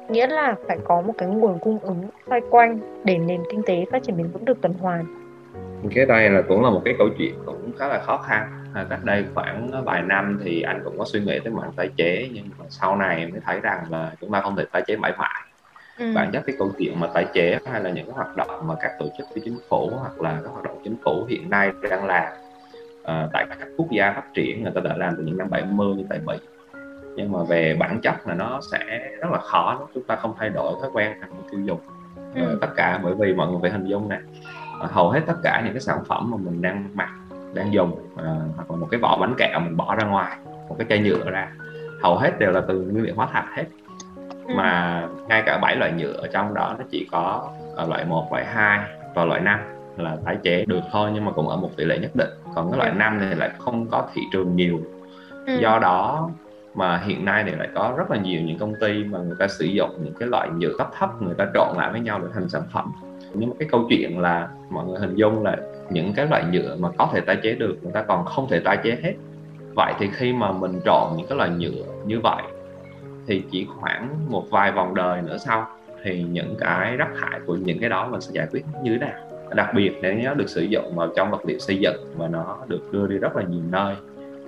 Nghĩa 0.10 0.28
là 0.28 0.56
phải 0.68 0.78
có 0.86 1.02
một 1.02 1.14
cái 1.18 1.30
nguồn 1.30 1.60
cung 1.60 1.80
ứng 1.80 2.10
xoay 2.28 2.42
quanh 2.50 2.80
để 3.04 3.18
nền 3.18 3.42
kinh 3.52 3.64
tế 3.66 3.86
phát 3.92 4.04
triển 4.04 4.18
bền 4.18 4.28
vững 4.28 4.46
được 4.46 4.62
tuần 4.62 4.74
hoàn. 4.74 5.06
Cái 5.96 6.06
đây 6.06 6.30
là 6.30 6.42
cũng 6.42 6.64
là 6.64 6.70
một 6.70 6.82
cái 6.86 6.96
câu 6.98 7.08
chuyện 7.18 7.34
cũng 7.46 7.72
khá 7.78 7.88
là 7.88 8.00
khó 8.00 8.18
khăn. 8.18 8.48
À, 8.74 8.86
cách 8.90 9.00
đây 9.04 9.26
khoảng 9.34 9.84
vài 9.86 10.02
năm 10.02 10.40
thì 10.44 10.62
anh 10.62 10.82
cũng 10.84 10.98
có 10.98 11.06
suy 11.06 11.20
nghĩ 11.20 11.40
tới 11.44 11.54
mảng 11.54 11.72
tái 11.76 11.90
chế 11.96 12.30
nhưng 12.34 12.46
mà 12.60 12.66
sau 12.70 12.96
này 12.96 13.28
mới 13.28 13.42
thấy 13.46 13.60
rằng 13.60 13.84
là 13.90 14.12
chúng 14.22 14.32
ta 14.32 14.42
không 14.42 14.56
thể 14.56 14.66
tái 14.72 14.82
chế 14.88 14.96
mãi 14.96 15.14
mãi. 15.18 15.44
Ừ. 16.00 16.06
bản 16.16 16.30
chất 16.34 16.44
cái 16.48 16.56
câu 16.60 16.72
chuyện 16.78 17.00
mà 17.00 17.08
tái 17.14 17.26
chế 17.34 17.60
hay 17.72 17.82
là 17.82 17.90
những 17.90 18.06
cái 18.06 18.14
hoạt 18.14 18.36
động 18.36 18.68
mà 18.68 18.76
các 18.82 18.92
tổ 19.00 19.06
chức 19.18 19.28
phi 19.34 19.42
chính 19.46 19.58
phủ 19.70 19.92
hoặc 20.00 20.22
là 20.22 20.40
các 20.44 20.50
hoạt 20.50 20.64
động 20.64 20.82
chính 20.84 20.96
phủ 21.06 21.26
hiện 21.30 21.50
nay 21.50 21.72
đang 21.90 22.06
làm 22.06 22.34
à, 23.04 23.28
tại 23.34 23.46
các 23.50 23.68
quốc 23.78 23.88
gia 23.92 24.14
phát 24.14 24.34
triển 24.34 24.64
người 24.64 24.72
ta 24.76 24.82
đã 24.82 24.98
làm 24.98 25.14
từ 25.18 25.24
những 25.24 25.38
năm 25.38 25.50
70 25.50 25.96
như 25.96 26.04
tại 26.10 26.20
Mỹ 26.26 26.36
nhưng 27.20 27.32
mà 27.32 27.40
về 27.44 27.76
bản 27.80 28.00
chất 28.02 28.28
là 28.28 28.34
nó 28.34 28.60
sẽ 28.72 28.80
rất 29.22 29.32
là 29.32 29.38
khó 29.40 29.76
nếu 29.80 29.88
chúng 29.94 30.04
ta 30.04 30.16
không 30.16 30.34
thay 30.40 30.50
đổi 30.50 30.74
thói 30.82 30.90
quen 30.94 31.12
hành 31.22 31.30
vi 31.32 31.44
tiêu 31.52 31.62
dùng 31.62 31.80
Ừ. 32.36 32.42
Ờ, 32.46 32.58
tất 32.62 32.68
cả 32.76 33.00
bởi 33.04 33.14
vì 33.20 33.34
mọi 33.34 33.48
người 33.48 33.58
phải 33.62 33.72
hình 33.72 33.86
dung 33.86 34.10
nè 34.10 34.20
ờ, 34.80 34.88
hầu 34.92 35.10
hết 35.10 35.20
tất 35.28 35.34
cả 35.44 35.62
những 35.66 35.74
cái 35.74 35.82
sản 35.82 35.98
phẩm 36.08 36.32
mà 36.32 36.38
mình 36.42 36.62
đang 36.62 36.90
mặc 36.94 37.10
đang 37.54 37.74
dùng 37.74 38.00
ờ, 38.18 38.38
hoặc 38.56 38.72
là 38.72 38.78
một 38.78 38.88
cái 38.92 39.00
vỏ 39.00 39.18
bánh 39.22 39.34
kẹo 39.38 39.60
mình 39.60 39.78
bỏ 39.78 39.96
ra 39.96 40.04
ngoài 40.08 40.38
một 40.70 40.76
cái 40.80 40.88
chai 40.90 41.00
nhựa 41.00 41.30
ra 41.32 41.52
hầu 42.04 42.18
hết 42.18 42.40
đều 42.40 42.52
là 42.52 42.62
từ 42.68 42.82
nguyên 42.82 43.04
liệu 43.04 43.16
hóa 43.16 43.28
thạch 43.34 43.46
hết 43.56 43.64
Ừ. 44.48 44.54
mà 44.58 45.04
ngay 45.28 45.44
cả 45.46 45.58
bảy 45.62 45.76
loại 45.76 45.92
nhựa 45.92 46.12
ở 46.14 46.28
trong 46.34 46.54
đó 46.54 46.76
nó 46.80 46.86
chỉ 46.92 47.08
có 47.12 47.50
loại 47.88 48.06
1, 48.06 48.28
loại 48.32 48.46
2 48.46 48.80
và 49.16 49.26
loại 49.26 49.40
5 49.42 49.60
là 49.98 50.18
tái 50.26 50.38
chế 50.44 50.66
được 50.68 50.82
thôi 50.92 51.12
nhưng 51.14 51.26
mà 51.26 51.32
cũng 51.32 51.48
ở 51.50 51.58
một 51.58 51.70
tỷ 51.78 51.86
lệ 51.86 52.00
nhất 52.00 52.12
định 52.14 52.30
còn 52.56 52.72
cái 52.72 52.78
loại 52.78 52.92
5 52.92 53.18
này 53.20 53.36
lại 53.36 53.50
không 53.60 53.88
có 53.92 54.08
thị 54.14 54.22
trường 54.32 54.56
nhiều 54.56 54.80
Ừ. 55.48 55.54
do 55.62 55.80
đó 55.80 56.30
mà 56.80 56.98
hiện 56.98 57.26
nay 57.26 57.44
thì 57.46 57.52
lại 57.52 57.70
có 57.76 57.94
rất 57.98 58.12
là 58.12 58.18
nhiều 58.18 58.42
những 58.42 58.58
công 58.58 58.76
ty 58.76 59.04
mà 59.04 59.20
người 59.20 59.36
ta 59.40 59.48
sử 59.48 59.66
dụng 59.66 59.90
những 60.04 60.14
cái 60.20 60.30
loại 60.30 60.50
nhựa 60.50 60.74
cấp 60.78 60.90
thấp, 61.00 61.22
người 61.22 61.34
ta 61.38 61.48
trộn 61.54 61.78
lại 61.78 61.92
với 61.92 62.02
nhau 62.02 62.20
để 62.20 62.28
thành 62.34 62.50
sản 62.50 62.62
phẩm. 62.74 62.92
Nhưng 63.34 63.50
mà 63.50 63.56
cái 63.60 63.68
câu 63.72 63.86
chuyện 63.90 64.20
là 64.20 64.48
mọi 64.70 64.86
người 64.86 65.00
hình 65.00 65.16
dung 65.16 65.44
là 65.44 65.58
những 65.90 66.14
cái 66.16 66.28
loại 66.30 66.44
nhựa 66.52 66.76
mà 66.80 66.90
có 66.98 67.10
thể 67.14 67.22
tái 67.22 67.38
chế 67.44 67.56
được, 67.56 67.78
người 67.84 67.92
ta 67.92 68.02
còn 68.02 68.26
không 68.26 68.48
thể 68.50 68.60
tái 68.60 68.78
chế 68.84 68.98
hết. 69.04 69.14
Vậy 69.76 69.94
thì 70.00 70.10
khi 70.14 70.34
mà 70.34 70.52
mình 70.52 70.80
trộn 70.86 71.08
những 71.18 71.28
cái 71.28 71.38
loại 71.38 71.50
nhựa 71.50 71.84
như 72.06 72.20
vậy, 72.20 72.44
thì 73.28 73.44
chỉ 73.52 73.68
khoảng 73.76 74.10
một 74.30 74.46
vài 74.50 74.72
vòng 74.72 74.96
đời 74.96 75.22
nữa 75.22 75.38
sau, 75.38 75.68
thì 76.04 76.24
những 76.24 76.56
cái 76.60 76.98
rác 76.98 77.10
thải 77.22 77.40
của 77.46 77.56
những 77.56 77.80
cái 77.80 77.90
đó 77.90 78.08
mình 78.12 78.22
sẽ 78.22 78.32
giải 78.34 78.48
quyết 78.52 78.66
như 78.84 78.92
thế 78.92 78.98
nào? 78.98 79.20
Đặc 79.56 79.74
biệt 79.76 79.92
nếu 80.02 80.14
nó 80.24 80.34
được 80.34 80.50
sử 80.50 80.62
dụng 80.62 80.96
vào 80.96 81.08
trong 81.16 81.32
vật 81.32 81.46
liệu 81.46 81.60
xây 81.60 81.78
dựng 81.78 82.14
và 82.18 82.28
nó 82.28 82.58
được 82.68 82.82
đưa 82.92 83.08
đi 83.08 83.18
rất 83.18 83.36
là 83.36 83.44
nhiều 83.44 83.62
nơi 83.72 83.96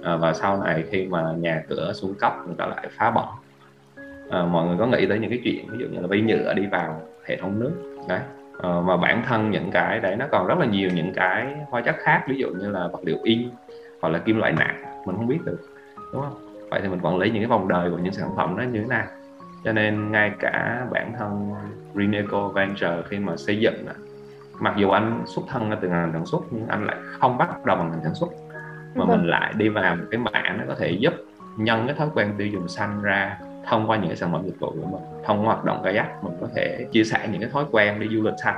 à, 0.04 0.16
và 0.16 0.34
sau 0.34 0.64
này 0.64 0.84
khi 0.92 1.06
mà 1.06 1.34
nhà 1.38 1.64
cửa 1.70 1.94
xuống 1.94 2.14
cấp 2.14 2.34
người 2.46 2.56
ta 2.58 2.66
lại 2.66 2.88
phá 2.98 3.12
bỏ. 3.12 3.38
À, 4.30 4.44
mọi 4.44 4.68
người 4.68 4.78
có 4.78 4.86
nghĩ 4.86 5.06
tới 5.06 5.20
những 5.20 5.30
cái 5.30 5.42
chuyện 5.44 5.66
ví 5.70 5.78
dụ 5.80 5.88
như 5.88 6.00
là 6.00 6.08
vi 6.08 6.22
nhựa 6.22 6.54
đi 6.54 6.66
vào 6.66 7.02
hệ 7.26 7.38
thống 7.38 7.60
nước. 7.60 7.72
Đấy. 8.10 8.20
À, 8.62 8.70
mà 8.86 8.98
bản 8.98 9.24
thân 9.28 9.52
những 9.52 9.72
cái 9.72 10.00
đấy 10.00 10.16
nó 10.16 10.26
còn 10.32 10.48
rất 10.48 10.60
là 10.60 10.66
nhiều 10.66 10.90
những 10.96 11.14
cái 11.14 11.48
hóa 11.70 11.82
chất 11.82 11.96
khác 12.00 12.24
ví 12.28 12.38
dụ 12.38 12.48
như 12.50 12.70
là 12.70 12.88
vật 12.88 13.00
liệu 13.04 13.18
in 13.24 13.50
hoặc 14.02 14.10
là 14.10 14.20
kim 14.20 14.38
loại 14.38 14.52
nặng 14.52 14.84
mình 15.06 15.16
không 15.16 15.28
biết 15.28 15.40
được 15.46 15.60
đúng 16.14 16.22
không? 16.22 16.68
Vậy 16.70 16.80
thì 16.84 16.88
mình 16.88 17.00
quản 17.02 17.18
lý 17.18 17.30
những 17.30 17.42
cái 17.42 17.48
vòng 17.48 17.68
đời 17.68 17.92
của 17.92 17.98
những 17.98 18.14
sản 18.14 18.30
phẩm 18.38 18.58
đó 18.58 18.64
như 18.64 18.80
thế 18.80 18.88
nào? 18.88 19.06
Cho 19.64 19.74
nên 19.74 20.12
ngay 20.12 20.32
cả 20.40 20.86
bản 20.92 21.14
thân 21.20 21.52
Reneco 21.96 22.48
Venture 22.48 23.02
khi 23.10 23.20
mà 23.20 23.38
xây 23.38 23.60
dựng 23.60 23.86
mặc 24.60 24.74
dù 24.78 24.90
anh 24.90 25.24
xuất 25.26 25.42
thân 25.48 25.72
từ 25.82 25.88
ngành 25.88 26.10
sản 26.14 26.26
xuất 26.26 26.42
nhưng 26.52 26.68
anh 26.68 26.86
lại 26.86 26.98
không 27.20 27.38
bắt 27.38 27.66
đầu 27.66 27.78
bằng 27.78 27.92
ngành 27.92 28.04
sản 28.04 28.16
xuất 28.16 28.30
mà 28.96 29.06
Vâng. 29.06 29.08
mình 29.10 29.28
lại 29.30 29.54
đi 29.58 29.70
vào 29.70 29.96
một 29.96 30.06
cái 30.12 30.20
mảng 30.20 30.58
nó 30.58 30.64
có 30.68 30.76
thể 30.80 30.90
giúp 30.92 31.14
nhân 31.58 31.84
cái 31.88 31.96
thói 31.96 32.08
quen 32.14 32.34
tiêu 32.38 32.48
dùng 32.48 32.68
xanh 32.68 33.02
ra 33.02 33.38
thông 33.68 33.90
qua 33.90 33.98
những 33.98 34.08
cái 34.08 34.16
sản 34.18 34.32
phẩm 34.32 34.42
dịch 34.46 34.60
vụ 34.60 34.70
của 34.70 34.88
mình 34.88 35.24
thông 35.26 35.40
qua 35.40 35.46
hoạt 35.46 35.66
động 35.66 35.82
kayak 35.84 36.24
mình 36.24 36.34
có 36.42 36.48
thể 36.56 36.86
chia 36.92 37.04
sẻ 37.04 37.28
những 37.32 37.42
cái 37.42 37.50
thói 37.50 37.66
quen 37.72 38.00
đi 38.00 38.08
du 38.08 38.24
lịch 38.24 38.34
xanh 38.44 38.56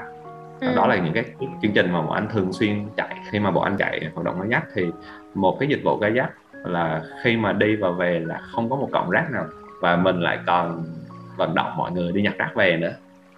Ừ. 0.62 0.68
đó 0.76 0.88
là 0.88 0.96
những 0.96 1.14
cái 1.14 1.24
chương 1.62 1.72
trình 1.76 1.92
mà 1.92 2.02
bọn 2.02 2.12
anh 2.12 2.28
thường 2.34 2.54
xuyên 2.54 2.86
chạy 2.98 3.16
khi 3.32 3.40
mà 3.40 3.52
bọn 3.52 3.64
anh 3.64 3.78
chạy 3.78 4.02
hoạt 4.14 4.26
động 4.26 4.36
kayak 4.50 4.64
thì 4.76 4.86
một 5.34 5.58
cái 5.60 5.70
dịch 5.70 5.82
vụ 5.84 5.98
kayak 5.98 6.30
là 6.54 7.02
khi 7.24 7.38
mà 7.38 7.54
đi 7.54 7.76
và 7.76 7.90
về 7.92 8.20
là 8.20 8.40
không 8.52 8.70
có 8.70 8.76
một 8.76 8.90
cọng 8.92 9.10
rác 9.10 9.32
nào 9.32 9.46
và 9.82 9.96
mình 9.96 10.22
lại 10.22 10.40
còn 10.48 10.84
vận 11.38 11.56
động 11.56 11.72
mọi 11.78 11.92
người 11.92 12.12
đi 12.12 12.22
nhặt 12.22 12.34
rác 12.38 12.56
về 12.56 12.78
nữa 12.78 12.92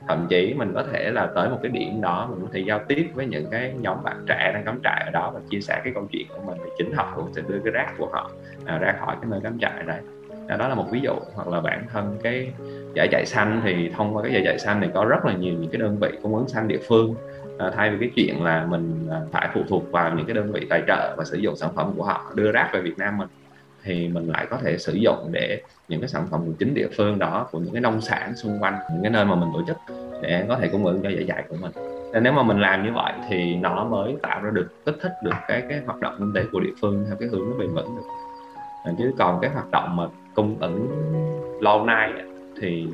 thậm 0.07 0.27
chí 0.29 0.53
mình 0.57 0.71
có 0.75 0.83
thể 0.93 1.11
là 1.11 1.31
tới 1.35 1.49
một 1.49 1.59
cái 1.63 1.71
điểm 1.71 2.01
đó 2.01 2.27
mình 2.31 2.39
có 2.41 2.49
thể 2.53 2.59
giao 2.59 2.79
tiếp 2.87 3.11
với 3.13 3.25
những 3.25 3.45
cái 3.51 3.73
nhóm 3.79 4.03
bạn 4.03 4.17
trẻ 4.27 4.51
đang 4.53 4.65
cắm 4.65 4.79
trại 4.83 5.03
ở 5.05 5.11
đó 5.11 5.31
và 5.35 5.39
chia 5.49 5.59
sẻ 5.61 5.81
cái 5.83 5.93
câu 5.93 6.07
chuyện 6.11 6.27
của 6.29 6.41
mình 6.47 6.57
thì 6.63 6.69
chính 6.77 6.91
họ 6.93 7.13
cũng 7.15 7.33
sẽ 7.33 7.41
đưa 7.47 7.59
cái 7.63 7.71
rác 7.71 7.93
của 7.97 8.09
họ 8.13 8.31
à, 8.65 8.77
ra 8.77 8.95
khỏi 8.99 9.15
cái 9.21 9.31
nơi 9.31 9.39
cắm 9.43 9.57
trại 9.59 9.83
đấy 9.87 9.99
à, 10.47 10.57
đó 10.57 10.67
là 10.67 10.75
một 10.75 10.85
ví 10.91 11.01
dụ. 11.01 11.13
Hoặc 11.35 11.47
là 11.47 11.61
bản 11.61 11.87
thân 11.93 12.17
cái 12.23 12.53
giải 12.95 13.07
chạy 13.11 13.25
xanh 13.25 13.61
thì 13.65 13.89
thông 13.97 14.15
qua 14.15 14.23
cái 14.23 14.33
giải 14.33 14.41
chạy 14.45 14.59
xanh 14.59 14.81
thì 14.81 14.87
có 14.93 15.05
rất 15.05 15.25
là 15.25 15.33
nhiều 15.33 15.53
những 15.59 15.71
cái 15.71 15.81
đơn 15.81 15.99
vị 16.01 16.09
cung 16.21 16.35
ứng 16.35 16.47
xanh 16.47 16.67
địa 16.67 16.79
phương. 16.87 17.15
À, 17.59 17.71
thay 17.75 17.89
vì 17.91 17.97
cái 17.99 18.11
chuyện 18.15 18.43
là 18.43 18.65
mình 18.65 19.07
à, 19.11 19.19
phải 19.31 19.49
phụ 19.53 19.63
thuộc 19.69 19.91
vào 19.91 20.15
những 20.17 20.25
cái 20.27 20.35
đơn 20.35 20.51
vị 20.53 20.67
tài 20.69 20.83
trợ 20.87 21.15
và 21.17 21.23
sử 21.23 21.37
dụng 21.37 21.55
sản 21.55 21.69
phẩm 21.75 21.93
của 21.95 22.03
họ 22.03 22.33
đưa 22.35 22.51
rác 22.51 22.69
về 22.73 22.81
Việt 22.81 22.95
Nam 22.97 23.17
mình 23.17 23.27
thì 23.85 24.07
mình 24.07 24.27
lại 24.27 24.47
có 24.49 24.57
thể 24.57 24.77
sử 24.77 24.93
dụng 24.93 25.29
để 25.31 25.61
những 25.87 26.01
cái 26.01 26.07
sản 26.07 26.27
phẩm 26.31 26.41
của 26.45 26.51
chính 26.59 26.73
địa 26.73 26.87
phương 26.97 27.19
đó, 27.19 27.47
của 27.51 27.59
những 27.59 27.73
cái 27.73 27.81
nông 27.81 28.01
sản 28.01 28.35
xung 28.35 28.59
quanh, 28.59 28.77
những 28.93 29.01
cái 29.01 29.11
nơi 29.11 29.25
mà 29.25 29.35
mình 29.35 29.49
tổ 29.53 29.61
chức 29.67 29.77
để 30.21 30.45
có 30.47 30.55
thể 30.55 30.67
cung 30.67 30.85
ứng 30.85 31.01
cho 31.03 31.09
giải 31.09 31.25
chạy 31.27 31.43
của 31.49 31.55
mình. 31.61 31.71
Nên 32.13 32.23
nếu 32.23 32.33
mà 32.33 32.43
mình 32.43 32.59
làm 32.59 32.85
như 32.85 32.91
vậy 32.93 33.13
thì 33.29 33.55
nó 33.55 33.83
mới 33.83 34.15
tạo 34.21 34.41
ra 34.43 34.51
được, 34.51 34.67
kích 34.85 34.95
thích 35.01 35.11
được 35.23 35.35
cái 35.47 35.63
cái 35.69 35.81
hoạt 35.85 35.99
động 35.99 36.15
kinh 36.19 36.33
tế 36.33 36.43
của 36.51 36.59
địa 36.59 36.73
phương 36.81 37.05
theo 37.07 37.15
cái 37.19 37.29
hướng 37.29 37.49
nó 37.49 37.57
bền 37.59 37.73
vững 37.73 37.95
được. 37.95 38.07
À, 38.85 38.91
chứ 38.97 39.13
còn 39.17 39.41
cái 39.41 39.51
hoạt 39.51 39.71
động 39.71 39.95
mà 39.95 40.03
cung 40.35 40.57
ứng 40.59 40.87
lâu 41.61 41.85
nay 41.85 42.11
thì 42.61 42.87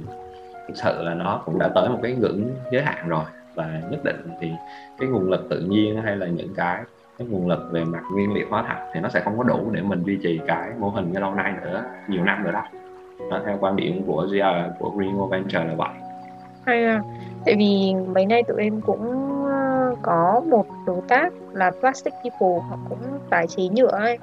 thực 0.68 0.74
sự 0.78 1.04
là 1.04 1.14
nó 1.14 1.42
cũng 1.46 1.60
đã 1.60 1.70
tới 1.76 1.90
một 1.90 2.00
cái 2.04 2.14
ngưỡng 2.14 2.52
giới 2.72 2.82
hạn 2.82 3.10
rồi. 3.10 3.24
Và 3.56 3.82
nhất 3.92 4.04
định 4.04 4.28
thì 4.42 4.52
cái 5.00 5.10
nguồn 5.10 5.30
lực 5.30 5.48
tự 5.50 5.60
nhiên 5.60 6.02
hay 6.02 6.16
là 6.16 6.26
những 6.26 6.54
cái 6.56 6.84
cái 7.18 7.28
nguồn 7.28 7.48
lực 7.48 7.70
về 7.72 7.84
mặt 7.84 8.04
nguyên 8.14 8.34
liệu 8.34 8.48
hóa 8.50 8.64
thạch 8.68 8.80
thì 8.94 9.00
nó 9.00 9.10
sẽ 9.10 9.20
không 9.20 9.38
có 9.38 9.44
đủ 9.44 9.70
để 9.72 9.82
mình 9.82 10.04
duy 10.04 10.20
trì 10.24 10.40
cái 10.48 10.72
mô 10.80 10.90
hình 10.90 11.12
như 11.12 11.20
lâu 11.20 11.36
nay 11.36 11.54
nữa 11.64 11.84
nhiều 12.08 12.24
năm 12.24 12.44
nữa 12.44 12.52
đâu 12.52 12.64
đó, 13.30 13.40
theo 13.46 13.58
quan 13.60 13.76
điểm 13.76 14.04
của 14.08 14.28
GR 14.32 14.80
của 14.80 14.90
Green 14.90 15.30
Venture 15.32 15.64
là 15.64 15.76
vậy. 15.78 15.90
Hay 16.66 16.86
à. 16.86 17.02
Tại 17.46 17.56
vì 17.58 17.94
mấy 18.14 18.26
nay 18.26 18.44
tụi 18.44 18.62
em 18.62 18.82
cũng 18.82 19.32
ờ, 19.46 19.96
có 20.02 20.42
một 20.50 20.66
đối 20.86 21.02
tác 21.08 21.34
là 21.52 21.72
Plastic 21.80 22.14
People 22.14 22.70
họ 22.70 22.78
cũng 22.90 23.00
tái 23.30 23.48
chế 23.48 23.64
nhựa 23.68 23.92
ấy. 23.92 24.18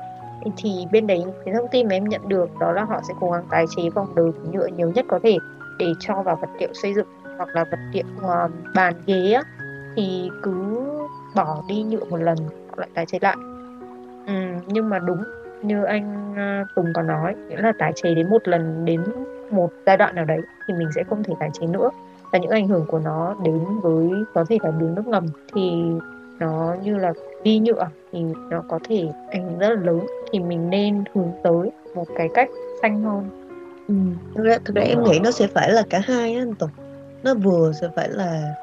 Thì, 0.57 0.86
bên 0.93 1.07
đấy 1.07 1.24
cái 1.45 1.55
thông 1.55 1.68
tin 1.68 1.89
mà 1.89 1.95
em 1.95 2.05
nhận 2.05 2.28
được 2.28 2.59
đó 2.59 2.72
là 2.72 2.84
họ 2.84 3.01
sẽ 3.09 3.14
cố 3.20 3.30
gắng 3.30 3.45
tái 3.51 3.64
chế 3.76 3.82
vòng 3.91 4.14
đời 4.14 4.32
của 4.32 4.49
nhựa 4.53 4.66
nhiều 4.66 4.93
nhất 4.95 5.05
có 5.09 5.20
thể 5.22 5.39
để 5.78 5.86
cho 6.01 6.22
vào 6.22 6.36
vật 6.36 6.49
liệu 6.61 6.68
xây 6.72 6.95
dựng 6.95 7.07
hoặc 7.36 7.49
là 7.55 7.64
vật 7.64 7.78
liệu 7.93 8.05
ờ, 8.22 8.49
bàn 8.74 8.95
ghế 9.07 9.32
á, 9.32 9.43
thì 9.97 10.30
cứ 10.43 10.86
bỏ 11.34 11.62
đi 11.68 11.82
nhựa 11.82 12.05
một 12.05 12.16
lần 12.16 12.36
lại 12.79 12.89
tái 12.95 13.07
chế 13.07 13.18
lại. 13.22 13.37
Ừ, 14.26 14.35
nhưng 14.66 14.89
mà 14.89 14.99
đúng 14.99 15.22
như 15.62 15.85
anh 15.85 16.35
ờ, 16.37 16.64
Tùng 16.74 16.93
có 16.95 17.03
nói 17.03 17.35
nghĩa 17.49 17.57
là 17.57 17.72
tái 17.79 17.93
chế 17.95 18.14
đến 18.14 18.31
một 18.31 18.49
lần 18.49 18.85
đến 18.85 19.03
một 19.51 19.72
giai 19.87 19.97
đoạn 19.97 20.14
nào 20.14 20.24
đấy 20.24 20.41
thì 20.66 20.74
mình 20.74 20.89
sẽ 20.95 21.05
không 21.05 21.22
thể 21.22 21.35
tái 21.41 21.51
chế 21.61 21.66
nữa. 21.66 21.91
Và 22.33 22.39
những 22.39 22.51
ảnh 22.51 22.68
hưởng 22.68 22.85
của 22.89 22.99
nó 22.99 23.37
đến 23.45 23.61
với 23.83 24.11
có 24.35 24.45
thể 24.49 24.59
là 24.62 24.70
đường 24.70 24.95
nước 24.95 25.07
ngầm 25.07 25.26
thì 25.55 25.83
nó 26.39 26.74
như 26.83 26.97
là 26.97 27.12
vi 27.45 27.59
nhựa 27.59 27.89
thì 28.12 28.18
nó 28.51 28.62
có 28.68 28.79
thể 28.89 29.09
ảnh 29.31 29.45
hưởng 29.45 29.59
rất 29.59 29.68
là 29.68 29.81
lớn. 29.81 30.01
Thì 30.33 30.39
mình 30.39 30.70
nên 30.70 31.05
hướng 31.14 31.31
tới 31.43 31.70
một 31.95 32.07
cái 32.16 32.29
cách 32.35 32.49
xanh 32.83 33.03
hơn. 33.03 33.29
Ừ. 33.89 33.95
thực 34.35 34.45
ra, 34.45 34.59
thực 34.64 34.76
ra 34.76 34.83
em 34.83 35.05
nghĩ 35.05 35.20
nó 35.24 35.31
sẽ 35.31 35.47
phải 35.47 35.72
là 35.72 35.83
cả 35.91 36.01
hai 36.05 36.35
á 36.35 36.43
anh 36.43 36.55
Tùng. 36.55 36.70
Nó 37.22 37.35
vừa 37.35 37.72
sẽ 37.72 37.89
phải 37.97 38.09
là 38.09 38.55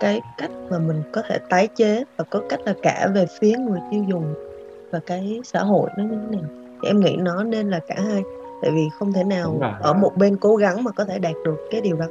cái 0.00 0.20
cách 0.38 0.50
mà 0.70 0.78
mình 0.78 1.02
có 1.12 1.22
thể 1.28 1.38
tái 1.48 1.68
chế 1.76 2.04
và 2.18 2.24
có 2.30 2.42
cách 2.48 2.60
là 2.66 2.74
cả 2.82 3.08
về 3.14 3.26
phía 3.40 3.54
người 3.58 3.80
tiêu 3.90 4.04
dùng 4.08 4.34
và 4.92 5.00
cái 5.06 5.40
xã 5.44 5.60
hội 5.60 5.90
nó 5.98 6.04
như 6.04 6.18
thế 6.22 6.36
nào. 6.36 6.50
Thì 6.82 6.88
em 6.88 7.00
nghĩ 7.00 7.16
nó 7.18 7.44
nên 7.44 7.70
là 7.70 7.80
cả 7.88 7.94
hai 7.98 8.22
tại 8.62 8.70
vì 8.70 8.88
không 8.98 9.12
thể 9.12 9.24
nào 9.24 9.60
ở 9.80 9.94
một 9.94 10.12
bên 10.16 10.36
cố 10.36 10.56
gắng 10.56 10.84
mà 10.84 10.90
có 10.90 11.04
thể 11.04 11.18
đạt 11.18 11.34
được 11.44 11.56
cái 11.70 11.80
điều 11.80 11.96
đó. 11.96 12.06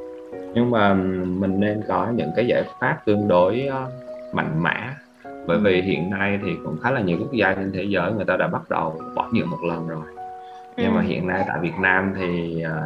Nhưng 0.54 0.70
mà 0.70 0.94
mình 1.24 1.60
nên 1.60 1.82
có 1.88 2.10
những 2.14 2.30
cái 2.36 2.46
giải 2.46 2.62
pháp 2.80 2.98
tương 3.06 3.28
đối 3.28 3.66
ờ, 3.70 3.90
mạnh 4.32 4.62
mẽ. 4.62 4.90
Bởi 5.46 5.58
vì 5.58 5.82
hiện 5.82 6.10
nay 6.10 6.38
thì 6.44 6.50
cũng 6.64 6.76
khá 6.82 6.90
là 6.90 7.00
nhiều 7.00 7.18
quốc 7.20 7.32
gia 7.32 7.54
trên 7.54 7.72
thế 7.72 7.84
giới 7.88 8.12
người 8.12 8.24
ta 8.24 8.36
đã 8.36 8.46
bắt 8.46 8.70
đầu 8.70 9.00
bỏ 9.14 9.28
nhựa 9.32 9.44
một 9.44 9.62
lần 9.68 9.88
rồi. 9.88 10.06
Nhưng 10.76 10.94
mà 10.94 11.00
ừ. 11.00 11.06
hiện 11.06 11.26
nay 11.26 11.44
tại 11.48 11.58
Việt 11.60 11.78
Nam 11.80 12.14
thì 12.16 12.62
ờ, 12.62 12.82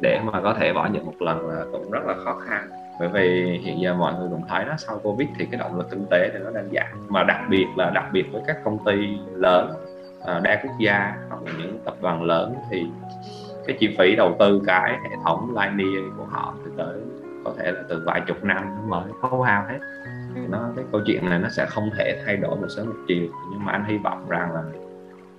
để 0.00 0.20
mà 0.24 0.40
có 0.40 0.54
thể 0.60 0.72
bỏ 0.72 0.88
nhựa 0.92 1.02
một 1.02 1.22
lần 1.22 1.48
là 1.48 1.64
cũng 1.72 1.90
rất 1.90 2.06
là 2.06 2.14
khó 2.24 2.34
khăn 2.34 2.83
bởi 2.98 3.08
vì 3.08 3.58
hiện 3.64 3.80
giờ 3.80 3.94
mọi 3.94 4.14
người 4.14 4.28
cũng 4.30 4.42
thấy 4.48 4.64
đó 4.64 4.74
sau 4.78 4.98
covid 4.98 5.28
thì 5.38 5.46
cái 5.50 5.60
động 5.60 5.78
lực 5.78 5.90
kinh 5.90 6.06
tế 6.10 6.30
thì 6.32 6.38
nó 6.44 6.50
đang 6.50 6.68
giảm. 6.72 7.06
Mà 7.08 7.22
đặc 7.22 7.40
biệt 7.50 7.66
là 7.76 7.90
đặc 7.90 8.04
biệt 8.12 8.24
với 8.32 8.42
các 8.46 8.56
công 8.64 8.84
ty 8.84 9.18
lớn 9.34 9.74
ờ, 10.20 10.40
đa 10.40 10.60
quốc 10.62 10.74
gia 10.78 11.16
hoặc 11.28 11.42
là 11.42 11.52
những 11.58 11.78
tập 11.84 11.94
đoàn 12.00 12.22
lớn 12.22 12.54
thì 12.70 12.86
cái 13.66 13.76
chi 13.80 13.96
phí 13.98 14.16
đầu 14.16 14.36
tư 14.38 14.62
cái 14.66 14.98
hệ 15.02 15.16
thống 15.24 15.54
linear 15.56 16.04
của 16.16 16.24
họ 16.24 16.54
thì 16.64 16.70
tới 16.76 17.00
có 17.44 17.54
thể 17.58 17.72
là 17.72 17.82
từ 17.88 18.02
vài 18.06 18.20
chục 18.26 18.44
năm 18.44 18.90
mới 18.90 19.10
khấu 19.22 19.42
hao 19.42 19.64
hết. 19.68 19.78
Ừ. 20.34 20.40
nó 20.48 20.68
cái 20.76 20.84
câu 20.92 21.00
chuyện 21.06 21.30
này 21.30 21.38
nó 21.38 21.48
sẽ 21.48 21.66
không 21.66 21.90
thể 21.98 22.22
thay 22.26 22.36
đổi 22.36 22.56
một 22.56 22.66
sớm 22.76 22.86
một 22.86 22.96
chiều. 23.08 23.26
Nhưng 23.50 23.64
mà 23.64 23.72
anh 23.72 23.84
hy 23.84 23.98
vọng 23.98 24.28
rằng 24.28 24.52
là 24.54 24.62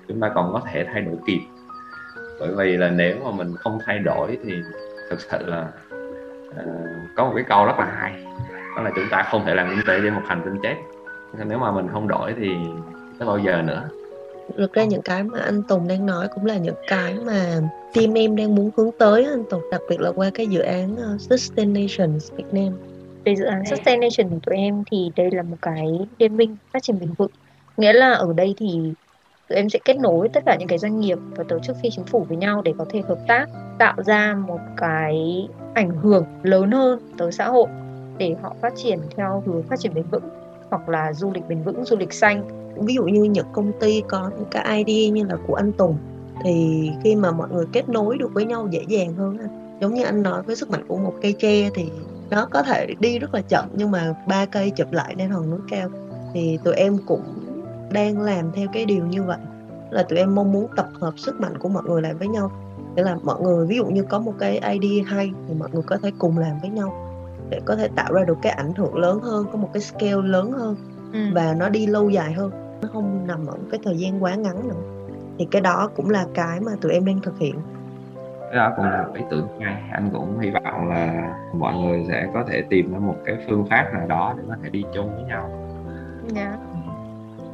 chúng 0.07 0.19
ta 0.19 0.31
còn 0.35 0.53
có 0.53 0.61
thể 0.71 0.85
thay 0.93 1.01
đổi 1.01 1.15
kịp. 1.25 1.41
Bởi 2.39 2.55
vì 2.55 2.77
là 2.77 2.89
nếu 2.89 3.17
mà 3.23 3.31
mình 3.31 3.55
không 3.55 3.79
thay 3.85 3.99
đổi 3.99 4.37
thì 4.43 4.53
thực 5.09 5.21
sự 5.21 5.37
là 5.45 5.71
có 7.15 7.25
một 7.25 7.31
cái 7.35 7.43
câu 7.43 7.65
rất 7.65 7.79
là 7.79 7.85
hay. 7.85 8.13
Đó 8.75 8.81
là 8.81 8.91
chúng 8.95 9.05
ta 9.11 9.27
không 9.31 9.45
thể 9.45 9.55
làm 9.55 9.69
kinh 9.69 9.85
tế 9.87 9.99
trên 10.03 10.13
một 10.13 10.21
hành 10.25 10.41
tinh 10.45 10.55
chết. 10.63 10.75
Nếu 11.45 11.57
mà 11.57 11.71
mình 11.71 11.87
không 11.91 12.07
đổi 12.07 12.33
thì 12.39 12.49
tới 13.19 13.27
bao 13.27 13.37
giờ 13.37 13.61
nữa? 13.61 13.89
Thực 14.57 14.73
ra 14.73 14.83
những 14.83 15.01
cái 15.01 15.23
mà 15.23 15.39
anh 15.39 15.63
Tùng 15.63 15.87
đang 15.87 16.05
nói 16.05 16.27
cũng 16.35 16.45
là 16.45 16.57
những 16.57 16.75
cái 16.87 17.15
mà 17.25 17.61
team 17.93 18.13
em 18.13 18.35
đang 18.35 18.55
muốn 18.55 18.71
hướng 18.77 18.91
tới 18.91 19.25
anh 19.25 19.43
Tùng 19.49 19.61
đặc 19.71 19.81
biệt 19.89 20.01
là 20.01 20.11
qua 20.11 20.29
cái 20.33 20.47
dự 20.47 20.59
án 20.59 20.93
uh, 20.93 21.21
Sustaination 21.21 22.19
Việt 22.35 22.53
Nam. 22.53 22.73
Về 23.23 23.35
dự 23.35 23.45
án 23.45 23.65
Sustaination 23.65 24.29
của 24.29 24.39
tụi 24.45 24.55
em 24.55 24.83
thì 24.91 25.11
đây 25.15 25.31
là 25.31 25.43
một 25.43 25.57
cái 25.61 26.07
liên 26.19 26.37
minh 26.37 26.57
phát 26.73 26.83
triển 26.83 26.99
bền 26.99 27.09
vững. 27.17 27.31
Nghĩa 27.77 27.93
là 27.93 28.11
ở 28.11 28.33
đây 28.35 28.55
thì 28.57 28.93
tụi 29.49 29.55
em 29.55 29.69
sẽ 29.69 29.79
kết 29.85 29.97
nối 29.97 30.29
tất 30.29 30.43
cả 30.45 30.55
những 30.59 30.67
cái 30.67 30.77
doanh 30.77 30.99
nghiệp 30.99 31.17
và 31.35 31.43
tổ 31.47 31.59
chức 31.59 31.75
phi 31.83 31.89
chính 31.89 32.05
phủ 32.05 32.25
với 32.29 32.37
nhau 32.37 32.61
để 32.61 32.73
có 32.77 32.85
thể 32.89 33.01
hợp 33.07 33.19
tác, 33.27 33.45
tạo 33.77 33.95
ra 34.05 34.37
một 34.47 34.59
cái 34.77 35.47
ảnh 35.73 35.89
hưởng 35.89 36.25
lớn 36.43 36.71
hơn 36.71 36.99
tới 37.17 37.31
xã 37.31 37.47
hội 37.47 37.67
để 38.17 38.35
họ 38.41 38.55
phát 38.61 38.73
triển 38.75 38.99
theo 39.15 39.43
hướng 39.45 39.63
phát 39.63 39.79
triển 39.79 39.93
bền 39.93 40.05
vững 40.11 40.29
hoặc 40.69 40.89
là 40.89 41.13
du 41.13 41.31
lịch 41.31 41.47
bền 41.47 41.63
vững, 41.63 41.85
du 41.85 41.97
lịch 41.97 42.13
xanh. 42.13 42.43
Ví 42.75 42.93
dụ 42.93 43.03
như 43.03 43.23
những 43.23 43.45
công 43.53 43.71
ty 43.79 44.03
có 44.07 44.31
những 44.37 44.47
cái 44.51 44.83
ID 44.83 45.13
như 45.13 45.23
là 45.23 45.35
của 45.47 45.55
anh 45.55 45.71
Tùng, 45.73 45.97
thì 46.43 46.89
khi 47.03 47.15
mà 47.15 47.31
mọi 47.31 47.49
người 47.49 47.65
kết 47.73 47.89
nối 47.89 48.17
được 48.17 48.33
với 48.33 48.45
nhau 48.45 48.67
dễ 48.71 48.83
dàng 48.87 49.13
hơn 49.13 49.37
giống 49.81 49.93
như 49.93 50.03
anh 50.03 50.23
nói 50.23 50.41
với 50.41 50.55
sức 50.55 50.69
mạnh 50.69 50.83
của 50.87 50.97
một 50.97 51.13
cây 51.21 51.33
tre 51.39 51.69
thì 51.73 51.85
nó 52.29 52.45
có 52.45 52.63
thể 52.63 52.87
đi 52.99 53.19
rất 53.19 53.33
là 53.33 53.41
chậm, 53.41 53.65
nhưng 53.73 53.91
mà 53.91 54.13
ba 54.27 54.45
cây 54.45 54.69
chụp 54.69 54.91
lại 54.91 55.15
nên 55.17 55.29
hòn 55.29 55.49
núi 55.49 55.59
cao. 55.69 55.89
Thì 56.33 56.59
tụi 56.63 56.73
em 56.73 56.97
cũng 57.05 57.23
đang 57.91 58.21
làm 58.21 58.51
theo 58.51 58.67
cái 58.73 58.85
điều 58.85 59.05
như 59.05 59.23
vậy. 59.23 59.37
Là 59.91 60.03
tụi 60.03 60.19
em 60.19 60.35
mong 60.35 60.51
muốn 60.51 60.67
tập 60.75 60.87
hợp 61.01 61.13
sức 61.17 61.41
mạnh 61.41 61.57
của 61.57 61.69
mọi 61.69 61.83
người 61.83 62.01
lại 62.01 62.13
với 62.13 62.27
nhau. 62.27 62.51
Để 62.95 63.03
là 63.03 63.17
mọi 63.23 63.41
người 63.41 63.67
ví 63.67 63.75
dụ 63.75 63.85
như 63.85 64.03
có 64.03 64.19
một 64.19 64.33
cái 64.39 64.77
ID 64.79 65.07
hay 65.07 65.31
thì 65.47 65.53
mọi 65.53 65.69
người 65.73 65.83
có 65.83 65.97
thể 65.97 66.11
cùng 66.17 66.37
làm 66.37 66.59
với 66.61 66.69
nhau. 66.69 66.93
Để 67.49 67.59
có 67.65 67.75
thể 67.75 67.87
tạo 67.95 68.13
ra 68.13 68.23
được 68.23 68.37
cái 68.41 68.51
ảnh 68.51 68.73
hưởng 68.73 68.95
lớn 68.95 69.19
hơn 69.19 69.45
có 69.51 69.57
một 69.57 69.69
cái 69.73 69.81
scale 69.81 70.21
lớn 70.27 70.51
hơn. 70.51 70.75
Ừ. 71.13 71.19
và 71.33 71.53
nó 71.53 71.69
đi 71.69 71.87
lâu 71.87 72.09
dài 72.09 72.33
hơn. 72.33 72.51
Nó 72.81 72.87
không 72.93 73.27
nằm 73.27 73.45
ở 73.47 73.57
cái 73.71 73.79
thời 73.83 73.97
gian 73.97 74.23
quá 74.23 74.35
ngắn 74.35 74.67
nữa. 74.67 75.05
Thì 75.39 75.47
cái 75.51 75.61
đó 75.61 75.89
cũng 75.95 76.09
là 76.09 76.25
cái 76.33 76.59
mà 76.59 76.71
tụi 76.81 76.91
em 76.91 77.05
đang 77.05 77.21
thực 77.21 77.39
hiện. 77.39 77.55
Cái 78.39 78.55
đó 78.55 78.73
cũng 78.75 78.85
là 78.85 79.05
ý 79.13 79.21
tưởng 79.29 79.47
hay. 79.61 79.83
Anh 79.91 80.09
cũng 80.13 80.39
hy 80.39 80.51
vọng 80.51 80.89
là 80.89 81.35
mọi 81.53 81.73
người 81.73 82.05
sẽ 82.07 82.27
có 82.33 82.43
thể 82.47 82.63
tìm 82.69 82.93
ra 82.93 82.99
một 82.99 83.15
cái 83.25 83.35
phương 83.47 83.65
pháp 83.69 83.89
nào 83.93 84.07
đó 84.07 84.33
để 84.37 84.43
có 84.47 84.55
thể 84.63 84.69
đi 84.69 84.83
chung 84.93 85.15
với 85.15 85.23
nhau. 85.23 85.49
Yeah. 86.35 86.59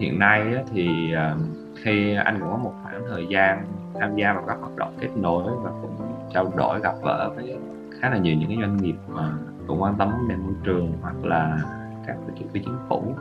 Hiện 0.01 0.19
nay 0.19 0.55
thì 0.73 1.11
ờ, 1.11 1.35
khi 1.83 2.15
anh 2.15 2.39
cũng 2.39 2.49
có 2.49 2.57
một 2.57 2.73
khoảng 2.83 3.03
thời 3.09 3.27
gian 3.29 3.65
tham 3.99 4.15
gia 4.15 4.33
vào 4.33 4.43
các 4.47 4.57
hoạt 4.61 4.75
động 4.75 4.97
kết 5.01 5.09
nối 5.15 5.43
và 5.63 5.71
cũng 5.81 5.95
trao 6.33 6.53
đổi 6.57 6.79
gặp 6.81 6.93
gỡ 7.03 7.31
với 7.35 7.57
khá 7.99 8.09
là 8.09 8.17
nhiều 8.17 8.35
những 8.37 8.49
cái 8.49 8.57
doanh 8.61 8.77
nghiệp 8.77 8.95
mà 9.07 9.33
cũng 9.67 9.81
quan 9.81 9.95
tâm 9.97 10.11
đến 10.29 10.39
môi 10.39 10.53
trường 10.63 10.93
hoặc 11.01 11.15
là 11.23 11.61
các 12.07 12.15
tổ 12.27 12.33
chức 12.39 12.51
phi 12.51 12.59
chính 12.59 12.77
phủ. 12.89 13.15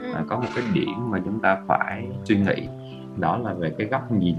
Ừ. 0.00 0.14
có 0.28 0.36
một 0.36 0.48
cái 0.54 0.64
điểm 0.72 1.10
mà 1.10 1.18
chúng 1.24 1.40
ta 1.40 1.58
phải 1.66 2.08
suy 2.24 2.36
nghĩ 2.36 2.68
đó 3.16 3.36
là 3.36 3.54
về 3.54 3.74
cái 3.78 3.86
góc 3.86 4.12
nhìn. 4.12 4.36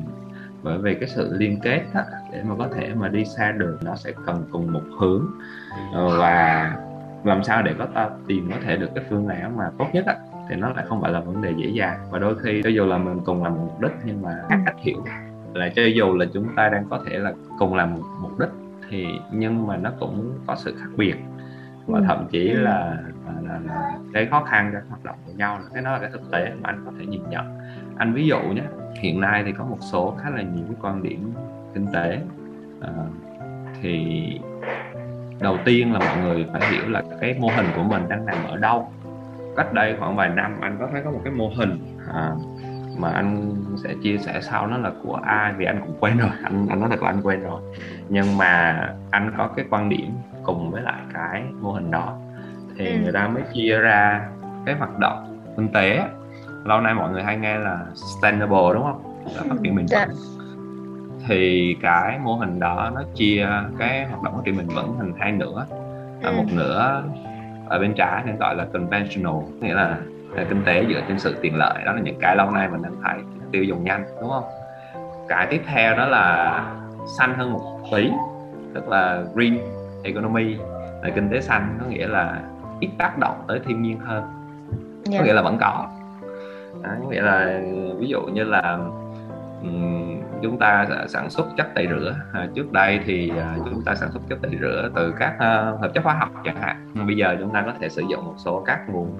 Bởi 0.63 0.77
vì 0.77 0.95
cái 0.95 1.09
sự 1.09 1.35
liên 1.37 1.59
kết 1.63 1.81
á, 1.93 2.05
để 2.31 2.43
mà 2.43 2.55
có 2.57 2.67
thể 2.75 2.93
mà 2.95 3.07
đi 3.07 3.25
xa 3.25 3.51
được 3.51 3.77
nó 3.83 3.95
sẽ 3.95 4.11
cần 4.25 4.43
cùng 4.51 4.73
một 4.73 4.83
hướng. 4.99 5.25
Ờ, 5.93 6.19
và 6.19 6.75
làm 7.23 7.43
sao 7.43 7.61
để 7.61 7.73
có 7.79 7.85
ta 7.85 8.09
tìm 8.27 8.49
có 8.51 8.57
thể 8.65 8.77
được 8.77 8.89
cái 8.95 9.03
phương 9.09 9.27
án 9.27 9.57
mà 9.57 9.69
tốt 9.77 9.85
nhất 9.93 10.05
á, 10.05 10.15
thì 10.49 10.55
nó 10.55 10.69
lại 10.69 10.85
không 10.87 11.01
phải 11.01 11.11
là 11.11 11.19
vấn 11.19 11.41
đề 11.41 11.53
dễ 11.57 11.69
dàng. 11.69 11.99
Và 12.11 12.19
đôi 12.19 12.35
khi 12.43 12.61
cho 12.63 12.69
dù 12.69 12.85
là 12.85 12.97
mình 12.97 13.19
cùng 13.25 13.43
làm 13.43 13.53
một 13.53 13.61
mục 13.61 13.81
đích 13.81 13.91
nhưng 14.05 14.21
mà 14.21 14.29
khác 14.49 14.59
cách 14.65 14.75
hiểu 14.79 15.03
là 15.53 15.69
cho 15.75 15.81
dù 15.85 16.13
là 16.13 16.25
chúng 16.33 16.55
ta 16.55 16.69
đang 16.69 16.85
có 16.89 17.03
thể 17.05 17.17
là 17.17 17.33
cùng 17.59 17.75
làm 17.75 17.93
một 17.93 18.03
mục 18.21 18.39
đích 18.39 18.49
thì 18.89 19.07
nhưng 19.31 19.67
mà 19.67 19.77
nó 19.77 19.91
cũng 19.99 20.33
có 20.47 20.55
sự 20.55 20.75
khác 20.79 20.89
biệt. 20.97 21.15
Và 21.85 21.99
ừ. 21.99 22.05
thậm 22.07 22.27
chí 22.31 22.49
ừ. 22.49 22.59
là, 22.59 22.97
là, 23.25 23.41
là, 23.41 23.59
là 23.65 23.93
cái 24.13 24.25
khó 24.25 24.43
khăn 24.43 24.69
cho 24.73 24.79
hoạt 24.89 25.03
động 25.03 25.15
của 25.25 25.31
nhau 25.35 25.59
cái 25.73 25.83
đó 25.83 25.91
là 25.91 25.99
cái 25.99 26.09
thực 26.11 26.31
tế 26.31 26.51
mà 26.61 26.69
anh 26.69 26.81
có 26.85 26.91
thể 26.99 27.05
nhìn 27.05 27.21
nhận. 27.29 27.45
Anh 27.97 28.13
ví 28.13 28.27
dụ 28.27 28.39
nhé 28.39 28.63
hiện 29.01 29.21
nay 29.21 29.43
thì 29.45 29.51
có 29.51 29.65
một 29.65 29.77
số 29.91 30.15
khá 30.21 30.29
là 30.29 30.41
nhiều 30.41 30.63
cái 30.67 30.77
quan 30.81 31.03
điểm 31.03 31.31
kinh 31.73 31.87
tế 31.93 32.21
à, 32.81 32.89
thì 33.81 34.39
đầu 35.39 35.57
tiên 35.65 35.93
là 35.93 35.99
mọi 35.99 36.17
người 36.17 36.45
phải 36.53 36.71
hiểu 36.71 36.89
là 36.89 37.03
cái 37.21 37.35
mô 37.39 37.47
hình 37.55 37.65
của 37.75 37.83
mình 37.83 38.03
đang 38.09 38.25
nằm 38.25 38.37
ở 38.47 38.57
đâu 38.57 38.91
cách 39.57 39.73
đây 39.73 39.95
khoảng 39.99 40.15
vài 40.15 40.29
năm 40.29 40.61
anh 40.61 40.77
có 40.79 40.87
thấy 40.91 41.01
có 41.05 41.11
một 41.11 41.21
cái 41.23 41.33
mô 41.33 41.49
hình 41.57 41.79
à, 42.13 42.31
mà 42.97 43.11
anh 43.11 43.55
sẽ 43.83 43.93
chia 44.03 44.17
sẻ 44.17 44.41
sau 44.41 44.67
nó 44.67 44.77
là 44.77 44.91
của 45.03 45.19
ai 45.23 45.53
vì 45.53 45.65
anh 45.65 45.81
cũng 45.85 45.95
quen 45.99 46.17
rồi 46.17 46.29
anh 46.43 46.67
anh 46.69 46.79
nói 46.79 46.89
thật 46.89 47.03
là 47.03 47.09
anh 47.09 47.21
quen 47.21 47.43
rồi 47.43 47.61
nhưng 48.09 48.37
mà 48.37 48.81
anh 49.11 49.31
có 49.37 49.49
cái 49.55 49.65
quan 49.69 49.89
điểm 49.89 50.11
cùng 50.43 50.71
với 50.71 50.81
lại 50.81 51.01
cái 51.13 51.43
mô 51.61 51.71
hình 51.71 51.91
đó 51.91 52.17
thì 52.77 52.87
ừ. 52.87 52.99
người 53.03 53.11
ta 53.11 53.27
mới 53.27 53.43
chia 53.53 53.77
ra 53.77 54.29
cái 54.65 54.75
hoạt 54.75 54.99
động 54.99 55.41
kinh 55.57 55.71
tế 55.73 56.03
lâu 56.65 56.81
nay 56.81 56.93
mọi 56.93 57.11
người 57.11 57.23
hay 57.23 57.37
nghe 57.37 57.57
là 57.57 57.85
sustainable 57.93 58.73
đúng 58.73 58.83
không 58.83 59.23
là 59.35 59.43
phát 59.49 59.55
triển 59.63 59.75
bền 59.75 59.85
vững 59.85 59.87
dạ. 59.87 60.07
thì 61.27 61.75
cái 61.81 62.19
mô 62.19 62.35
hình 62.35 62.59
đó 62.59 62.91
nó 62.95 63.03
chia 63.15 63.49
cái 63.79 64.05
hoạt 64.05 64.23
động 64.23 64.35
phát 64.35 64.41
triển 64.45 64.57
bền 64.57 64.67
vững 64.67 64.95
thành 64.97 65.13
hai 65.19 65.31
nửa 65.31 65.65
ừ. 66.21 66.31
một 66.31 66.45
nửa 66.53 67.03
ở 67.69 67.79
bên 67.79 67.93
trái 67.93 68.23
nên 68.25 68.37
gọi 68.37 68.55
là 68.55 68.65
conventional 68.73 69.35
nghĩa 69.61 69.73
là, 69.73 69.97
kinh 70.49 70.63
tế 70.65 70.85
dựa 70.89 71.01
trên 71.07 71.19
sự 71.19 71.35
tiện 71.41 71.55
lợi 71.55 71.83
đó 71.85 71.93
là 71.93 72.01
những 72.01 72.19
cái 72.21 72.35
lâu 72.35 72.51
nay 72.51 72.69
mình 72.69 72.81
đang 72.81 72.95
thấy 73.03 73.19
tiêu 73.51 73.63
dùng 73.63 73.83
nhanh 73.83 74.05
đúng 74.21 74.29
không 74.29 74.43
cái 75.27 75.47
tiếp 75.49 75.61
theo 75.67 75.97
đó 75.97 76.05
là 76.05 76.63
xanh 77.17 77.33
hơn 77.33 77.53
một 77.53 77.79
tí 77.91 78.09
tức 78.73 78.89
là 78.89 79.23
green 79.35 79.57
economy 80.03 80.55
là 81.03 81.09
kinh 81.15 81.29
tế 81.29 81.41
xanh 81.41 81.77
có 81.81 81.85
nghĩa 81.89 82.07
là 82.07 82.41
ít 82.79 82.89
tác 82.97 83.17
động 83.17 83.43
tới 83.47 83.59
thiên 83.65 83.81
nhiên 83.81 83.99
hơn 83.99 84.23
yeah. 84.23 84.31
có 85.05 85.11
dạ. 85.11 85.21
nghĩa 85.21 85.33
là 85.33 85.41
vẫn 85.41 85.57
đó, 86.83 86.89
có 87.03 87.09
nghĩa 87.09 87.21
là 87.21 87.61
ví 87.99 88.07
dụ 88.07 88.21
như 88.21 88.43
là 88.43 88.77
chúng 90.41 90.57
ta 90.59 90.85
à, 90.89 91.07
sản 91.07 91.29
xuất 91.29 91.47
chất 91.57 91.67
tẩy 91.75 91.87
rửa. 91.87 92.15
À, 92.33 92.47
trước 92.55 92.71
đây 92.71 92.99
thì 93.05 93.31
à, 93.37 93.55
chúng 93.65 93.81
ta 93.85 93.95
sản 93.95 94.11
xuất 94.11 94.19
chất 94.29 94.39
tẩy 94.41 94.51
rửa 94.61 94.89
từ 94.95 95.13
các 95.19 95.35
à, 95.39 95.55
hợp 95.81 95.91
chất 95.93 96.03
hóa 96.03 96.13
học 96.13 96.29
chẳng 96.45 96.61
hạn. 96.61 96.89
Bây 97.07 97.15
giờ 97.15 97.35
chúng 97.39 97.53
ta 97.53 97.61
có 97.61 97.73
thể 97.79 97.89
sử 97.89 98.03
dụng 98.09 98.25
một 98.25 98.33
số 98.37 98.63
các 98.65 98.89
nguồn 98.89 99.19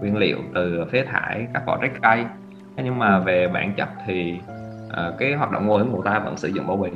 nguyên 0.00 0.16
liệu 0.16 0.38
từ 0.54 0.84
phế 0.92 1.04
thải 1.04 1.46
các 1.54 1.66
vỏ 1.66 1.78
trái 1.80 1.90
cây. 2.02 2.24
Nhưng 2.76 2.98
mà 2.98 3.18
về 3.18 3.48
bản 3.48 3.74
chất 3.76 3.88
thì 4.06 4.40
cái 5.18 5.34
hoạt 5.34 5.50
động 5.50 5.66
ngôi 5.66 5.84
của 5.92 6.02
ta 6.02 6.18
vẫn 6.18 6.36
sử 6.36 6.48
dụng 6.48 6.66
bao 6.66 6.76
bì. 6.76 6.90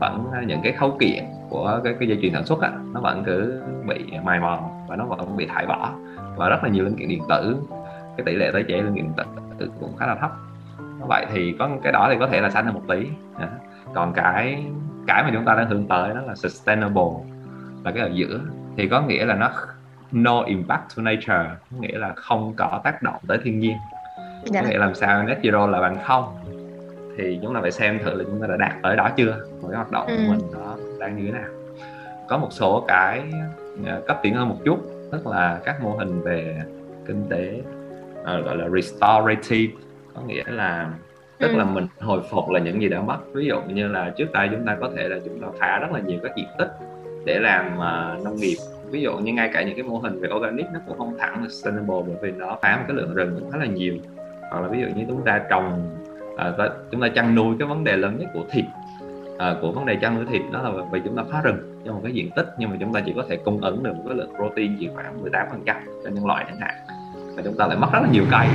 Vẫn 0.00 0.30
những 0.46 0.60
cái 0.62 0.72
khâu 0.72 0.96
kiện 1.00 1.24
của 1.50 1.80
cái, 1.84 1.94
cái 1.98 2.08
dây 2.08 2.18
chuyền 2.22 2.32
sản 2.32 2.44
xuất 2.44 2.60
á, 2.60 2.72
nó 2.92 3.00
vẫn 3.00 3.24
cứ 3.24 3.62
bị 3.86 4.12
mài 4.24 4.40
mòn 4.40 4.86
và 4.88 4.96
nó 4.96 5.04
vẫn 5.04 5.36
bị 5.36 5.46
thải 5.46 5.66
bỏ. 5.66 5.90
Và 6.36 6.48
rất 6.48 6.64
là 6.64 6.68
nhiều 6.68 6.84
linh 6.84 6.96
kiện 6.96 7.08
điện 7.08 7.22
tử 7.28 7.56
cái 8.16 8.24
tỷ 8.24 8.34
lệ 8.34 8.50
tái 8.52 8.64
chế 8.68 8.74
linh 8.74 8.94
kiện 8.94 9.04
điện 9.04 9.24
tử 9.58 9.70
cũng 9.80 9.96
khá 9.96 10.06
là 10.06 10.14
thấp 10.14 10.32
vậy 11.08 11.26
thì 11.32 11.54
có 11.58 11.70
cái 11.82 11.92
đó 11.92 12.08
thì 12.10 12.16
có 12.20 12.26
thể 12.26 12.40
là 12.40 12.50
xanh 12.50 12.64
hơn 12.64 12.74
một 12.74 12.82
tí. 12.88 13.08
Còn 13.94 14.12
cái 14.12 14.64
cái 15.06 15.22
mà 15.22 15.30
chúng 15.32 15.44
ta 15.44 15.54
đang 15.54 15.68
hướng 15.68 15.88
tới 15.88 16.14
đó 16.14 16.20
là 16.26 16.34
sustainable 16.34 17.12
là 17.84 17.90
cái 17.90 18.02
ở 18.02 18.10
giữa. 18.14 18.40
Thì 18.76 18.88
có 18.88 19.02
nghĩa 19.02 19.24
là 19.24 19.34
nó 19.34 19.50
no 20.12 20.42
impact 20.42 20.96
to 20.96 21.02
nature 21.02 21.50
nghĩa 21.80 21.98
là 21.98 22.12
không 22.16 22.54
có 22.56 22.80
tác 22.84 23.02
động 23.02 23.20
tới 23.28 23.38
thiên 23.44 23.58
nhiên. 23.58 23.76
Dạ. 24.44 24.62
có 24.62 24.68
nghĩa 24.68 24.78
làm 24.78 24.94
sao 24.94 25.22
net 25.22 25.38
zero 25.42 25.66
là 25.66 25.80
bằng 25.80 25.96
không? 26.04 26.36
Thì 27.18 27.38
chúng 27.42 27.54
ta 27.54 27.60
phải 27.60 27.70
xem 27.70 27.98
thử 28.04 28.14
là 28.14 28.24
chúng 28.24 28.40
ta 28.40 28.46
đã 28.46 28.56
đạt 28.56 28.72
tới 28.82 28.96
đó 28.96 29.10
chưa? 29.16 29.36
Một 29.62 29.68
cái 29.68 29.76
hoạt 29.76 29.90
động 29.90 30.06
ừ. 30.06 30.16
của 30.16 30.32
mình 30.32 30.40
nó 30.52 30.76
đang 31.00 31.16
như 31.16 31.26
thế 31.26 31.32
nào. 31.32 31.48
Có 32.28 32.38
một 32.38 32.48
số 32.50 32.84
cái 32.88 33.22
à, 33.86 33.98
cấp 34.06 34.20
tiến 34.22 34.34
hơn 34.34 34.48
một 34.48 34.56
chút 34.64 34.78
tức 35.12 35.26
là 35.26 35.60
các 35.64 35.82
mô 35.82 35.90
hình 35.90 36.22
về 36.22 36.62
kinh 37.06 37.26
tế 37.30 37.60
uh, 38.20 38.44
gọi 38.44 38.56
là 38.56 38.68
restorative 38.68 39.72
có 40.14 40.22
nghĩa 40.22 40.42
là 40.46 40.90
tức 41.38 41.48
ừ. 41.48 41.56
là 41.56 41.64
mình 41.64 41.86
hồi 42.00 42.20
phục 42.30 42.50
là 42.50 42.60
những 42.60 42.80
gì 42.80 42.88
đã 42.88 43.00
mất. 43.00 43.18
Ví 43.32 43.46
dụ 43.46 43.60
như 43.68 43.88
là 43.88 44.12
trước 44.16 44.32
đây 44.32 44.48
chúng 44.52 44.66
ta 44.66 44.76
có 44.80 44.90
thể 44.96 45.08
là 45.08 45.16
chúng 45.24 45.40
ta 45.40 45.46
phá 45.60 45.78
rất 45.78 45.92
là 45.92 46.00
nhiều 46.00 46.18
các 46.22 46.36
diện 46.36 46.46
tích 46.58 46.68
để 47.24 47.38
làm 47.38 47.66
uh, 47.66 48.24
nông 48.24 48.36
nghiệp. 48.36 48.56
Ví 48.90 49.02
dụ 49.02 49.18
như 49.18 49.32
ngay 49.32 49.50
cả 49.52 49.62
những 49.62 49.76
cái 49.76 49.82
mô 49.82 49.98
hình 49.98 50.20
về 50.20 50.28
organic 50.36 50.66
nó 50.72 50.80
cũng 50.86 50.98
không 50.98 51.16
thẳng 51.18 51.42
là 51.42 51.48
sustainable 51.48 51.96
bởi 52.06 52.16
vì 52.22 52.38
nó 52.38 52.58
phá 52.62 52.76
một 52.76 52.84
cái 52.88 52.96
lượng 52.96 53.14
rừng 53.14 53.36
cũng 53.40 53.50
khá 53.50 53.58
là 53.58 53.66
nhiều. 53.66 53.94
Hoặc 54.50 54.60
là 54.60 54.68
ví 54.68 54.80
dụ 54.80 54.86
như 54.96 55.04
chúng 55.08 55.24
ta 55.24 55.40
trồng 55.50 55.96
uh, 56.34 56.72
chúng 56.90 57.00
ta 57.00 57.08
chăn 57.08 57.34
nuôi 57.34 57.56
cái 57.58 57.68
vấn 57.68 57.84
đề 57.84 57.96
lớn 57.96 58.16
nhất 58.18 58.28
của 58.34 58.44
thịt 58.50 58.64
uh, 59.34 59.60
của 59.60 59.72
vấn 59.72 59.86
đề 59.86 59.96
chăn 59.96 60.14
nuôi 60.14 60.26
thịt 60.30 60.42
đó 60.52 60.62
là 60.62 60.84
vì 60.92 61.00
chúng 61.04 61.16
ta 61.16 61.22
phá 61.32 61.40
rừng 61.44 61.82
trong 61.84 61.94
một 61.94 62.00
cái 62.04 62.12
diện 62.12 62.30
tích 62.36 62.46
nhưng 62.58 62.70
mà 62.70 62.76
chúng 62.80 62.92
ta 62.92 63.00
chỉ 63.06 63.12
có 63.16 63.24
thể 63.28 63.36
cung 63.36 63.60
ứng 63.60 63.82
được 63.82 63.92
một 63.96 64.02
cái 64.08 64.16
lượng 64.16 64.32
protein 64.36 64.76
chỉ 64.80 64.88
khoảng 64.94 65.22
18 65.22 65.46
phần 65.50 65.62
trăm 65.66 65.76
cho 66.04 66.10
nhân 66.10 66.26
loại 66.26 66.44
chẳng 66.48 66.58
hạn. 66.60 66.74
Và 67.36 67.42
chúng 67.42 67.54
ta 67.58 67.66
lại 67.66 67.76
mất 67.76 67.88
rất 67.92 68.00
là 68.02 68.08
nhiều 68.12 68.24
cây 68.30 68.46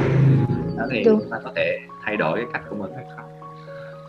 đó 0.80 0.86
thì 0.92 1.04
Đúng. 1.04 1.20
chúng 1.20 1.30
ta 1.32 1.38
có 1.44 1.52
thể 1.56 1.80
thay 2.04 2.18
đổi 2.18 2.38
cái 2.38 2.48
cách 2.54 2.64
của 2.70 2.76
mình 2.76 2.92
hay 2.96 3.06
không 3.16 3.26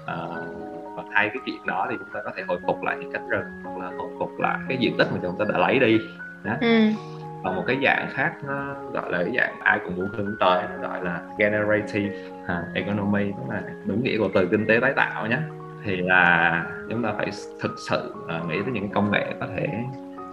uh, 0.03 0.97
và 0.97 1.03
thay 1.15 1.29
cái 1.29 1.39
chuyện 1.47 1.67
đó 1.67 1.87
thì 1.91 1.97
chúng 1.99 2.09
ta 2.13 2.21
có 2.25 2.31
thể 2.37 2.43
hồi 2.49 2.59
phục 2.67 2.83
lại 2.83 2.97
những 3.01 3.13
cánh 3.13 3.29
rừng 3.29 3.45
hoặc 3.65 3.79
là 3.79 3.91
hồi 3.99 4.09
phục 4.19 4.41
lại 4.41 4.59
cái 4.69 4.79
diện 4.81 4.95
tích 4.99 5.09
mà 5.13 5.19
chúng 5.23 5.39
ta 5.39 5.45
đã 5.49 5.59
lấy 5.59 5.79
đi 5.79 5.99
đó. 6.45 6.53
Ừ. 6.61 6.91
và 7.45 7.53
một 7.53 7.65
cái 7.67 7.79
dạng 7.85 8.09
khác 8.11 8.33
nó 8.47 8.75
gọi 8.93 9.13
là 9.13 9.19
cái 9.19 9.33
dạng 9.37 9.61
ai 9.61 9.81
cũng 9.85 9.97
muốn 9.97 10.09
hướng 10.13 10.37
tới 10.41 10.65
nó 10.71 10.89
gọi 10.89 11.05
là 11.05 11.21
generative 11.39 12.15
uh, 12.43 12.75
economy 12.75 13.33
tức 13.33 13.43
là 13.49 13.63
đúng 13.87 14.05
nghĩa 14.05 14.19
của 14.19 14.29
từ 14.35 14.49
kinh 14.51 14.67
tế 14.67 14.81
tái 14.81 14.93
tạo 14.97 15.27
nhé 15.27 15.39
thì 15.85 15.97
là 15.97 16.65
chúng 16.91 17.03
ta 17.03 17.13
phải 17.17 17.31
thực 17.61 17.75
sự 17.89 18.15
uh, 18.25 18.49
nghĩ 18.49 18.63
tới 18.63 18.73
những 18.73 18.91
công 18.91 19.11
nghệ 19.11 19.35
có 19.41 19.47
thể 19.57 19.69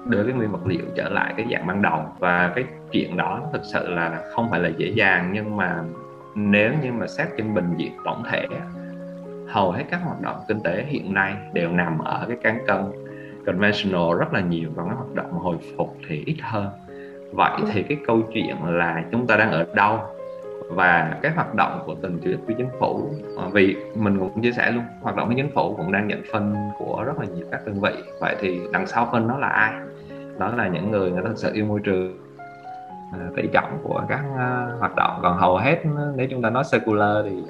đưa 0.05 0.23
cái 0.23 0.33
nguyên 0.33 0.51
vật 0.51 0.65
liệu 0.65 0.85
trở 0.95 1.09
lại 1.09 1.33
cái 1.37 1.45
dạng 1.51 1.67
ban 1.67 1.81
đầu 1.81 2.05
và 2.19 2.51
cái 2.55 2.65
chuyện 2.91 3.17
đó 3.17 3.41
thực 3.53 3.61
sự 3.63 3.89
là 3.89 4.21
không 4.31 4.49
phải 4.51 4.59
là 4.59 4.69
dễ 4.77 4.87
dàng 4.95 5.29
nhưng 5.33 5.57
mà 5.57 5.83
nếu 6.37 6.73
như 6.83 6.91
mà 6.91 7.07
xét 7.07 7.27
trên 7.37 7.53
bình 7.53 7.73
diện 7.77 7.91
tổng 8.05 8.23
thể 8.31 8.47
hầu 9.47 9.71
hết 9.71 9.83
các 9.91 10.01
hoạt 10.03 10.21
động 10.21 10.35
kinh 10.47 10.59
tế 10.63 10.85
hiện 10.87 11.13
nay 11.13 11.35
đều 11.53 11.71
nằm 11.71 11.99
ở 11.99 12.25
cái 12.27 12.37
cán 12.43 12.59
cân 12.67 12.77
conventional 13.45 14.17
rất 14.19 14.33
là 14.33 14.41
nhiều 14.41 14.69
và 14.75 14.83
các 14.83 14.95
hoạt 14.95 15.13
động 15.15 15.31
hồi 15.31 15.57
phục 15.77 15.97
thì 16.07 16.23
ít 16.25 16.37
hơn. 16.41 16.67
Vậy 17.33 17.51
thì 17.71 17.83
cái 17.83 17.97
câu 18.07 18.21
chuyện 18.33 18.55
là 18.63 19.03
chúng 19.11 19.27
ta 19.27 19.37
đang 19.37 19.51
ở 19.51 19.65
đâu 19.73 19.99
và 20.69 21.17
cái 21.21 21.31
hoạt 21.31 21.55
động 21.55 21.83
của 21.85 21.95
từng 22.01 22.19
chủ 22.23 22.31
tịch 22.47 22.57
chính 22.57 22.69
phủ 22.79 23.09
ờ, 23.37 23.49
vì 23.53 23.75
mình 23.95 24.19
cũng 24.19 24.41
chia 24.41 24.51
sẻ 24.51 24.71
luôn 24.71 24.83
hoạt 25.01 25.15
động 25.15 25.27
của 25.27 25.33
chính 25.37 25.51
phủ 25.55 25.75
cũng 25.77 25.91
đang 25.91 26.07
nhận 26.07 26.21
phân 26.31 26.55
của 26.77 27.03
rất 27.05 27.19
là 27.19 27.25
nhiều 27.35 27.45
các 27.51 27.65
đơn 27.65 27.81
vị. 27.81 27.91
Vậy 28.21 28.35
thì 28.39 28.61
đằng 28.73 28.87
sau 28.87 29.09
phân 29.11 29.27
đó 29.27 29.37
là 29.37 29.47
ai? 29.47 29.73
Đó 30.37 30.55
là 30.55 30.67
những 30.67 30.91
người 30.91 31.11
người 31.11 31.21
ta 31.23 31.29
thực 31.29 31.37
sự 31.37 31.53
yêu 31.53 31.65
môi 31.65 31.79
trường. 31.83 32.17
à, 32.17 32.26
tỷ 33.35 33.47
trọng 33.53 33.77
của 33.83 34.03
các 34.07 34.21
uh, 34.33 34.79
hoạt 34.79 34.95
động. 34.95 35.19
Còn 35.21 35.37
hầu 35.37 35.57
hết 35.57 35.77
nếu 36.15 36.27
chúng 36.29 36.41
ta 36.41 36.49
nói 36.49 36.63
circular 36.71 37.25
thì 37.25 37.43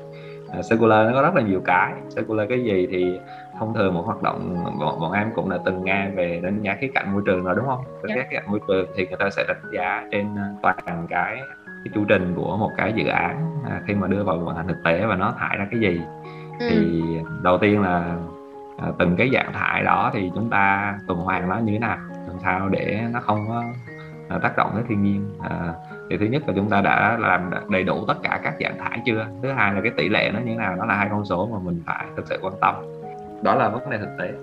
circular 0.69 1.07
nó 1.07 1.13
có 1.13 1.21
rất 1.21 1.35
là 1.35 1.41
nhiều 1.41 1.61
cái. 1.65 1.93
Circular 2.15 2.49
cái 2.49 2.63
gì 2.63 2.87
thì 2.91 3.19
thông 3.59 3.73
thường 3.73 3.93
một 3.93 4.05
hoạt 4.05 4.23
động 4.23 4.63
bọn, 4.79 4.99
bọn 4.99 5.11
em 5.11 5.31
cũng 5.35 5.49
đã 5.49 5.57
từng 5.65 5.83
nghe 5.83 6.09
về 6.09 6.39
đánh 6.43 6.61
giá 6.61 6.77
khía 6.81 6.87
cạnh 6.95 7.13
môi 7.13 7.21
trường 7.25 7.43
rồi 7.43 7.55
đúng 7.55 7.65
không? 7.65 7.83
Đánh 8.03 8.17
giá 8.17 8.23
khía 8.29 8.35
cạnh 8.35 8.51
môi 8.51 8.59
trường 8.67 8.87
thì 8.95 9.07
người 9.07 9.17
ta 9.19 9.29
sẽ 9.29 9.43
đánh 9.47 9.71
giá 9.73 10.07
trên 10.11 10.27
toàn 10.61 11.07
cái 11.09 11.39
cái 11.83 11.91
chu 11.93 12.05
trình 12.07 12.33
của 12.35 12.57
một 12.57 12.71
cái 12.77 12.93
dự 12.93 13.07
án 13.07 13.61
à, 13.69 13.81
khi 13.85 13.93
mà 13.93 14.07
đưa 14.07 14.23
vào 14.23 14.37
vận 14.37 14.55
hành 14.55 14.67
thực 14.67 14.77
tế 14.83 15.05
và 15.05 15.15
nó 15.15 15.33
thải 15.39 15.57
ra 15.57 15.67
cái 15.71 15.79
gì. 15.79 16.01
Ừ. 16.59 16.67
thì 16.69 17.03
đầu 17.43 17.57
tiên 17.57 17.81
là 17.81 18.15
à, 18.77 18.87
từng 18.99 19.15
cái 19.17 19.29
dạng 19.33 19.53
thải 19.53 19.83
đó 19.83 20.11
thì 20.13 20.31
chúng 20.35 20.49
ta 20.49 20.95
tuần 21.07 21.19
hoàn 21.19 21.49
nó 21.49 21.57
như 21.57 21.73
thế 21.73 21.79
nào 21.79 21.97
làm 22.27 22.39
sao 22.43 22.69
để 22.69 23.01
nó 23.13 23.19
không 23.19 23.45
có 23.47 23.63
à, 24.29 24.39
tác 24.43 24.57
động 24.57 24.71
tới 24.73 24.83
thiên 24.87 25.03
nhiên. 25.03 25.29
À, 25.49 25.73
thì 26.09 26.17
thứ 26.17 26.25
nhất 26.25 26.43
là 26.47 26.53
chúng 26.55 26.69
ta 26.69 26.81
đã 26.81 27.17
làm 27.19 27.51
đầy 27.69 27.83
đủ 27.83 28.05
tất 28.07 28.17
cả 28.23 28.39
các 28.43 28.53
dạng 28.59 28.77
thải 28.77 28.99
chưa? 29.05 29.27
Thứ 29.41 29.51
hai 29.51 29.73
là 29.73 29.81
cái 29.81 29.91
tỷ 29.97 30.09
lệ 30.09 30.31
nó 30.33 30.39
như 30.39 30.51
thế 30.51 30.55
nào? 30.55 30.75
Đó 30.75 30.85
là 30.85 30.95
hai 30.95 31.07
con 31.11 31.25
số 31.25 31.49
mà 31.53 31.59
mình 31.63 31.81
phải 31.85 32.05
thực 32.15 32.27
sự 32.27 32.39
quan 32.41 32.53
tâm. 32.61 32.75
Đó 33.43 33.55
là 33.55 33.69
vấn 33.69 33.89
đề 33.89 33.97
thực 33.97 34.15
tế. 34.19 34.33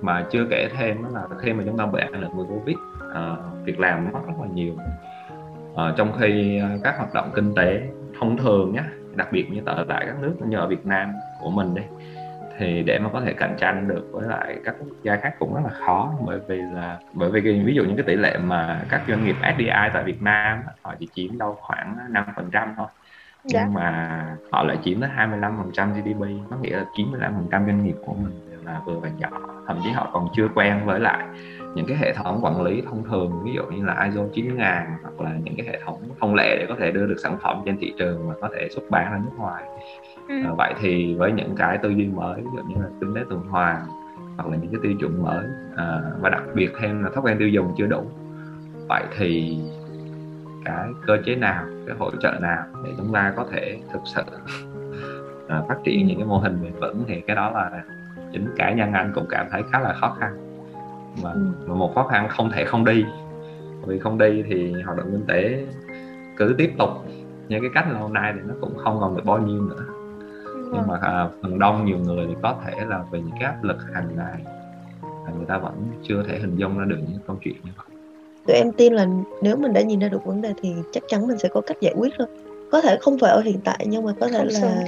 Mà 0.00 0.26
chưa 0.30 0.46
kể 0.50 0.68
thêm 0.76 1.02
đó 1.02 1.08
là 1.12 1.22
khi 1.38 1.52
mà 1.52 1.62
chúng 1.66 1.78
ta 1.78 1.86
bị 1.86 2.00
ảnh 2.00 2.12
hưởng 2.12 2.30
bởi 2.36 2.46
covid 2.48 2.76
à, 3.14 3.36
việc 3.64 3.80
làm 3.80 4.04
mất 4.04 4.20
rất 4.26 4.34
là 4.40 4.48
nhiều. 4.54 4.74
À, 5.76 5.92
trong 5.96 6.12
khi 6.20 6.58
à, 6.58 6.68
các 6.84 6.94
hoạt 6.98 7.14
động 7.14 7.30
kinh 7.34 7.54
tế 7.54 7.88
thông 8.20 8.36
thường 8.36 8.72
nhé 8.72 8.82
đặc 9.14 9.28
biệt 9.32 9.50
như 9.50 9.60
tại 9.66 10.04
các 10.06 10.20
nước 10.20 10.34
như 10.46 10.56
ở 10.56 10.66
Việt 10.66 10.86
Nam 10.86 11.12
của 11.40 11.50
mình 11.50 11.74
đi 11.74 11.82
thì 12.58 12.82
để 12.82 12.98
mà 12.98 13.08
có 13.12 13.20
thể 13.20 13.32
cạnh 13.32 13.54
tranh 13.58 13.88
được 13.88 14.08
với 14.12 14.28
lại 14.28 14.56
các 14.64 14.74
quốc 14.78 14.96
gia 15.02 15.16
khác 15.16 15.34
cũng 15.38 15.54
rất 15.54 15.60
là 15.64 15.70
khó 15.70 16.14
bởi 16.26 16.40
vì 16.48 16.60
là 16.74 16.98
bởi 17.12 17.30
vì 17.30 17.40
cái, 17.40 17.62
ví 17.64 17.74
dụ 17.74 17.84
những 17.84 17.96
cái 17.96 18.04
tỷ 18.06 18.16
lệ 18.16 18.36
mà 18.44 18.82
các 18.88 19.02
doanh 19.08 19.24
nghiệp 19.24 19.36
FDI 19.42 19.90
tại 19.94 20.04
Việt 20.04 20.22
Nam 20.22 20.62
họ 20.82 20.94
chỉ 20.98 21.08
chiếm 21.14 21.38
đâu 21.38 21.56
khoảng 21.60 21.96
5 22.10 22.24
phần 22.36 22.50
trăm 22.52 22.74
thôi. 22.76 22.86
Dạ. 23.44 23.62
nhưng 23.64 23.74
mà 23.74 24.36
họ 24.52 24.62
lại 24.62 24.78
chiếm 24.84 25.00
tới 25.00 25.10
25 25.10 25.58
phần 25.58 25.70
trăm 25.72 25.92
GDP 25.92 26.50
có 26.50 26.56
nghĩa 26.56 26.76
là 26.76 26.84
95 26.96 27.32
phần 27.34 27.48
trăm 27.50 27.66
doanh 27.66 27.84
nghiệp 27.84 27.96
của 28.04 28.14
mình 28.14 28.32
là 28.64 28.80
vừa 28.86 28.94
và 28.94 29.08
nhỏ. 29.18 29.30
Thậm 29.66 29.80
chí 29.84 29.90
họ 29.90 30.10
còn 30.12 30.28
chưa 30.34 30.48
quen 30.54 30.80
với 30.84 31.00
lại 31.00 31.24
những 31.74 31.86
cái 31.86 31.96
hệ 31.96 32.12
thống 32.12 32.38
quản 32.42 32.62
lý 32.62 32.82
thông 32.82 33.04
thường 33.04 33.42
ví 33.44 33.52
dụ 33.54 33.62
như 33.64 33.84
là 33.84 34.04
ISO 34.04 34.22
9000 34.34 34.58
hoặc 35.02 35.20
là 35.20 35.30
những 35.44 35.56
cái 35.56 35.66
hệ 35.66 35.80
thống 35.84 36.02
thông 36.20 36.34
lệ 36.34 36.56
để 36.58 36.66
có 36.68 36.74
thể 36.78 36.90
đưa 36.90 37.06
được 37.06 37.16
sản 37.22 37.36
phẩm 37.42 37.62
trên 37.66 37.76
thị 37.80 37.94
trường 37.98 38.28
mà 38.28 38.34
có 38.40 38.48
thể 38.54 38.68
xuất 38.70 38.82
bán 38.90 39.12
ra 39.12 39.18
nước 39.18 39.36
ngoài 39.36 39.64
ừ. 40.28 40.34
à, 40.44 40.52
vậy 40.56 40.74
thì 40.80 41.14
với 41.14 41.32
những 41.32 41.54
cái 41.56 41.78
tư 41.78 41.88
duy 41.88 42.06
mới 42.06 42.40
ví 42.40 42.48
dụ 42.56 42.62
như 42.62 42.82
là 42.82 42.88
kinh 43.00 43.14
tế 43.14 43.20
tuần 43.30 43.40
hoàn 43.40 43.86
hoặc 44.36 44.48
là 44.48 44.56
những 44.56 44.70
cái 44.72 44.80
tiêu 44.82 44.92
chuẩn 45.00 45.22
mới 45.22 45.46
à, 45.76 46.02
và 46.20 46.30
đặc 46.30 46.42
biệt 46.54 46.70
thêm 46.80 47.02
là 47.02 47.10
thói 47.10 47.22
quen 47.22 47.38
tiêu 47.38 47.48
dùng 47.48 47.74
chưa 47.78 47.86
đủ 47.86 48.02
vậy 48.88 49.02
thì 49.18 49.58
cái 50.64 50.88
cơ 51.06 51.16
chế 51.24 51.36
nào 51.36 51.64
cái 51.86 51.96
hỗ 51.98 52.10
trợ 52.20 52.32
nào 52.40 52.64
để 52.84 52.90
chúng 52.96 53.12
ta 53.12 53.32
có 53.36 53.46
thể 53.52 53.78
thực 53.92 54.02
sự 54.04 54.22
à, 55.48 55.62
phát 55.68 55.76
triển 55.84 56.06
những 56.06 56.18
cái 56.18 56.26
mô 56.26 56.38
hình 56.38 56.58
bền 56.62 56.72
vững 56.80 57.04
thì 57.06 57.20
cái 57.20 57.36
đó 57.36 57.50
là 57.50 57.82
chính 58.32 58.54
cá 58.56 58.72
nhân 58.72 58.92
anh 58.92 59.12
cũng 59.14 59.26
cảm 59.28 59.46
thấy 59.50 59.62
khá 59.72 59.80
là 59.80 59.92
khó 59.92 60.16
khăn 60.20 60.36
mà, 61.22 61.30
ừ. 61.30 61.52
mà 61.66 61.74
một 61.74 61.94
khó 61.94 62.04
khăn 62.04 62.28
không 62.28 62.50
thể 62.50 62.64
không 62.64 62.84
đi 62.84 63.04
vì 63.86 63.98
không 63.98 64.18
đi 64.18 64.42
thì 64.42 64.72
hoạt 64.82 64.96
động 64.96 65.08
kinh 65.12 65.26
tế 65.26 65.66
cứ 66.36 66.54
tiếp 66.58 66.72
tục 66.78 66.90
như 67.48 67.60
cái 67.60 67.70
cách 67.74 67.86
lâu 67.92 68.08
nay 68.08 68.32
thì 68.34 68.40
nó 68.48 68.54
cũng 68.60 68.76
không 68.76 69.00
còn 69.00 69.16
được 69.16 69.24
bao 69.24 69.38
nhiêu 69.38 69.62
nữa. 69.62 69.84
Nhưng 70.72 70.86
mà 70.86 70.98
à, 71.02 71.28
phần 71.42 71.58
đông 71.58 71.84
nhiều 71.84 71.98
người 71.98 72.26
thì 72.28 72.34
có 72.42 72.56
thể 72.64 72.84
là 72.84 73.04
vì 73.10 73.20
những 73.20 73.36
cái 73.40 73.42
áp 73.42 73.64
lực 73.64 73.76
hàng 73.94 74.08
ngày 74.16 74.42
người 75.36 75.46
ta 75.46 75.58
vẫn 75.58 75.72
chưa 76.02 76.22
thể 76.28 76.38
hình 76.38 76.56
dung 76.56 76.78
ra 76.78 76.84
được 76.84 76.96
những 76.96 77.18
câu 77.26 77.36
chuyện 77.40 77.54
như 77.64 77.70
vậy. 77.76 77.86
Tụi 78.46 78.56
em 78.56 78.72
tin 78.72 78.92
là 78.92 79.06
nếu 79.42 79.56
mình 79.56 79.72
đã 79.72 79.82
nhìn 79.82 80.00
ra 80.00 80.08
được 80.08 80.24
vấn 80.24 80.40
đề 80.40 80.54
thì 80.62 80.74
chắc 80.92 81.02
chắn 81.08 81.26
mình 81.26 81.38
sẽ 81.38 81.48
có 81.48 81.60
cách 81.60 81.76
giải 81.80 81.94
quyết 81.96 82.12
thôi. 82.18 82.26
Có 82.70 82.80
thể 82.80 82.98
không 83.00 83.18
phải 83.18 83.30
ở 83.30 83.40
hiện 83.40 83.60
tại 83.64 83.86
nhưng 83.88 84.04
mà 84.04 84.12
có 84.20 84.28
thể 84.28 84.44
là 84.44 84.84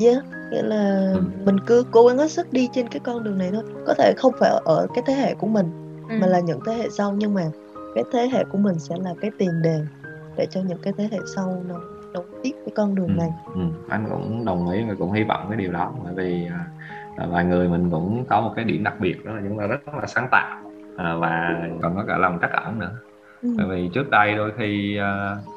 yeah, 0.00 0.24
nghĩa 0.50 0.62
là 0.62 1.12
ừ. 1.14 1.22
mình 1.44 1.60
cứ 1.66 1.84
cố 1.90 2.06
gắng 2.06 2.18
hết 2.18 2.30
sức 2.30 2.52
đi 2.52 2.68
trên 2.74 2.88
cái 2.88 3.00
con 3.04 3.24
đường 3.24 3.38
này 3.38 3.50
thôi. 3.52 3.62
Có 3.86 3.94
thể 3.94 4.14
không 4.16 4.32
phải 4.40 4.50
ở 4.64 4.86
cái 4.94 5.04
thế 5.06 5.14
hệ 5.14 5.34
của 5.34 5.46
mình 5.46 5.66
ừ. 6.08 6.16
mà 6.20 6.26
là 6.26 6.40
những 6.40 6.60
thế 6.66 6.72
hệ 6.72 6.88
sau 6.90 7.12
nhưng 7.12 7.34
mà 7.34 7.50
cái 7.94 8.04
thế 8.12 8.28
hệ 8.32 8.44
của 8.52 8.58
mình 8.58 8.78
sẽ 8.78 8.94
là 9.04 9.14
cái 9.20 9.30
tiền 9.38 9.62
đề 9.62 9.80
để 10.36 10.46
cho 10.50 10.60
những 10.68 10.78
cái 10.82 10.92
thế 10.96 11.08
hệ 11.12 11.18
sau 11.36 11.62
nó 11.68 11.80
nối 12.16 12.24
tiếp 12.42 12.52
cái 12.64 12.72
con 12.76 12.94
đường 12.94 13.08
ừ. 13.08 13.14
này 13.18 13.30
ừ. 13.54 13.60
anh 13.88 14.06
cũng 14.10 14.44
đồng 14.44 14.70
ý 14.70 14.84
và 14.88 14.94
cũng 14.98 15.12
hy 15.12 15.24
vọng 15.24 15.46
cái 15.48 15.56
điều 15.58 15.72
đó 15.72 15.92
bởi 16.04 16.14
vì 16.14 16.48
à, 17.16 17.26
vài 17.26 17.44
người 17.44 17.68
mình 17.68 17.90
cũng 17.90 18.24
có 18.28 18.40
một 18.40 18.52
cái 18.56 18.64
điểm 18.64 18.84
đặc 18.84 19.00
biệt 19.00 19.24
đó 19.24 19.32
là 19.32 19.40
chúng 19.48 19.58
ta 19.58 19.66
rất 19.66 19.94
là 19.94 20.06
sáng 20.06 20.28
tạo 20.30 20.58
à, 20.96 21.14
và 21.14 21.60
còn 21.82 21.96
có 21.96 22.04
cả 22.08 22.18
lòng 22.18 22.38
trắc 22.40 22.52
ẩn 22.52 22.78
nữa 22.78 22.92
ừ. 23.42 23.48
bởi 23.58 23.66
vì 23.66 23.90
trước 23.92 24.10
đây 24.10 24.34
đôi 24.34 24.52
khi 24.58 25.00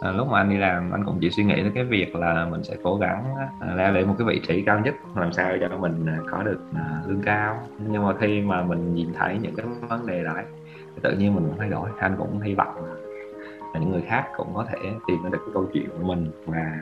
uh, 0.10 0.16
lúc 0.16 0.28
mà 0.28 0.40
anh 0.40 0.50
đi 0.50 0.58
làm 0.58 0.92
anh 0.92 1.06
cũng 1.06 1.18
chỉ 1.22 1.30
suy 1.30 1.44
nghĩ 1.44 1.56
đến 1.56 1.72
cái 1.76 1.84
việc 1.84 2.16
là 2.16 2.46
mình 2.46 2.64
sẽ 2.64 2.76
cố 2.84 2.96
gắng 2.96 3.26
uh, 3.36 3.78
leo 3.78 3.92
lên 3.92 4.08
một 4.08 4.16
cái 4.18 4.28
vị 4.28 4.42
trí 4.48 4.62
cao 4.62 4.80
nhất 4.80 4.96
làm 5.16 5.34
sao 5.34 5.52
cho 5.62 5.78
mình 5.78 6.04
uh, 6.04 6.32
có 6.32 6.44
được 6.44 6.60
uh, 6.72 7.10
lương 7.10 7.22
cao 7.22 7.62
nhưng 7.88 8.06
mà 8.06 8.14
khi 8.20 8.42
mà 8.42 8.64
mình 8.64 8.96
nhìn 8.96 9.14
thấy 9.14 9.38
những 9.42 9.56
cái 9.56 9.66
vấn 9.90 10.08
đề 10.08 10.24
đó 10.24 10.34
thì 10.96 11.02
tự 11.04 11.12
nhiên 11.12 11.36
mình 11.36 11.44
cũng 11.48 11.58
thay 11.60 11.70
đổi 11.70 11.90
anh 12.00 12.16
cũng 12.18 12.40
hy 12.40 12.56
vọng 12.56 12.76
những 13.80 13.92
người 13.92 14.04
khác 14.08 14.26
cũng 14.38 14.56
có 14.56 14.66
thể 14.70 14.78
tìm 15.08 15.24
ra 15.24 15.30
được 15.30 15.40
cái 15.46 15.54
câu 15.54 15.66
chuyện 15.74 15.90
của 15.90 16.04
mình 16.04 16.32
và 16.46 16.80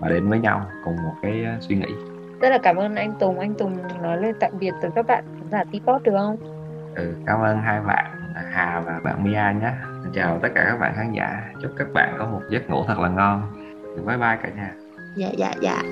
và 0.00 0.08
đến 0.08 0.30
với 0.30 0.40
nhau 0.40 0.66
cùng 0.84 0.96
một 0.96 1.14
cái 1.22 1.44
uh, 1.56 1.62
suy 1.62 1.76
nghĩ. 1.76 1.94
Rất 2.40 2.50
là 2.50 2.58
cảm 2.62 2.76
ơn 2.76 2.94
anh 2.94 3.12
Tùng. 3.18 3.38
Anh 3.38 3.54
Tùng 3.54 3.78
nói 4.02 4.16
lên 4.16 4.34
tạm 4.40 4.52
biệt 4.60 4.72
từ 4.82 4.88
các 4.94 5.06
bạn 5.06 5.24
khán 5.38 5.48
giả 5.50 5.64
Tipot 5.72 6.02
được 6.02 6.12
không? 6.16 6.36
Ừ, 6.94 7.14
cảm 7.26 7.40
ơn 7.40 7.58
hai 7.58 7.80
bạn 7.80 8.06
Hà 8.52 8.82
và 8.86 9.00
bạn 9.04 9.24
Mia 9.24 9.60
nhé. 9.60 9.72
Chào 10.14 10.38
tất 10.42 10.48
cả 10.54 10.64
các 10.70 10.76
bạn 10.80 10.92
khán 10.96 11.12
giả. 11.12 11.50
Chúc 11.62 11.70
các 11.76 11.92
bạn 11.92 12.14
có 12.18 12.26
một 12.26 12.40
giấc 12.50 12.70
ngủ 12.70 12.84
thật 12.86 12.98
là 12.98 13.08
ngon. 13.08 13.42
Bye 14.06 14.16
bye 14.16 14.38
cả 14.42 14.48
nhà. 14.56 14.72
Dạ 15.16 15.28
dạ 15.36 15.52
dạ 15.60 15.82